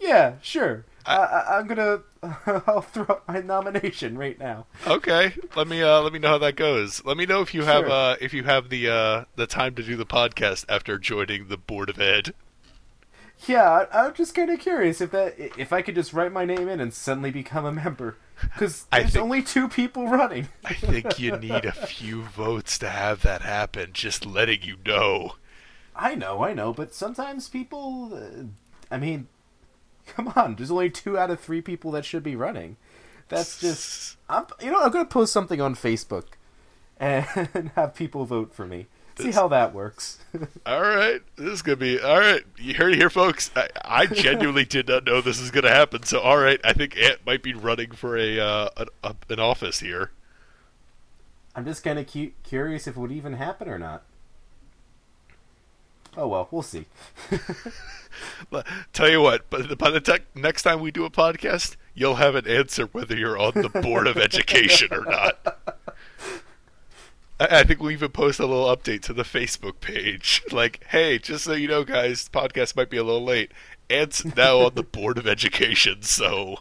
Yeah, 0.00 0.34
sure. 0.42 0.84
I, 1.06 1.16
I, 1.16 1.58
I'm 1.58 1.66
gonna. 1.66 2.00
I'll 2.66 2.82
throw 2.82 3.04
up 3.06 3.26
my 3.28 3.40
nomination 3.40 4.18
right 4.18 4.38
now. 4.38 4.66
Okay. 4.86 5.32
Let 5.56 5.66
me 5.68 5.82
uh, 5.82 6.00
let 6.02 6.12
me 6.12 6.18
know 6.18 6.28
how 6.28 6.38
that 6.38 6.56
goes. 6.56 7.04
Let 7.04 7.16
me 7.16 7.26
know 7.26 7.40
if 7.40 7.54
you 7.54 7.62
have 7.64 7.84
Sure. 7.86 7.90
uh, 7.90 8.16
if 8.20 8.32
you 8.34 8.44
have 8.44 8.68
the 8.68 8.88
uh, 8.88 9.24
the 9.36 9.46
time 9.46 9.74
to 9.76 9.82
do 9.82 9.96
the 9.96 10.06
podcast 10.06 10.64
after 10.68 10.98
joining 10.98 11.48
the 11.48 11.56
board 11.56 11.88
of 11.90 12.00
ed. 12.00 12.34
Yeah, 13.46 13.86
I, 13.92 14.06
I'm 14.06 14.14
just 14.14 14.34
kind 14.34 14.50
of 14.50 14.58
curious 14.58 15.00
if 15.00 15.10
that 15.12 15.36
if 15.38 15.72
I 15.72 15.80
could 15.82 15.94
just 15.94 16.12
write 16.12 16.32
my 16.32 16.44
name 16.44 16.68
in 16.68 16.80
and 16.80 16.92
suddenly 16.92 17.30
become 17.30 17.64
a 17.64 17.72
member. 17.72 18.16
Because 18.42 18.84
there's 18.92 19.12
think- 19.12 19.22
only 19.24 19.42
two 19.42 19.68
people 19.68 20.08
running. 20.08 20.48
I 20.64 20.74
think 20.74 21.18
you 21.18 21.36
need 21.36 21.64
a 21.64 21.72
few 21.72 22.22
votes 22.22 22.78
to 22.78 22.88
have 22.90 23.22
that 23.22 23.42
happen. 23.42 23.90
Just 23.92 24.26
letting 24.26 24.62
you 24.62 24.76
know. 24.84 25.36
I 25.98 26.14
know, 26.14 26.44
I 26.44 26.54
know, 26.54 26.72
but 26.72 26.94
sometimes 26.94 27.48
people. 27.48 28.14
Uh, 28.14 28.44
I 28.90 28.98
mean, 28.98 29.26
come 30.06 30.32
on. 30.36 30.54
There's 30.54 30.70
only 30.70 30.90
two 30.90 31.18
out 31.18 31.30
of 31.30 31.40
three 31.40 31.60
people 31.60 31.90
that 31.90 32.04
should 32.04 32.22
be 32.22 32.36
running. 32.36 32.76
That's 33.28 33.60
just. 33.60 34.16
I'm. 34.28 34.46
You 34.62 34.70
know, 34.70 34.80
I'm 34.80 34.92
gonna 34.92 35.04
post 35.04 35.32
something 35.32 35.60
on 35.60 35.74
Facebook, 35.74 36.24
and 37.00 37.24
have 37.74 37.94
people 37.96 38.24
vote 38.24 38.54
for 38.54 38.64
me. 38.64 38.86
See 39.18 39.32
how 39.32 39.48
that 39.48 39.74
works. 39.74 40.20
All 40.66 40.80
right, 40.80 41.20
this 41.34 41.48
is 41.48 41.62
gonna 41.62 41.74
be 41.74 42.00
all 42.00 42.20
right. 42.20 42.44
You 42.56 42.74
heard 42.74 42.92
it 42.92 42.98
here, 42.98 43.10
folks. 43.10 43.50
I, 43.56 43.68
I 43.84 44.06
genuinely 44.06 44.64
did 44.64 44.86
not 44.86 45.06
know 45.06 45.20
this 45.20 45.40
is 45.40 45.50
gonna 45.50 45.70
happen. 45.70 46.04
So, 46.04 46.20
all 46.20 46.38
right, 46.38 46.60
I 46.62 46.72
think 46.72 46.96
Ant 46.96 47.26
might 47.26 47.42
be 47.42 47.52
running 47.52 47.90
for 47.90 48.16
a, 48.16 48.38
uh, 48.38 48.68
an, 48.76 48.86
a 49.02 49.16
an 49.28 49.40
office 49.40 49.80
here. 49.80 50.12
I'm 51.56 51.64
just 51.64 51.82
kind 51.82 51.98
of 51.98 52.06
cu- 52.06 52.30
curious 52.44 52.86
if 52.86 52.96
it 52.96 53.00
would 53.00 53.10
even 53.10 53.32
happen 53.32 53.68
or 53.68 53.78
not. 53.80 54.04
Oh 56.18 56.26
well, 56.26 56.48
we'll 56.50 56.62
see. 56.62 56.84
But 58.50 58.66
Tell 58.92 59.08
you 59.08 59.20
what, 59.20 59.48
by 59.50 59.90
the 59.90 60.00
tech 60.00 60.22
next 60.34 60.62
time 60.62 60.80
we 60.80 60.90
do 60.90 61.04
a 61.04 61.10
podcast, 61.10 61.76
you'll 61.94 62.16
have 62.16 62.34
an 62.34 62.48
answer 62.48 62.86
whether 62.86 63.16
you're 63.16 63.38
on 63.38 63.52
the 63.54 63.68
board 63.68 64.08
of 64.08 64.16
education 64.16 64.88
or 64.92 65.04
not. 65.04 65.58
I, 67.38 67.60
I 67.60 67.62
think 67.62 67.80
we'll 67.80 67.92
even 67.92 68.10
post 68.10 68.40
a 68.40 68.46
little 68.46 68.74
update 68.74 69.02
to 69.02 69.12
the 69.12 69.22
Facebook 69.22 69.80
page, 69.80 70.42
like, 70.52 70.84
"Hey, 70.88 71.18
just 71.18 71.44
so 71.44 71.52
you 71.52 71.68
know, 71.68 71.84
guys, 71.84 72.24
the 72.28 72.38
podcast 72.38 72.74
might 72.74 72.90
be 72.90 72.96
a 72.96 73.04
little 73.04 73.24
late. 73.24 73.52
Ant's 73.88 74.24
now 74.24 74.58
on 74.62 74.74
the 74.74 74.82
board 74.82 75.18
of 75.18 75.26
education, 75.26 76.02
so." 76.02 76.56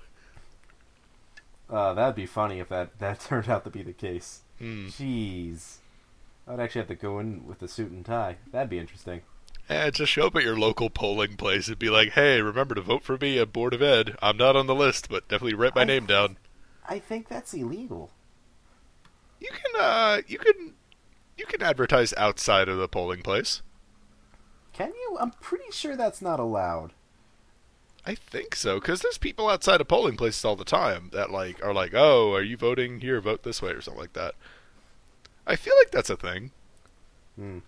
Uh, 1.70 1.94
that'd 1.94 2.16
be 2.16 2.26
funny 2.26 2.60
if 2.60 2.70
that 2.70 3.00
that 3.00 3.20
turned 3.22 3.50
out 3.50 3.64
to 3.64 3.70
be 3.72 3.82
the 3.82 3.94
case. 3.94 4.42
Hmm. 4.60 4.88
Jeez, 4.88 5.78
I 6.48 6.52
would 6.52 6.60
actually 6.60 6.82
have 6.82 6.88
to 6.90 6.96
go 6.96 7.20
in 7.20 7.48
with 7.48 7.62
a 7.62 7.68
suit 7.68 7.92
and 7.92 8.06
tie. 8.06 8.38
That'd 8.52 8.70
be 8.70 8.80
interesting. 8.80 9.22
Eh, 9.70 9.92
just 9.92 10.12
show 10.12 10.28
up 10.28 10.36
at 10.36 10.44
your 10.44 10.58
local 10.58 10.90
polling 10.90 11.36
place 11.36 11.68
and 11.68 11.78
be 11.78 11.90
like, 11.90 12.14
"Hey, 12.14 12.42
remember 12.42 12.74
to 12.76 12.82
vote 12.82 13.04
for 13.04 13.18
me 13.18 13.38
at 13.38 13.52
Board 13.52 13.74
of 13.74 13.82
Ed. 13.82 14.16
I'm 14.22 14.38
not 14.38 14.56
on 14.56 14.66
the 14.68 14.76
list, 14.76 15.10
but 15.10 15.28
definitely 15.28 15.56
write 15.56 15.76
my 15.76 15.82
I- 15.82 15.86
name 15.86 16.06
down." 16.06 16.38
I 16.88 17.00
think 17.00 17.28
that's 17.28 17.54
illegal. 17.54 18.12
You 19.42 19.50
can, 19.52 19.82
uh, 19.82 20.22
you 20.26 20.40
can, 20.40 20.74
you 21.38 21.46
can 21.46 21.62
advertise 21.62 22.14
outside 22.16 22.70
of 22.70 22.78
the 22.78 22.88
polling 22.88 23.22
place. 23.22 23.62
Can 24.72 24.94
you? 24.96 25.18
I'm 25.20 25.32
pretty 25.32 25.72
sure 25.72 25.96
that's 25.98 26.22
not 26.22 26.40
allowed. 26.40 26.94
I 28.06 28.16
think 28.16 28.56
so, 28.56 28.80
because 28.80 29.02
there's 29.02 29.18
people 29.18 29.50
outside 29.50 29.82
of 29.82 29.88
polling 29.90 30.16
places 30.16 30.46
all 30.46 30.56
the 30.56 30.64
time 30.64 31.10
that 31.12 31.30
like 31.30 31.62
are 31.64 31.74
like, 31.74 31.94
"Oh, 31.94 32.34
are 32.34 32.42
you 32.42 32.56
voting 32.56 33.02
here? 33.02 33.20
Vote 33.20 33.44
this 33.44 33.62
way," 33.62 33.72
or 33.72 33.82
something 33.82 34.00
like 34.00 34.14
that. 34.14 34.36
I 35.46 35.58
feel 35.58 35.74
like 35.78 35.92
that's 35.92 36.10
a 36.10 36.16
thing. 36.16 36.52
Hmm. 37.36 37.60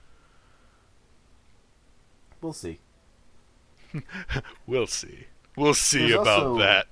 We'll 2.42 2.54
see. 2.54 2.80
We'll 4.68 4.88
see. 4.88 5.26
We'll 5.56 5.74
see 5.74 6.10
There's 6.10 6.14
about 6.22 6.44
also- 6.44 6.60
that. 6.60 6.88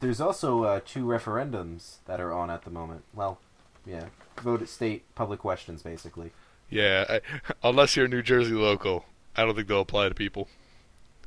There's 0.00 0.20
also 0.20 0.62
uh, 0.62 0.80
two 0.84 1.04
referendums 1.04 1.96
that 2.06 2.20
are 2.20 2.32
on 2.32 2.50
at 2.50 2.62
the 2.62 2.70
moment. 2.70 3.02
Well, 3.14 3.40
yeah, 3.84 4.04
vote 4.42 4.62
at 4.62 4.68
state 4.68 5.12
public 5.16 5.40
questions, 5.40 5.82
basically. 5.82 6.30
Yeah, 6.70 7.04
I, 7.08 7.20
unless 7.64 7.96
you're 7.96 8.04
a 8.06 8.08
New 8.08 8.22
Jersey 8.22 8.52
local, 8.52 9.06
I 9.34 9.44
don't 9.44 9.56
think 9.56 9.66
they'll 9.66 9.80
apply 9.80 10.08
to 10.10 10.14
people. 10.14 10.46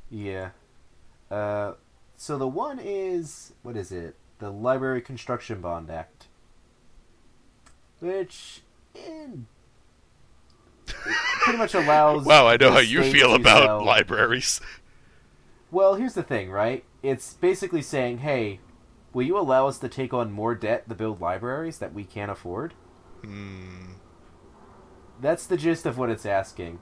Yeah. 0.09 0.51
Uh, 1.29 1.73
so 2.15 2.37
the 2.37 2.47
one 2.47 2.79
is 2.81 3.51
what 3.63 3.75
is 3.75 3.91
it? 3.91 4.15
The 4.39 4.51
Library 4.51 5.01
Construction 5.01 5.59
Bond 5.59 5.89
Act, 5.89 6.27
which 7.99 8.61
in 8.95 9.47
pretty 11.41 11.57
much 11.57 11.73
allows. 11.73 12.25
Wow, 12.25 12.47
I 12.47 12.57
know 12.57 12.71
how 12.71 12.79
you 12.79 13.03
feel 13.03 13.33
about 13.35 13.65
sell- 13.65 13.85
libraries. 13.85 14.61
Well, 15.71 15.95
here's 15.95 16.13
the 16.13 16.23
thing, 16.23 16.51
right? 16.51 16.83
It's 17.01 17.33
basically 17.33 17.81
saying, 17.81 18.19
hey, 18.19 18.59
will 19.13 19.23
you 19.23 19.37
allow 19.37 19.67
us 19.67 19.79
to 19.79 19.89
take 19.89 20.13
on 20.13 20.31
more 20.31 20.53
debt 20.53 20.87
to 20.89 20.95
build 20.95 21.21
libraries 21.21 21.77
that 21.79 21.93
we 21.93 22.03
can't 22.03 22.31
afford? 22.31 22.73
Hmm. 23.23 23.93
That's 25.21 25.45
the 25.45 25.57
gist 25.57 25.85
of 25.85 25.97
what 25.97 26.09
it's 26.09 26.25
asking. 26.25 26.79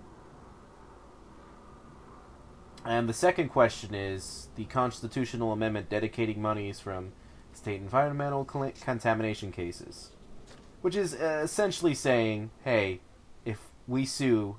And 2.85 3.09
the 3.09 3.13
second 3.13 3.49
question 3.49 3.93
is 3.93 4.47
the 4.55 4.65
constitutional 4.65 5.51
amendment 5.51 5.89
dedicating 5.89 6.41
monies 6.41 6.79
from 6.79 7.11
state 7.51 7.81
environmental 7.81 8.45
contamination 8.45 9.51
cases. 9.51 10.11
Which 10.81 10.95
is 10.95 11.13
uh, 11.13 11.41
essentially 11.43 11.93
saying, 11.93 12.51
hey, 12.63 13.01
we 13.89 14.05
sue 14.05 14.55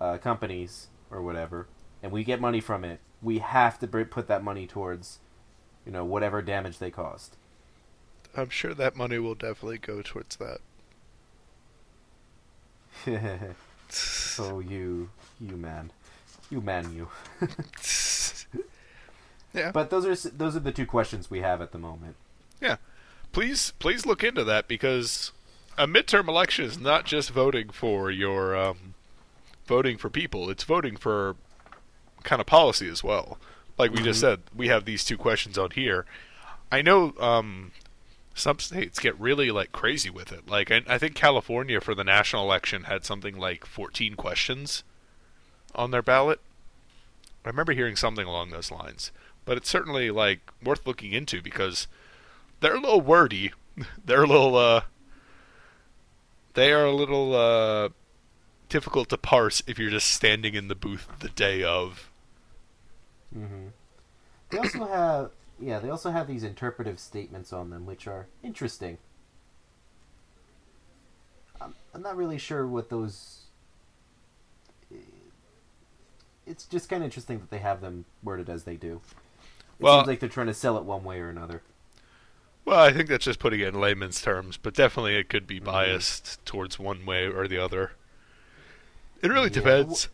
uh, 0.00 0.16
companies 0.18 0.86
or 1.10 1.20
whatever, 1.20 1.66
and 2.02 2.12
we 2.12 2.24
get 2.24 2.40
money 2.40 2.60
from 2.60 2.84
it, 2.84 3.00
we 3.20 3.38
have 3.38 3.78
to 3.80 3.86
put 3.86 4.28
that 4.28 4.42
money 4.42 4.66
towards, 4.66 5.18
you 5.84 5.92
know, 5.92 6.04
whatever 6.04 6.40
damage 6.40 6.78
they 6.78 6.90
caused. 6.90 7.36
I'm 8.36 8.48
sure 8.48 8.72
that 8.74 8.96
money 8.96 9.18
will 9.18 9.34
definitely 9.34 9.78
go 9.78 10.02
towards 10.02 10.36
that. 10.36 10.60
so 13.88 14.60
you, 14.68 15.10
you 15.40 15.56
man, 15.56 15.90
you 16.48 16.60
man, 16.60 16.94
you. 16.94 17.08
yeah. 19.52 19.72
But 19.72 19.90
those 19.90 20.06
are 20.06 20.30
those 20.30 20.54
are 20.54 20.60
the 20.60 20.70
two 20.72 20.86
questions 20.86 21.28
we 21.28 21.40
have 21.40 21.60
at 21.60 21.72
the 21.72 21.78
moment. 21.78 22.14
Yeah, 22.60 22.76
please 23.32 23.72
please 23.80 24.06
look 24.06 24.22
into 24.22 24.44
that 24.44 24.68
because 24.68 25.32
a 25.82 25.86
midterm 25.86 26.28
election 26.28 26.64
is 26.64 26.78
not 26.78 27.04
just 27.04 27.30
voting 27.30 27.70
for 27.70 28.10
your 28.10 28.54
um, 28.56 28.94
voting 29.66 29.96
for 29.96 30.10
people 30.10 30.50
it's 30.50 30.64
voting 30.64 30.96
for 30.96 31.36
kind 32.22 32.40
of 32.40 32.46
policy 32.46 32.88
as 32.88 33.02
well 33.02 33.38
like 33.78 33.90
we 33.92 34.02
just 34.02 34.18
Mhm. 34.18 34.20
said 34.20 34.40
we 34.54 34.68
have 34.68 34.84
these 34.84 35.04
two 35.04 35.16
questions 35.16 35.56
on 35.56 35.70
here 35.70 36.04
i 36.70 36.82
know 36.82 37.14
um, 37.18 37.72
some 38.34 38.58
states 38.58 38.98
get 38.98 39.18
really 39.18 39.50
like 39.50 39.72
crazy 39.72 40.08
with 40.08 40.32
it. 40.32 40.48
Like 40.48 40.70
I, 40.70 40.82
I 40.86 40.98
think 40.98 41.14
California 41.14 41.80
for 41.80 41.94
the 41.94 42.04
national 42.04 42.44
election 42.44 42.84
had 42.84 43.04
something 43.04 43.36
like 43.36 43.66
14 43.66 44.14
questions 44.14 44.82
on 45.74 45.90
their 45.90 46.00
ballot. 46.00 46.40
I 47.44 47.48
remember 47.48 47.72
hearing 47.72 47.96
something 47.96 48.24
along 48.26 48.50
those 48.50 48.70
lines, 48.70 49.10
but 49.44 49.56
it's 49.58 49.68
certainly 49.68 50.10
like 50.10 50.40
worth 50.62 50.86
looking 50.86 51.12
into 51.12 51.42
because 51.42 51.86
they're 52.60 52.76
a 52.76 52.80
little 52.80 53.00
wordy. 53.02 53.52
they're 54.04 54.22
a 54.22 54.28
little 54.28 54.56
uh 54.56 54.82
they 56.54 56.72
are 56.72 56.84
a 56.84 56.92
little 56.94 57.34
uh 57.34 57.88
difficult 58.68 59.08
to 59.10 59.18
parse 59.18 59.62
if 59.66 59.78
you're 59.78 59.90
just 59.90 60.10
standing 60.10 60.54
in 60.54 60.68
the 60.68 60.74
booth 60.74 61.08
the 61.20 61.28
day 61.28 61.62
of. 61.62 62.10
Mm-hmm. 63.36 63.68
They 64.50 64.58
also 64.58 64.86
have 64.86 65.30
yeah, 65.60 65.78
they 65.78 65.90
also 65.90 66.10
have 66.10 66.26
these 66.26 66.42
interpretive 66.42 66.98
statements 66.98 67.52
on 67.52 67.70
them, 67.70 67.84
which 67.84 68.06
are 68.06 68.26
interesting. 68.42 68.98
I'm, 71.60 71.74
I'm 71.94 72.02
not 72.02 72.16
really 72.16 72.38
sure 72.38 72.66
what 72.66 72.88
those. 72.88 73.40
It's 76.46 76.64
just 76.64 76.88
kind 76.88 77.02
of 77.02 77.04
interesting 77.04 77.38
that 77.38 77.50
they 77.50 77.58
have 77.58 77.80
them 77.80 78.06
worded 78.22 78.48
as 78.48 78.64
they 78.64 78.76
do. 78.76 79.00
It 79.78 79.82
Well- 79.82 79.98
seems 80.00 80.08
like 80.08 80.20
they're 80.20 80.28
trying 80.28 80.48
to 80.48 80.54
sell 80.54 80.76
it 80.78 80.84
one 80.84 81.04
way 81.04 81.20
or 81.20 81.28
another. 81.28 81.62
Well, 82.70 82.80
I 82.80 82.90
think 82.92 83.10
that's 83.10 83.26
just 83.26 83.38
putting 83.38 83.60
it 83.60 83.68
in 83.68 83.80
layman's 83.80 84.22
terms, 84.22 84.56
but 84.56 84.72
definitely 84.72 85.16
it 85.16 85.28
could 85.28 85.46
be 85.46 85.58
Mhm. 85.60 86.00
biased 86.00 86.42
towards 86.46 86.78
one 86.78 87.04
way 87.04 87.26
or 87.26 87.46
the 87.46 87.58
other. 87.58 87.92
It 89.22 89.28
really 89.30 89.48
Yeah, 89.48 89.84
depends. 89.88 90.08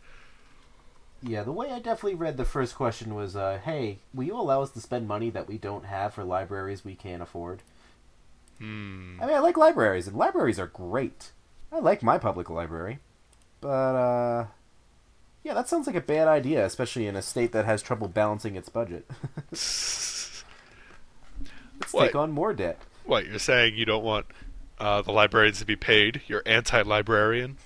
Yeah, 1.21 1.43
the 1.43 1.51
way 1.51 1.71
I 1.71 1.77
definitely 1.77 2.15
read 2.15 2.37
the 2.37 2.43
first 2.45 2.73
question 2.73 3.13
was, 3.13 3.35
uh, 3.35 3.59
"Hey, 3.63 3.99
will 4.15 4.23
you 4.23 4.35
allow 4.35 4.63
us 4.63 4.71
to 4.71 4.81
spend 4.81 5.07
money 5.07 5.29
that 5.29 5.47
we 5.47 5.59
don't 5.59 5.85
have 5.85 6.15
for 6.15 6.23
libraries 6.23 6.83
we 6.83 6.95
can't 6.95 7.21
afford?" 7.21 7.61
Hmm. 8.59 9.19
I 9.19 9.25
mean, 9.25 9.35
I 9.35 9.39
like 9.39 9.57
libraries, 9.57 10.07
and 10.07 10.15
libraries 10.15 10.59
are 10.59 10.67
great. 10.67 11.31
I 11.71 11.79
like 11.79 12.03
my 12.03 12.17
public 12.17 12.49
library, 12.49 12.99
but 13.61 13.69
uh, 13.95 14.47
yeah, 15.43 15.53
that 15.55 15.69
sounds 15.69 15.87
like 15.87 15.95
a 15.95 16.01
bad 16.01 16.27
idea, 16.27 16.65
especially 16.65 17.07
in 17.07 17.15
a 17.15 17.21
state 17.21 17.51
that 17.53 17.65
has 17.65 17.81
trouble 17.81 18.07
balancing 18.07 18.55
its 18.55 18.69
budget. 18.69 19.09
What? 21.97 22.05
take 22.05 22.15
on 22.15 22.31
more 22.31 22.53
debt. 22.53 22.79
What 23.05 23.25
you're 23.25 23.39
saying? 23.39 23.75
You 23.75 23.85
don't 23.85 24.03
want 24.03 24.25
uh, 24.79 25.01
the 25.01 25.11
librarians 25.11 25.59
to 25.59 25.65
be 25.65 25.75
paid? 25.75 26.21
You're 26.27 26.43
anti-librarian? 26.45 27.57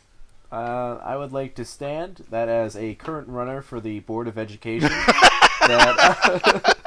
Uh, 0.52 1.00
I 1.04 1.16
would 1.16 1.32
like 1.32 1.56
to 1.56 1.66
stand 1.66 2.26
that 2.30 2.50
as 2.50 2.76
a 2.76 2.96
current 2.96 3.30
runner 3.30 3.62
for 3.62 3.80
the 3.80 4.02
Board 4.02 4.28
of 4.28 4.38
Education. 4.38 4.90
that 5.62 6.78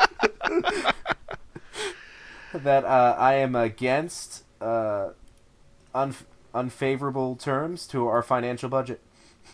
that 2.52 2.84
uh, 2.84 3.16
I 3.18 3.34
am 3.34 3.54
against 3.54 4.44
uh, 4.60 5.10
unf- 5.94 6.24
unfavorable 6.54 7.36
terms 7.36 7.86
to 7.88 8.06
our 8.06 8.22
financial 8.22 8.68
budget. 8.68 9.00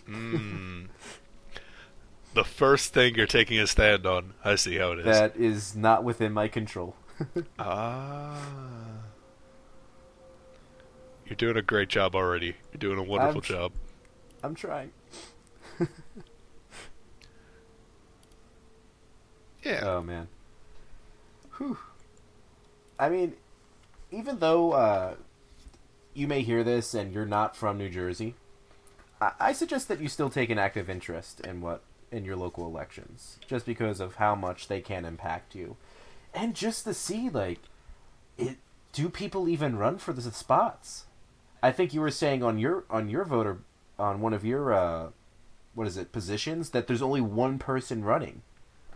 Hmm. 0.06 0.86
the 2.34 2.44
first 2.44 2.92
thing 2.92 3.14
you're 3.14 3.26
taking 3.26 3.58
a 3.58 3.66
stand 3.66 4.06
on. 4.06 4.34
I 4.44 4.56
see 4.56 4.76
how 4.76 4.92
it 4.92 5.00
is. 5.00 5.04
That 5.04 5.36
is 5.36 5.76
not 5.76 6.04
within 6.04 6.32
my 6.32 6.48
control. 6.48 6.96
Ah. 7.58 8.38
You're 11.26 11.36
doing 11.36 11.56
a 11.56 11.62
great 11.62 11.88
job 11.88 12.16
already. 12.16 12.56
You're 12.72 12.78
doing 12.78 12.98
a 12.98 13.02
wonderful 13.02 13.38
I'm 13.38 13.42
tr- 13.42 13.52
job. 13.52 13.72
I'm 14.42 14.54
trying. 14.54 14.90
Yeah. 19.62 19.80
Oh 19.84 20.02
man. 20.02 20.28
Whew. 21.58 21.78
I 22.98 23.08
mean, 23.08 23.34
even 24.10 24.38
though 24.38 24.72
uh, 24.72 25.14
you 26.14 26.26
may 26.26 26.42
hear 26.42 26.64
this 26.64 26.94
and 26.94 27.12
you're 27.12 27.26
not 27.26 27.56
from 27.56 27.78
New 27.78 27.90
Jersey, 27.90 28.34
I-, 29.20 29.32
I 29.38 29.52
suggest 29.52 29.88
that 29.88 30.00
you 30.00 30.08
still 30.08 30.30
take 30.30 30.50
an 30.50 30.58
active 30.58 30.88
interest 30.88 31.40
in 31.40 31.60
what 31.60 31.82
in 32.10 32.24
your 32.24 32.36
local 32.36 32.66
elections, 32.66 33.38
just 33.46 33.64
because 33.66 34.00
of 34.00 34.16
how 34.16 34.34
much 34.34 34.66
they 34.66 34.80
can 34.80 35.04
impact 35.04 35.54
you, 35.54 35.76
and 36.34 36.54
just 36.54 36.84
to 36.84 36.94
see 36.94 37.28
like, 37.28 37.60
it 38.38 38.56
do 38.92 39.08
people 39.08 39.48
even 39.48 39.76
run 39.76 39.98
for 39.98 40.12
the 40.12 40.22
spots? 40.22 41.04
I 41.62 41.72
think 41.72 41.92
you 41.94 42.00
were 42.00 42.10
saying 42.10 42.42
on 42.42 42.58
your 42.58 42.84
on 42.90 43.08
your 43.08 43.24
voter 43.24 43.58
on 43.98 44.20
one 44.20 44.32
of 44.32 44.44
your 44.44 44.72
uh, 44.72 45.08
what 45.74 45.86
is 45.86 45.96
it 45.96 46.12
positions 46.12 46.70
that 46.70 46.86
there's 46.86 47.02
only 47.02 47.20
one 47.20 47.58
person 47.58 48.04
running 48.04 48.42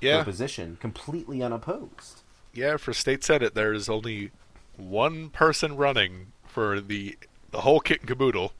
for 0.00 0.06
yeah. 0.06 0.20
a 0.20 0.24
position 0.24 0.76
completely 0.80 1.42
unopposed. 1.42 2.22
Yeah, 2.52 2.76
for 2.76 2.92
state 2.92 3.24
senate, 3.24 3.54
there 3.54 3.72
is 3.72 3.88
only 3.88 4.30
one 4.76 5.30
person 5.30 5.76
running 5.76 6.32
for 6.46 6.80
the 6.80 7.18
the 7.50 7.60
whole 7.60 7.80
kit 7.80 8.00
and 8.00 8.08
caboodle. 8.08 8.52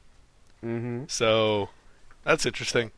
Mm-hmm. 0.63 1.05
So 1.07 1.69
that's 2.23 2.45
interesting. 2.45 2.91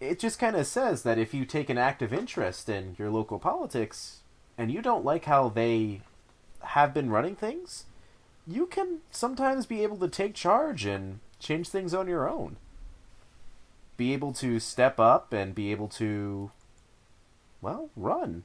It 0.00 0.18
just 0.18 0.38
kind 0.38 0.56
of 0.56 0.66
says 0.66 1.02
that 1.02 1.18
if 1.18 1.34
you 1.34 1.44
take 1.44 1.68
an 1.68 1.76
active 1.76 2.12
interest 2.12 2.70
in 2.70 2.96
your 2.98 3.10
local 3.10 3.38
politics 3.38 4.19
and 4.60 4.70
you 4.70 4.82
don't 4.82 5.06
like 5.06 5.24
how 5.24 5.48
they 5.48 6.02
have 6.60 6.92
been 6.92 7.08
running 7.08 7.34
things, 7.34 7.86
you 8.46 8.66
can 8.66 8.98
sometimes 9.10 9.64
be 9.64 9.82
able 9.82 9.96
to 9.96 10.06
take 10.06 10.34
charge 10.34 10.84
and 10.84 11.20
change 11.38 11.70
things 11.70 11.94
on 11.94 12.06
your 12.06 12.28
own. 12.28 12.56
Be 13.96 14.12
able 14.12 14.34
to 14.34 14.60
step 14.60 15.00
up 15.00 15.32
and 15.32 15.54
be 15.54 15.70
able 15.70 15.88
to, 15.88 16.50
well, 17.62 17.88
run. 17.96 18.42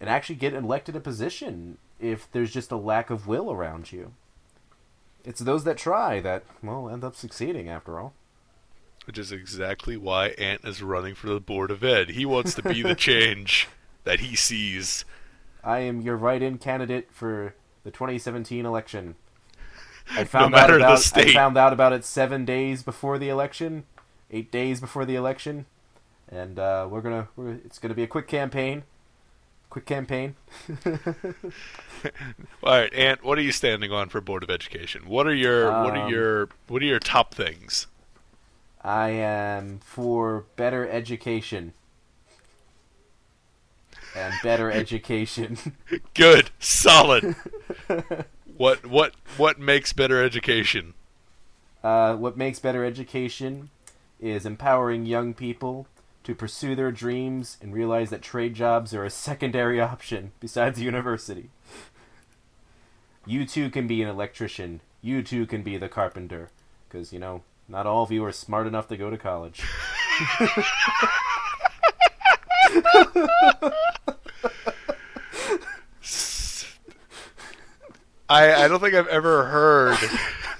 And 0.00 0.08
actually 0.08 0.36
get 0.36 0.54
elected 0.54 0.96
a 0.96 1.00
position 1.00 1.76
if 2.00 2.32
there's 2.32 2.50
just 2.50 2.72
a 2.72 2.76
lack 2.76 3.10
of 3.10 3.26
will 3.26 3.52
around 3.52 3.92
you. 3.92 4.14
It's 5.26 5.40
those 5.40 5.64
that 5.64 5.76
try 5.76 6.20
that, 6.20 6.44
well, 6.62 6.88
end 6.88 7.04
up 7.04 7.16
succeeding 7.16 7.68
after 7.68 8.00
all. 8.00 8.14
Which 9.04 9.18
is 9.18 9.30
exactly 9.30 9.98
why 9.98 10.28
Ant 10.28 10.64
is 10.64 10.82
running 10.82 11.14
for 11.14 11.26
the 11.26 11.38
board 11.38 11.70
of 11.70 11.84
ed. 11.84 12.10
He 12.10 12.24
wants 12.24 12.54
to 12.54 12.62
be 12.62 12.80
the 12.80 12.94
change 13.10 13.68
that 14.06 14.20
he 14.20 14.36
sees. 14.36 15.04
I 15.62 15.80
am 15.80 16.00
your 16.00 16.16
write-in 16.16 16.58
candidate 16.58 17.12
for 17.12 17.54
the 17.84 17.90
2017 17.90 18.64
election. 18.64 19.16
I 20.14 20.24
found 20.24 20.54
out 20.56 20.74
matter 20.74 20.78
the 20.78 20.78
about 20.78 21.06
I 21.14 21.24
state. 21.24 21.26
found 21.26 21.56
out 21.58 21.72
about 21.72 21.92
it 21.92 22.04
seven 22.04 22.44
days 22.44 22.82
before 22.82 23.18
the 23.18 23.28
election, 23.28 23.84
eight 24.30 24.50
days 24.50 24.80
before 24.80 25.04
the 25.04 25.16
election, 25.16 25.66
and 26.28 26.58
uh, 26.58 26.88
we're 26.90 27.02
gonna 27.02 27.28
we're, 27.36 27.52
it's 27.54 27.78
gonna 27.78 27.94
be 27.94 28.04
a 28.04 28.08
quick 28.08 28.28
campaign, 28.28 28.84
quick 29.70 29.86
campaign. 29.86 30.36
All 32.62 32.78
right, 32.78 32.92
Ant, 32.94 33.22
what 33.24 33.38
are 33.38 33.42
you 33.42 33.52
standing 33.52 33.92
on 33.92 34.08
for 34.08 34.20
board 34.20 34.42
of 34.42 34.50
education? 34.50 35.06
What 35.06 35.26
are 35.26 35.34
your 35.34 35.72
what 35.74 35.96
are 35.96 35.98
Um, 35.98 36.10
your 36.10 36.48
what 36.68 36.82
are 36.82 36.86
your 36.86 37.00
top 37.00 37.34
things? 37.34 37.86
I 38.82 39.10
am 39.10 39.80
for 39.80 40.46
better 40.56 40.88
education 40.88 41.74
and 44.16 44.34
better 44.42 44.70
education. 44.70 45.58
Good, 46.14 46.50
solid. 46.58 47.36
what 48.56 48.86
what 48.86 49.14
what 49.36 49.58
makes 49.58 49.92
better 49.92 50.22
education? 50.22 50.94
Uh, 51.84 52.16
what 52.16 52.36
makes 52.36 52.58
better 52.58 52.84
education 52.84 53.70
is 54.18 54.46
empowering 54.46 55.06
young 55.06 55.34
people 55.34 55.86
to 56.24 56.34
pursue 56.34 56.74
their 56.74 56.90
dreams 56.90 57.56
and 57.62 57.72
realize 57.72 58.10
that 58.10 58.22
trade 58.22 58.54
jobs 58.54 58.92
are 58.92 59.04
a 59.04 59.10
secondary 59.10 59.80
option 59.92 60.32
besides 60.40 60.80
university. 60.80 61.50
You 63.24 63.44
too 63.44 63.70
can 63.70 63.86
be 63.86 64.02
an 64.02 64.08
electrician. 64.08 64.80
You 65.02 65.22
too 65.22 65.46
can 65.46 65.62
be 65.62 65.76
the 65.76 65.88
carpenter. 65.88 66.50
Because, 66.88 67.12
you 67.12 67.18
know, 67.18 67.42
not 67.68 67.86
all 67.86 68.02
of 68.02 68.12
you 68.12 68.24
are 68.24 68.32
smart 68.32 68.66
enough 68.66 68.88
to 68.88 68.96
go 68.96 69.10
to 69.10 69.16
college. 69.16 69.62
I 78.28 78.64
I 78.64 78.68
don't 78.68 78.80
think 78.80 78.94
I've 78.94 79.06
ever 79.08 79.46
heard 79.46 79.98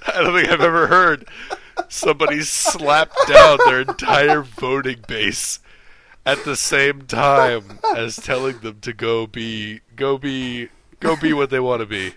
I 0.07 0.21
don't 0.21 0.33
think 0.33 0.49
I've 0.49 0.61
ever 0.61 0.87
heard 0.87 1.27
somebody 1.89 2.41
slap 2.41 3.11
down 3.27 3.57
their 3.65 3.81
entire 3.81 4.41
voting 4.41 5.03
base 5.07 5.59
at 6.25 6.43
the 6.43 6.55
same 6.55 7.03
time 7.03 7.79
as 7.95 8.15
telling 8.17 8.59
them 8.59 8.79
to 8.81 8.93
go 8.93 9.27
be 9.27 9.81
go 9.95 10.17
be 10.17 10.69
go 10.99 11.15
be 11.15 11.33
what 11.33 11.49
they 11.49 11.59
want 11.59 11.81
to 11.81 11.85
be. 11.85 12.13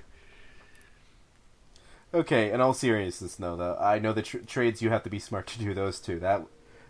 Okay, 2.12 2.50
in 2.50 2.60
all 2.60 2.74
seriousness, 2.74 3.36
though, 3.36 3.76
I 3.80 4.00
know 4.00 4.12
the 4.12 4.22
tr- 4.22 4.38
trades 4.38 4.82
you 4.82 4.90
have 4.90 5.04
to 5.04 5.10
be 5.10 5.20
smart 5.20 5.46
to 5.48 5.60
do 5.60 5.72
those 5.74 6.00
two. 6.00 6.18
That 6.18 6.44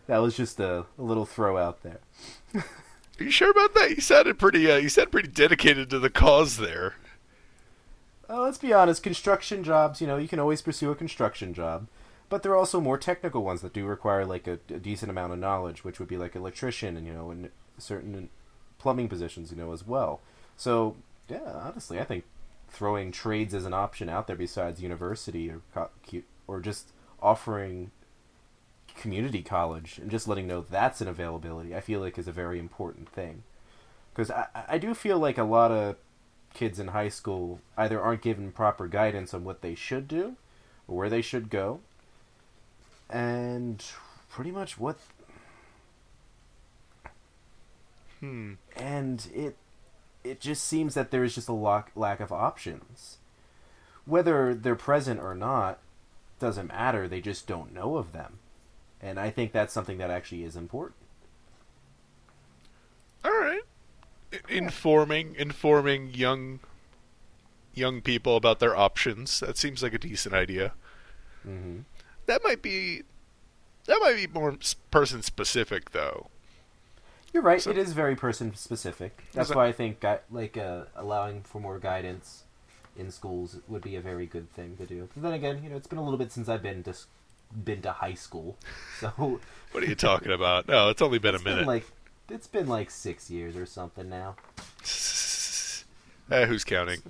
that 0.06 0.18
was 0.18 0.36
just 0.36 0.58
a, 0.60 0.86
a 0.98 1.02
little 1.02 1.26
throw 1.26 1.58
out 1.58 1.82
there. 1.82 2.00
Are 3.20 3.24
you 3.24 3.30
sure 3.30 3.50
about 3.50 3.74
that? 3.74 3.90
You 3.90 4.00
sounded 4.00 4.38
pretty 4.38 4.70
uh, 4.70 4.76
you 4.76 4.88
sounded 4.88 5.12
pretty 5.12 5.28
dedicated 5.28 5.90
to 5.90 5.98
the 5.98 6.08
cause 6.08 6.56
there. 6.56 6.94
Uh, 8.30 8.40
let's 8.40 8.56
be 8.56 8.72
honest, 8.72 9.02
construction 9.02 9.62
jobs, 9.62 10.00
you 10.00 10.06
know, 10.06 10.16
you 10.16 10.28
can 10.28 10.38
always 10.38 10.62
pursue 10.62 10.90
a 10.90 10.94
construction 10.94 11.52
job, 11.52 11.86
but 12.28 12.42
there 12.42 12.52
are 12.52 12.56
also 12.56 12.80
more 12.80 12.96
technical 12.96 13.42
ones 13.42 13.60
that 13.60 13.74
do 13.74 13.84
require 13.84 14.24
like 14.24 14.46
a, 14.46 14.52
a 14.70 14.78
decent 14.78 15.10
amount 15.10 15.32
of 15.32 15.38
knowledge, 15.38 15.84
which 15.84 15.98
would 15.98 16.08
be 16.08 16.16
like 16.16 16.34
electrician 16.34 16.96
and 16.96 17.06
you 17.06 17.12
know, 17.12 17.34
certain 17.76 18.30
plumbing 18.78 19.08
positions, 19.08 19.50
you 19.50 19.56
know, 19.58 19.72
as 19.72 19.86
well. 19.86 20.20
So 20.56 20.96
yeah, 21.28 21.60
honestly, 21.62 22.00
I 22.00 22.04
think 22.04 22.24
throwing 22.68 23.12
trades 23.12 23.52
as 23.52 23.66
an 23.66 23.74
option 23.74 24.08
out 24.08 24.28
there 24.28 24.36
besides 24.36 24.80
university 24.80 25.50
or 25.50 25.90
or 26.46 26.60
just 26.60 26.92
offering 27.20 27.90
community 28.96 29.42
college 29.42 29.98
and 29.98 30.10
just 30.10 30.28
letting 30.28 30.46
know 30.46 30.60
that's 30.68 31.00
an 31.00 31.08
availability. 31.08 31.74
I 31.74 31.80
feel 31.80 32.00
like 32.00 32.18
is 32.18 32.28
a 32.28 32.32
very 32.32 32.58
important 32.58 33.08
thing 33.08 33.42
because 34.12 34.30
I 34.30 34.46
I 34.68 34.78
do 34.78 34.94
feel 34.94 35.18
like 35.18 35.38
a 35.38 35.44
lot 35.44 35.70
of 35.70 35.96
kids 36.54 36.78
in 36.80 36.88
high 36.88 37.08
school 37.08 37.60
either 37.76 38.00
aren't 38.00 38.22
given 38.22 38.52
proper 38.52 38.88
guidance 38.88 39.32
on 39.32 39.44
what 39.44 39.62
they 39.62 39.74
should 39.74 40.08
do 40.08 40.36
or 40.88 40.96
where 40.96 41.08
they 41.08 41.22
should 41.22 41.48
go 41.50 41.80
and 43.08 43.84
pretty 44.28 44.50
much 44.50 44.78
what 44.78 44.98
Hmm. 48.20 48.54
and 48.76 49.26
it 49.34 49.56
it 50.22 50.40
just 50.40 50.64
seems 50.64 50.92
that 50.94 51.10
there 51.10 51.24
is 51.24 51.34
just 51.34 51.48
a 51.48 51.52
lack 51.54 51.90
lack 51.96 52.20
of 52.20 52.30
options. 52.32 53.16
Whether 54.04 54.54
they're 54.54 54.76
present 54.76 55.20
or 55.20 55.34
not 55.34 55.78
doesn't 56.38 56.68
matter. 56.68 57.08
They 57.08 57.20
just 57.22 57.46
don't 57.46 57.72
know 57.72 57.96
of 57.96 58.12
them, 58.12 58.39
and 59.02 59.18
I 59.18 59.30
think 59.30 59.52
that's 59.52 59.72
something 59.72 59.98
that 59.98 60.10
actually 60.10 60.44
is 60.44 60.56
important. 60.56 60.96
All 63.24 63.30
right. 63.32 63.62
Informing 64.48 65.34
informing 65.36 66.14
young 66.14 66.60
young 67.74 68.00
people 68.00 68.36
about 68.36 68.60
their 68.60 68.76
options. 68.76 69.40
That 69.40 69.56
seems 69.56 69.82
like 69.82 69.94
a 69.94 69.98
decent 69.98 70.34
idea. 70.34 70.72
hmm 71.42 71.80
That 72.26 72.42
might 72.44 72.62
be 72.62 73.02
that 73.86 73.98
might 74.00 74.16
be 74.16 74.26
more 74.26 74.56
person 74.90 75.22
specific 75.22 75.90
though. 75.90 76.28
You're 77.32 77.42
right. 77.42 77.60
So- 77.60 77.70
it 77.70 77.78
is 77.78 77.92
very 77.92 78.16
person 78.16 78.54
specific. 78.54 79.24
That's 79.32 79.54
why 79.54 79.66
I 79.66 79.72
think 79.72 80.04
like 80.30 80.56
uh, 80.56 80.84
allowing 80.96 81.42
for 81.42 81.60
more 81.60 81.78
guidance 81.78 82.44
in 82.96 83.10
schools 83.10 83.58
would 83.68 83.82
be 83.82 83.96
a 83.96 84.00
very 84.00 84.26
good 84.26 84.50
thing 84.52 84.76
to 84.76 84.86
do. 84.86 85.08
But 85.14 85.22
then 85.22 85.32
again, 85.32 85.62
you 85.62 85.70
know, 85.70 85.76
it's 85.76 85.86
been 85.86 85.98
a 85.98 86.02
little 86.04 86.18
bit 86.18 86.32
since 86.32 86.48
I've 86.48 86.62
been 86.62 86.82
to 86.84 86.94
been 87.52 87.82
to 87.82 87.92
high 87.92 88.14
school, 88.14 88.56
so 89.00 89.40
What 89.72 89.82
are 89.84 89.86
you 89.86 89.94
talking 89.94 90.32
about? 90.32 90.68
No, 90.68 90.88
it's 90.90 91.02
only 91.02 91.18
been 91.18 91.34
a 91.34 91.38
it's 91.38 91.44
been 91.44 91.64
minute. 91.64 91.66
like 91.66 91.86
it's 92.28 92.46
been 92.46 92.68
like 92.68 92.90
six 92.90 93.30
years 93.30 93.56
or 93.56 93.66
something 93.66 94.08
now. 94.08 94.36
Eh, 96.30 96.46
who's 96.46 96.62
counting? 96.64 97.02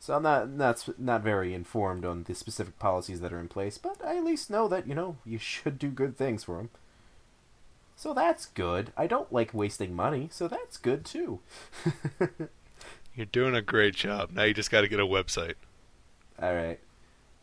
So 0.00 0.14
I'm 0.14 0.22
not 0.22 0.48
not 0.50 0.88
not 0.98 1.22
very 1.22 1.54
informed 1.54 2.04
on 2.04 2.24
the 2.24 2.34
specific 2.34 2.78
policies 2.78 3.20
that 3.20 3.32
are 3.32 3.40
in 3.40 3.48
place, 3.48 3.78
but 3.78 4.04
I 4.04 4.16
at 4.18 4.24
least 4.24 4.50
know 4.50 4.68
that 4.68 4.86
you 4.86 4.94
know 4.94 5.16
you 5.24 5.38
should 5.38 5.78
do 5.78 5.88
good 5.90 6.16
things 6.16 6.44
for 6.44 6.56
them. 6.58 6.70
So 7.96 8.14
that's 8.14 8.46
good. 8.46 8.92
I 8.96 9.06
don't 9.06 9.32
like 9.32 9.52
wasting 9.52 9.94
money, 9.94 10.28
so 10.30 10.46
that's 10.48 10.76
good 10.76 11.04
too. 11.04 11.40
You're 13.14 13.26
doing 13.26 13.54
a 13.54 13.62
great 13.62 13.94
job. 13.96 14.30
Now 14.32 14.44
you 14.44 14.54
just 14.54 14.70
got 14.70 14.82
to 14.82 14.88
get 14.88 15.00
a 15.00 15.06
website. 15.06 15.54
All 16.40 16.54
right, 16.54 16.78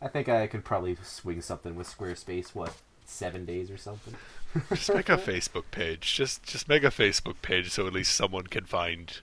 I 0.01 0.07
think 0.07 0.29
I 0.29 0.47
could 0.47 0.63
probably 0.63 0.97
swing 1.03 1.41
something 1.41 1.75
with 1.75 1.87
Squarespace. 1.87 2.53
What 2.53 2.73
seven 3.05 3.45
days 3.45 3.71
or 3.71 3.77
something? 3.77 4.15
Just 4.69 4.93
make 4.93 5.09
a 5.09 5.17
Facebook 5.17 5.65
page. 5.71 6.15
Just 6.15 6.43
just 6.43 6.69
make 6.69 6.83
a 6.83 6.87
Facebook 6.87 7.35
page 7.41 7.71
so 7.71 7.87
at 7.87 7.93
least 7.93 8.15
someone 8.15 8.47
can 8.47 8.65
find 8.65 9.19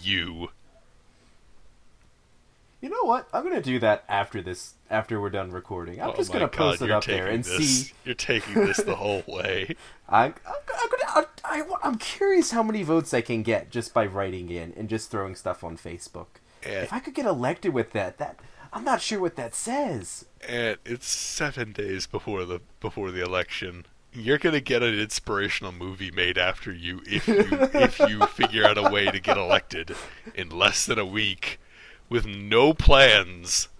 you. 0.00 0.48
You 2.82 2.90
know 2.90 3.04
what? 3.04 3.28
I'm 3.32 3.44
gonna 3.44 3.62
do 3.62 3.78
that 3.78 4.04
after 4.08 4.42
this. 4.42 4.74
After 4.90 5.18
we're 5.20 5.30
done 5.30 5.52
recording, 5.52 6.02
I'm 6.02 6.10
oh 6.10 6.14
just 6.14 6.32
gonna 6.32 6.48
post 6.48 6.82
it 6.82 6.90
up 6.90 7.04
there 7.04 7.28
and 7.28 7.44
this. 7.44 7.86
see. 7.86 7.92
You're 8.04 8.14
taking 8.14 8.54
this 8.54 8.78
the 8.78 8.96
whole 8.96 9.22
way. 9.28 9.74
I'm, 10.08 10.34
I'm, 10.46 10.54
I'm 10.82 10.90
gonna. 10.90 11.26
I, 11.44 11.62
I, 11.62 11.62
I'm 11.82 11.96
curious 11.96 12.50
how 12.50 12.62
many 12.62 12.82
votes 12.82 13.14
I 13.14 13.20
can 13.20 13.42
get 13.42 13.70
just 13.70 13.94
by 13.94 14.04
writing 14.04 14.50
in 14.50 14.74
and 14.76 14.88
just 14.88 15.10
throwing 15.10 15.34
stuff 15.34 15.64
on 15.64 15.78
Facebook. 15.78 16.26
And, 16.64 16.84
If 16.84 16.92
I 16.92 16.98
could 16.98 17.14
get 17.14 17.24
elected 17.24 17.72
with 17.72 17.92
that, 17.92 18.18
that 18.18 18.38
I'm 18.72 18.84
not 18.84 19.02
sure 19.02 19.20
what 19.20 19.36
that 19.36 19.54
says. 19.54 20.24
and 20.48 20.78
it's 20.84 21.06
seven 21.06 21.72
days 21.72 22.06
before 22.06 22.44
the 22.44 22.60
before 22.80 23.10
the 23.10 23.22
election. 23.22 23.86
You're 24.14 24.38
gonna 24.38 24.60
get 24.60 24.82
an 24.82 24.98
inspirational 24.98 25.72
movie 25.72 26.10
made 26.10 26.36
after 26.38 26.72
you 26.72 27.00
if 27.06 27.26
you 27.28 27.46
if 27.74 27.98
you 27.98 28.24
figure 28.26 28.64
out 28.66 28.78
a 28.78 28.90
way 28.90 29.06
to 29.10 29.18
get 29.20 29.36
elected 29.38 29.94
in 30.34 30.50
less 30.50 30.84
than 30.86 30.98
a 30.98 31.06
week 31.06 31.58
with 32.08 32.26
no 32.26 32.72
plans. 32.74 33.68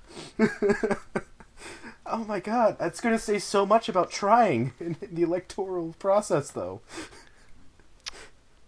Oh 2.05 2.25
my 2.25 2.41
god, 2.41 2.79
that's 2.79 3.01
gonna 3.01 3.19
say 3.19 3.39
so 3.39 3.65
much 3.65 3.89
about 3.89 4.11
trying 4.11 4.73
in, 4.81 4.97
in 5.03 5.15
the 5.15 5.23
electoral 5.23 5.95
process, 5.99 6.51
though. 6.51 6.81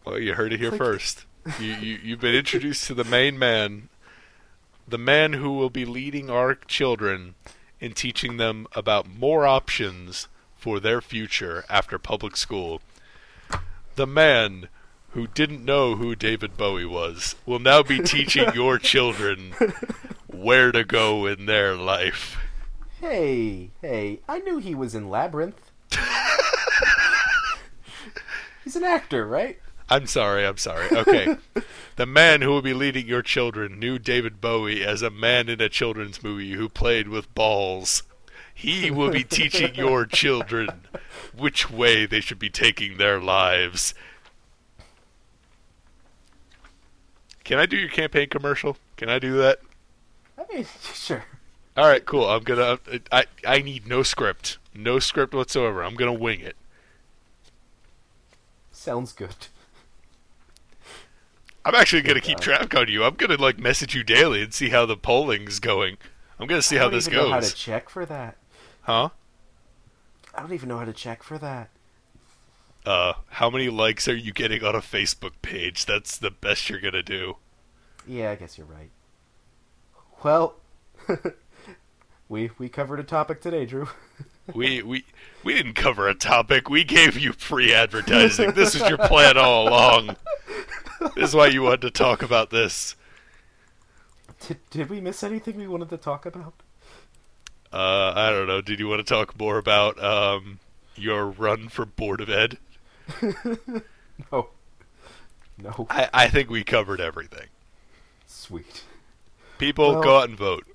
Well, 0.05 0.19
you 0.19 0.35
heard 0.35 0.53
it 0.53 0.61
here 0.61 0.71
Like- 0.71 0.79
first. 0.79 1.27
You, 1.61 1.73
you 1.75 1.99
you've 2.03 2.21
been 2.21 2.35
introduced 2.35 2.87
to 2.87 2.95
the 2.95 3.05
main 3.05 3.39
man, 3.39 3.91
the 4.87 4.99
man 4.99 5.35
who 5.35 5.53
will 5.53 5.71
be 5.71 5.85
leading 5.85 6.31
our 6.31 6.55
children 6.55 7.35
in 7.81 7.93
teaching 7.93 8.37
them 8.37 8.67
about 8.73 9.09
more 9.09 9.47
options 9.47 10.29
for 10.57 10.81
their 10.81 11.01
future 11.01 11.65
after 11.69 11.99
public 11.99 12.37
school. 12.37 12.81
The 13.97 14.07
man 14.07 14.69
who 15.11 15.27
didn't 15.27 15.65
know 15.65 15.97
who 15.97 16.17
David 16.17 16.57
Bowie 16.57 16.85
was 16.85 17.37
will 17.47 17.59
now 17.59 17.83
be 17.83 18.01
teaching 18.05 18.53
your 18.55 18.79
children 18.79 19.53
where 20.27 20.73
to 20.73 20.85
go 20.85 21.27
in 21.27 21.47
their 21.47 21.77
life. 21.77 22.37
Hey, 23.01 23.71
hey, 23.81 24.21
I 24.29 24.39
knew 24.41 24.59
he 24.59 24.75
was 24.75 24.95
in 24.95 25.11
Labyrinth. 25.11 25.71
He's 28.65 28.77
an 28.77 28.85
actor, 28.85 29.27
right? 29.27 29.59
I'm 29.89 30.07
sorry, 30.07 30.47
I'm 30.47 30.57
sorry. 30.57 30.89
Okay. 30.91 31.37
the 31.97 32.07
man 32.07 32.43
who 32.43 32.51
will 32.51 32.63
be 32.63 32.75
leading 32.75 33.07
your 33.07 33.23
children 33.23 33.79
knew 33.79 33.99
David 33.99 34.41
Bowie 34.41 34.85
as 34.85 35.03
a 35.03 35.11
man 35.11 35.49
in 35.49 35.61
a 35.61 35.69
children's 35.69 36.23
movie 36.23 36.53
who 36.53 36.69
played 36.69 37.09
with 37.09 37.33
balls. 37.35 38.03
He 38.55 38.91
will 38.91 39.11
be 39.11 39.25
teaching 39.25 39.75
your 39.75 40.07
children 40.07 40.83
which 41.37 41.71
way 41.71 42.07
they 42.07 42.21
should 42.21 42.39
be 42.39 42.51
taking 42.51 42.97
their 42.97 43.21
lives. 43.21 43.95
Can 47.43 47.59
I 47.59 47.67
do 47.67 47.77
your 47.77 47.91
campaign 47.91 48.31
commercial? 48.31 48.79
Can 48.97 49.11
I 49.11 49.19
do 49.19 49.37
that? 49.37 49.59
I 50.39 50.45
mean, 50.53 50.67
sure. 50.95 51.25
All 51.77 51.87
right, 51.87 52.05
cool. 52.07 52.27
I'm 52.27 52.43
gonna. 52.43 52.79
I 53.13 53.27
I 53.47 53.59
need 53.59 53.87
no 53.87 54.03
script, 54.03 54.59
no 54.75 54.99
script 54.99 55.35
whatsoever. 55.35 55.83
I'm 55.83 55.95
gonna 55.95 56.13
wing 56.13 56.41
it. 56.41 56.57
Sounds 58.71 59.13
good. 59.13 59.49
I'm 61.65 61.75
actually 61.75 62.03
gonna 62.03 62.21
keep 62.21 62.41
track 62.41 62.75
on 62.75 62.89
you. 62.89 63.05
I'm 63.05 63.15
gonna 63.15 63.37
like 63.37 63.59
message 63.59 63.95
you 63.95 64.05
daily 64.05 64.43
and 64.43 64.53
see 64.55 64.69
how 64.71 64.87
the 64.87 64.97
polling's 64.97 65.61
going. 65.61 65.97
I'm 66.39 66.47
gonna 66.47 66.63
see 66.63 66.77
I 66.77 66.81
how 66.81 66.85
don't 66.85 66.93
this 66.93 67.09
even 67.09 67.15
know 67.15 67.27
how 67.27 67.41
to 67.41 67.51
check 67.51 67.89
for 67.89 68.05
that. 68.07 68.37
Huh? 68.83 69.11
I 70.35 70.41
don't 70.43 70.53
even 70.53 70.69
know 70.69 70.79
how 70.79 70.85
to 70.85 70.93
check 70.93 71.23
for 71.23 71.39
that. 71.39 71.71
Uh, 72.87 73.15
how 73.31 73.49
many 73.51 73.69
likes 73.69 74.09
are 74.09 74.17
you 74.17 74.33
getting 74.33 74.63
on 74.65 74.75
a 74.75 74.81
Facebook 74.81 75.33
page? 75.43 75.87
That's 75.87 76.19
the 76.19 76.31
best 76.31 76.69
you're 76.69 76.81
gonna 76.81 77.03
do. 77.03 77.37
Yeah, 78.07 78.31
I 78.31 78.37
guess 78.37 78.59
you're 78.59 78.67
right. 78.67 78.91
Well, 80.23 80.57
we 82.29 82.51
we 82.59 82.69
covered 82.69 83.01
a 83.01 83.05
topic 83.05 83.41
today, 83.41 83.67
Drew. 83.67 83.89
We 84.53 84.83
we 84.83 85.05
we 85.43 85.55
didn't 85.55 85.75
cover 85.75 86.09
a 86.09 86.15
topic. 86.15 86.69
We 86.69 86.85
gave 86.85 87.19
you 87.19 87.33
free 87.33 87.73
advertising. 87.73 88.53
This 88.53 88.75
is 88.75 88.83
your 88.89 88.99
plan 88.99 89.39
all 89.39 89.69
along. 89.69 90.17
This 91.15 91.31
is 91.31 91.35
why 91.35 91.47
you 91.49 91.63
wanted 91.63 91.83
to 91.83 91.91
talk 91.91 92.23
about 92.23 92.51
this. 92.51 92.97
Did, 94.47 94.59
did 94.71 94.91
we 94.91 95.01
miss 95.01 95.23
anything 95.23 95.57
we 95.57 95.67
wanted 95.67 95.89
to 95.91 95.97
talk 95.97 96.27
about? 96.27 96.55
Uh, 97.73 98.13
I 98.15 98.31
don't 98.31 98.47
know. 98.47 98.61
Did 98.61 98.79
you 98.79 98.89
want 98.89 99.05
to 99.07 99.15
talk 99.15 99.39
more 99.39 99.59
about 99.59 100.03
um 100.03 100.61
your 100.97 101.27
run 101.27 101.69
for 101.69 101.85
board 101.87 102.21
of 102.21 102.29
ed? 102.31 102.59
No. 104.31 104.51
No. 105.59 105.87
I 105.91 106.09
I 106.15 106.29
think 106.29 106.49
we 106.51 106.63
covered 106.63 107.01
everything. 107.01 107.49
Sweet. 108.27 108.85
People, 109.59 109.95
Well- 109.95 110.03
go 110.03 110.19
out 110.19 110.29
and 110.29 110.39
vote. 110.39 110.67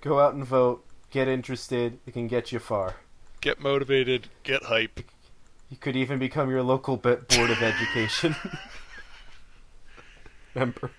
Go 0.00 0.18
out 0.18 0.34
and 0.34 0.44
vote. 0.44 0.83
Get 1.14 1.28
interested. 1.28 2.00
It 2.08 2.10
can 2.10 2.26
get 2.26 2.50
you 2.50 2.58
far. 2.58 2.96
Get 3.40 3.60
motivated. 3.60 4.26
Get 4.42 4.64
hype. 4.64 4.98
You 5.70 5.76
could 5.76 5.94
even 5.94 6.18
become 6.18 6.50
your 6.50 6.64
local 6.64 6.96
board 6.96 7.22
of 7.30 7.62
education 7.62 8.34
member. 10.56 10.90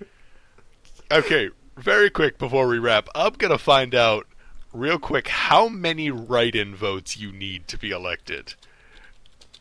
Okay, 1.12 1.50
very 1.76 2.10
quick 2.10 2.38
before 2.38 2.66
we 2.70 2.80
wrap, 2.80 3.10
I'm 3.14 3.34
gonna 3.34 3.58
find 3.58 3.94
out 3.94 4.26
real 4.72 5.00
quick 5.00 5.28
how 5.28 5.68
many 5.68 6.10
write-in 6.12 6.76
votes 6.76 7.18
you 7.18 7.34
need 7.34 7.68
to 7.68 7.78
be 7.78 7.92
elected. 7.92 8.54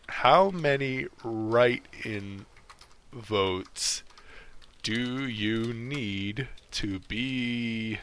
How 0.09 0.50
many 0.50 1.09
write-in 1.24 2.46
votes 3.12 4.05
do 4.84 5.26
you 5.26 5.74
need 5.74 6.46
to 6.70 7.00
be 7.00 7.98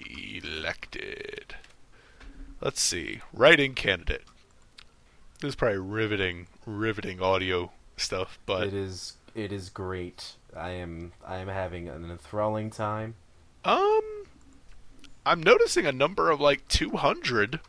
elected? 0.00 1.54
Let's 2.64 2.80
see. 2.80 3.20
Write-in 3.32 3.74
candidate. 3.74 4.22
This 5.40 5.50
is 5.50 5.54
probably 5.54 5.76
riveting, 5.78 6.46
riveting 6.64 7.20
audio 7.20 7.70
stuff, 7.98 8.38
but 8.46 8.66
It 8.68 8.74
is. 8.74 9.18
It 9.34 9.52
is 9.52 9.68
great. 9.68 10.32
I 10.56 10.70
am. 10.70 11.12
I 11.26 11.36
am 11.36 11.48
having 11.48 11.88
an 11.88 12.10
enthralling 12.10 12.70
time. 12.70 13.16
Um, 13.66 14.00
I'm 15.26 15.42
noticing 15.42 15.84
a 15.86 15.92
number 15.92 16.30
of 16.30 16.40
like 16.40 16.66
200. 16.68 17.60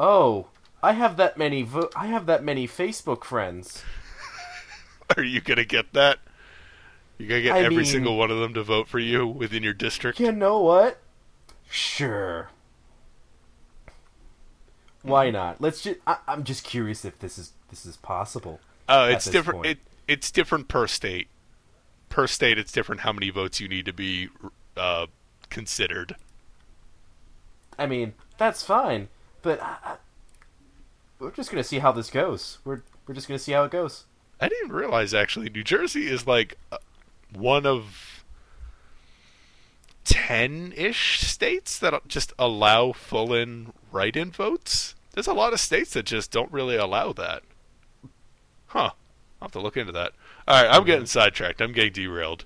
Oh, 0.00 0.46
I 0.82 0.92
have 0.94 1.16
that 1.18 1.36
many. 1.36 1.62
Vo- 1.62 1.90
I 1.94 2.06
have 2.06 2.26
that 2.26 2.42
many 2.42 2.66
Facebook 2.66 3.22
friends. 3.22 3.84
Are 5.16 5.22
you 5.22 5.40
gonna 5.40 5.64
get 5.64 5.92
that? 5.92 6.18
You 7.18 7.28
gonna 7.28 7.42
get 7.42 7.54
I 7.54 7.60
every 7.60 7.76
mean- 7.76 7.86
single 7.86 8.16
one 8.16 8.30
of 8.32 8.38
them 8.40 8.54
to 8.54 8.64
vote 8.64 8.88
for 8.88 8.98
you 8.98 9.26
within 9.28 9.62
your 9.62 9.74
district? 9.74 10.18
You 10.18 10.32
know 10.32 10.58
what? 10.58 10.98
Sure. 11.68 12.48
Why 15.02 15.30
not? 15.30 15.60
Let's 15.60 15.82
just. 15.82 15.98
I- 16.06 16.18
I'm 16.28 16.44
just 16.44 16.64
curious 16.64 17.04
if 17.04 17.18
this 17.18 17.38
is 17.38 17.52
this 17.70 17.86
is 17.86 17.96
possible. 17.96 18.60
Oh, 18.88 19.04
at 19.04 19.12
it's 19.12 19.30
different. 19.30 19.62
point. 19.62 19.66
It 19.66 19.78
it's 20.08 20.30
different 20.30 20.68
per 20.68 20.86
state. 20.86 21.28
Per 22.08 22.26
state, 22.26 22.58
it's 22.58 22.72
different 22.72 23.02
how 23.02 23.12
many 23.12 23.30
votes 23.30 23.60
you 23.60 23.68
need 23.68 23.86
to 23.86 23.92
be 23.92 24.28
uh, 24.76 25.06
considered. 25.48 26.16
I 27.78 27.86
mean, 27.86 28.14
that's 28.36 28.62
fine, 28.62 29.08
but 29.42 29.62
I, 29.62 29.76
I, 29.84 29.96
we're 31.18 31.30
just 31.30 31.50
gonna 31.50 31.64
see 31.64 31.78
how 31.78 31.92
this 31.92 32.10
goes. 32.10 32.58
We're 32.64 32.82
we're 33.06 33.14
just 33.14 33.28
gonna 33.28 33.38
see 33.38 33.52
how 33.52 33.64
it 33.64 33.70
goes. 33.70 34.04
I 34.40 34.48
didn't 34.48 34.72
realize 34.72 35.14
actually 35.14 35.48
New 35.50 35.62
Jersey 35.62 36.08
is 36.08 36.26
like 36.26 36.58
uh, 36.72 36.78
one 37.32 37.64
of 37.66 38.19
ten-ish 40.10 41.20
states 41.20 41.78
that 41.78 42.06
just 42.08 42.32
allow 42.38 42.92
full-in 42.92 43.72
write-in 43.92 44.30
votes. 44.30 44.94
There's 45.12 45.26
a 45.26 45.32
lot 45.32 45.52
of 45.52 45.60
states 45.60 45.92
that 45.94 46.06
just 46.06 46.30
don't 46.30 46.52
really 46.52 46.76
allow 46.76 47.12
that. 47.12 47.42
Huh. 48.66 48.90
I'll 49.40 49.46
have 49.46 49.52
to 49.52 49.60
look 49.60 49.76
into 49.76 49.92
that. 49.92 50.12
All 50.46 50.62
right, 50.62 50.70
I'm 50.72 50.84
getting 50.84 51.06
sidetracked. 51.06 51.60
I'm 51.60 51.72
getting 51.72 51.92
derailed. 51.92 52.44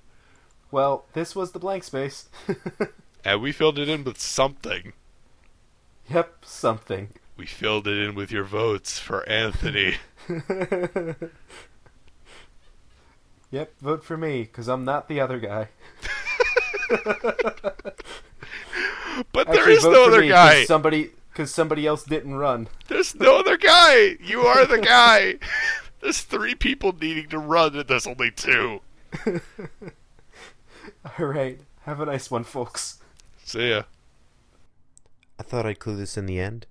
Well, 0.71 1.05
this 1.13 1.35
was 1.35 1.51
the 1.51 1.59
blank 1.59 1.83
space. 1.83 2.29
And 3.27 3.41
we 3.41 3.51
filled 3.51 3.79
it 3.79 3.89
in 3.89 4.03
with 4.03 4.19
something. 4.19 4.93
yep, 6.07 6.45
something. 6.45 7.09
We 7.35 7.47
filled 7.47 7.87
it 7.87 7.97
in 7.97 8.13
with 8.13 8.31
your 8.31 8.43
votes 8.43 8.99
for 8.99 9.27
Anthony. 9.27 9.95
Yep, 13.51 13.79
vote 13.79 14.03
for 14.03 14.17
me 14.17 14.41
because 14.41 14.67
I'm 14.67 14.83
not 14.83 15.07
the 15.07 15.21
other 15.21 15.39
guy. 15.39 15.69
But 19.31 19.47
there 19.47 19.57
Actually, 19.59 19.73
is 19.73 19.83
no 19.85 20.05
other 20.07 20.21
me 20.21 20.29
'cause 20.29 20.35
guy. 20.53 20.65
Somebody 20.65 21.11
because 21.31 21.53
somebody 21.53 21.85
else 21.87 22.03
didn't 22.03 22.35
run. 22.35 22.67
There's 22.87 23.15
no 23.15 23.39
other 23.39 23.57
guy. 23.57 24.17
You 24.21 24.41
are 24.41 24.65
the 24.65 24.79
guy. 24.79 25.35
There's 26.01 26.21
three 26.21 26.55
people 26.55 26.93
needing 26.93 27.29
to 27.29 27.39
run, 27.39 27.75
and 27.75 27.87
there's 27.87 28.05
only 28.05 28.29
two. 28.29 28.81
All 31.19 31.25
right, 31.25 31.59
have 31.81 31.99
a 31.99 32.05
nice 32.05 32.29
one, 32.29 32.43
folks. 32.43 32.99
See 33.43 33.69
ya. 33.71 33.83
I 35.39 35.43
thought 35.43 35.65
I'd 35.65 35.79
clue 35.79 35.95
this 35.95 36.15
in 36.15 36.27
the 36.27 36.39
end. 36.39 36.67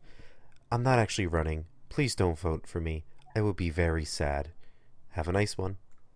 I'm 0.71 0.85
not 0.85 1.01
actually 1.01 1.27
running. 1.27 1.65
Please 1.89 2.15
don't 2.15 2.39
vote 2.39 2.67
for 2.69 2.81
me. 2.81 3.03
I 3.35 3.41
will 3.41 3.55
be 3.55 3.71
very 3.71 4.05
sad. 4.05 4.51
Have 5.13 5.27
a 5.27 5.33
nice 5.33 5.59
one. 5.59 5.79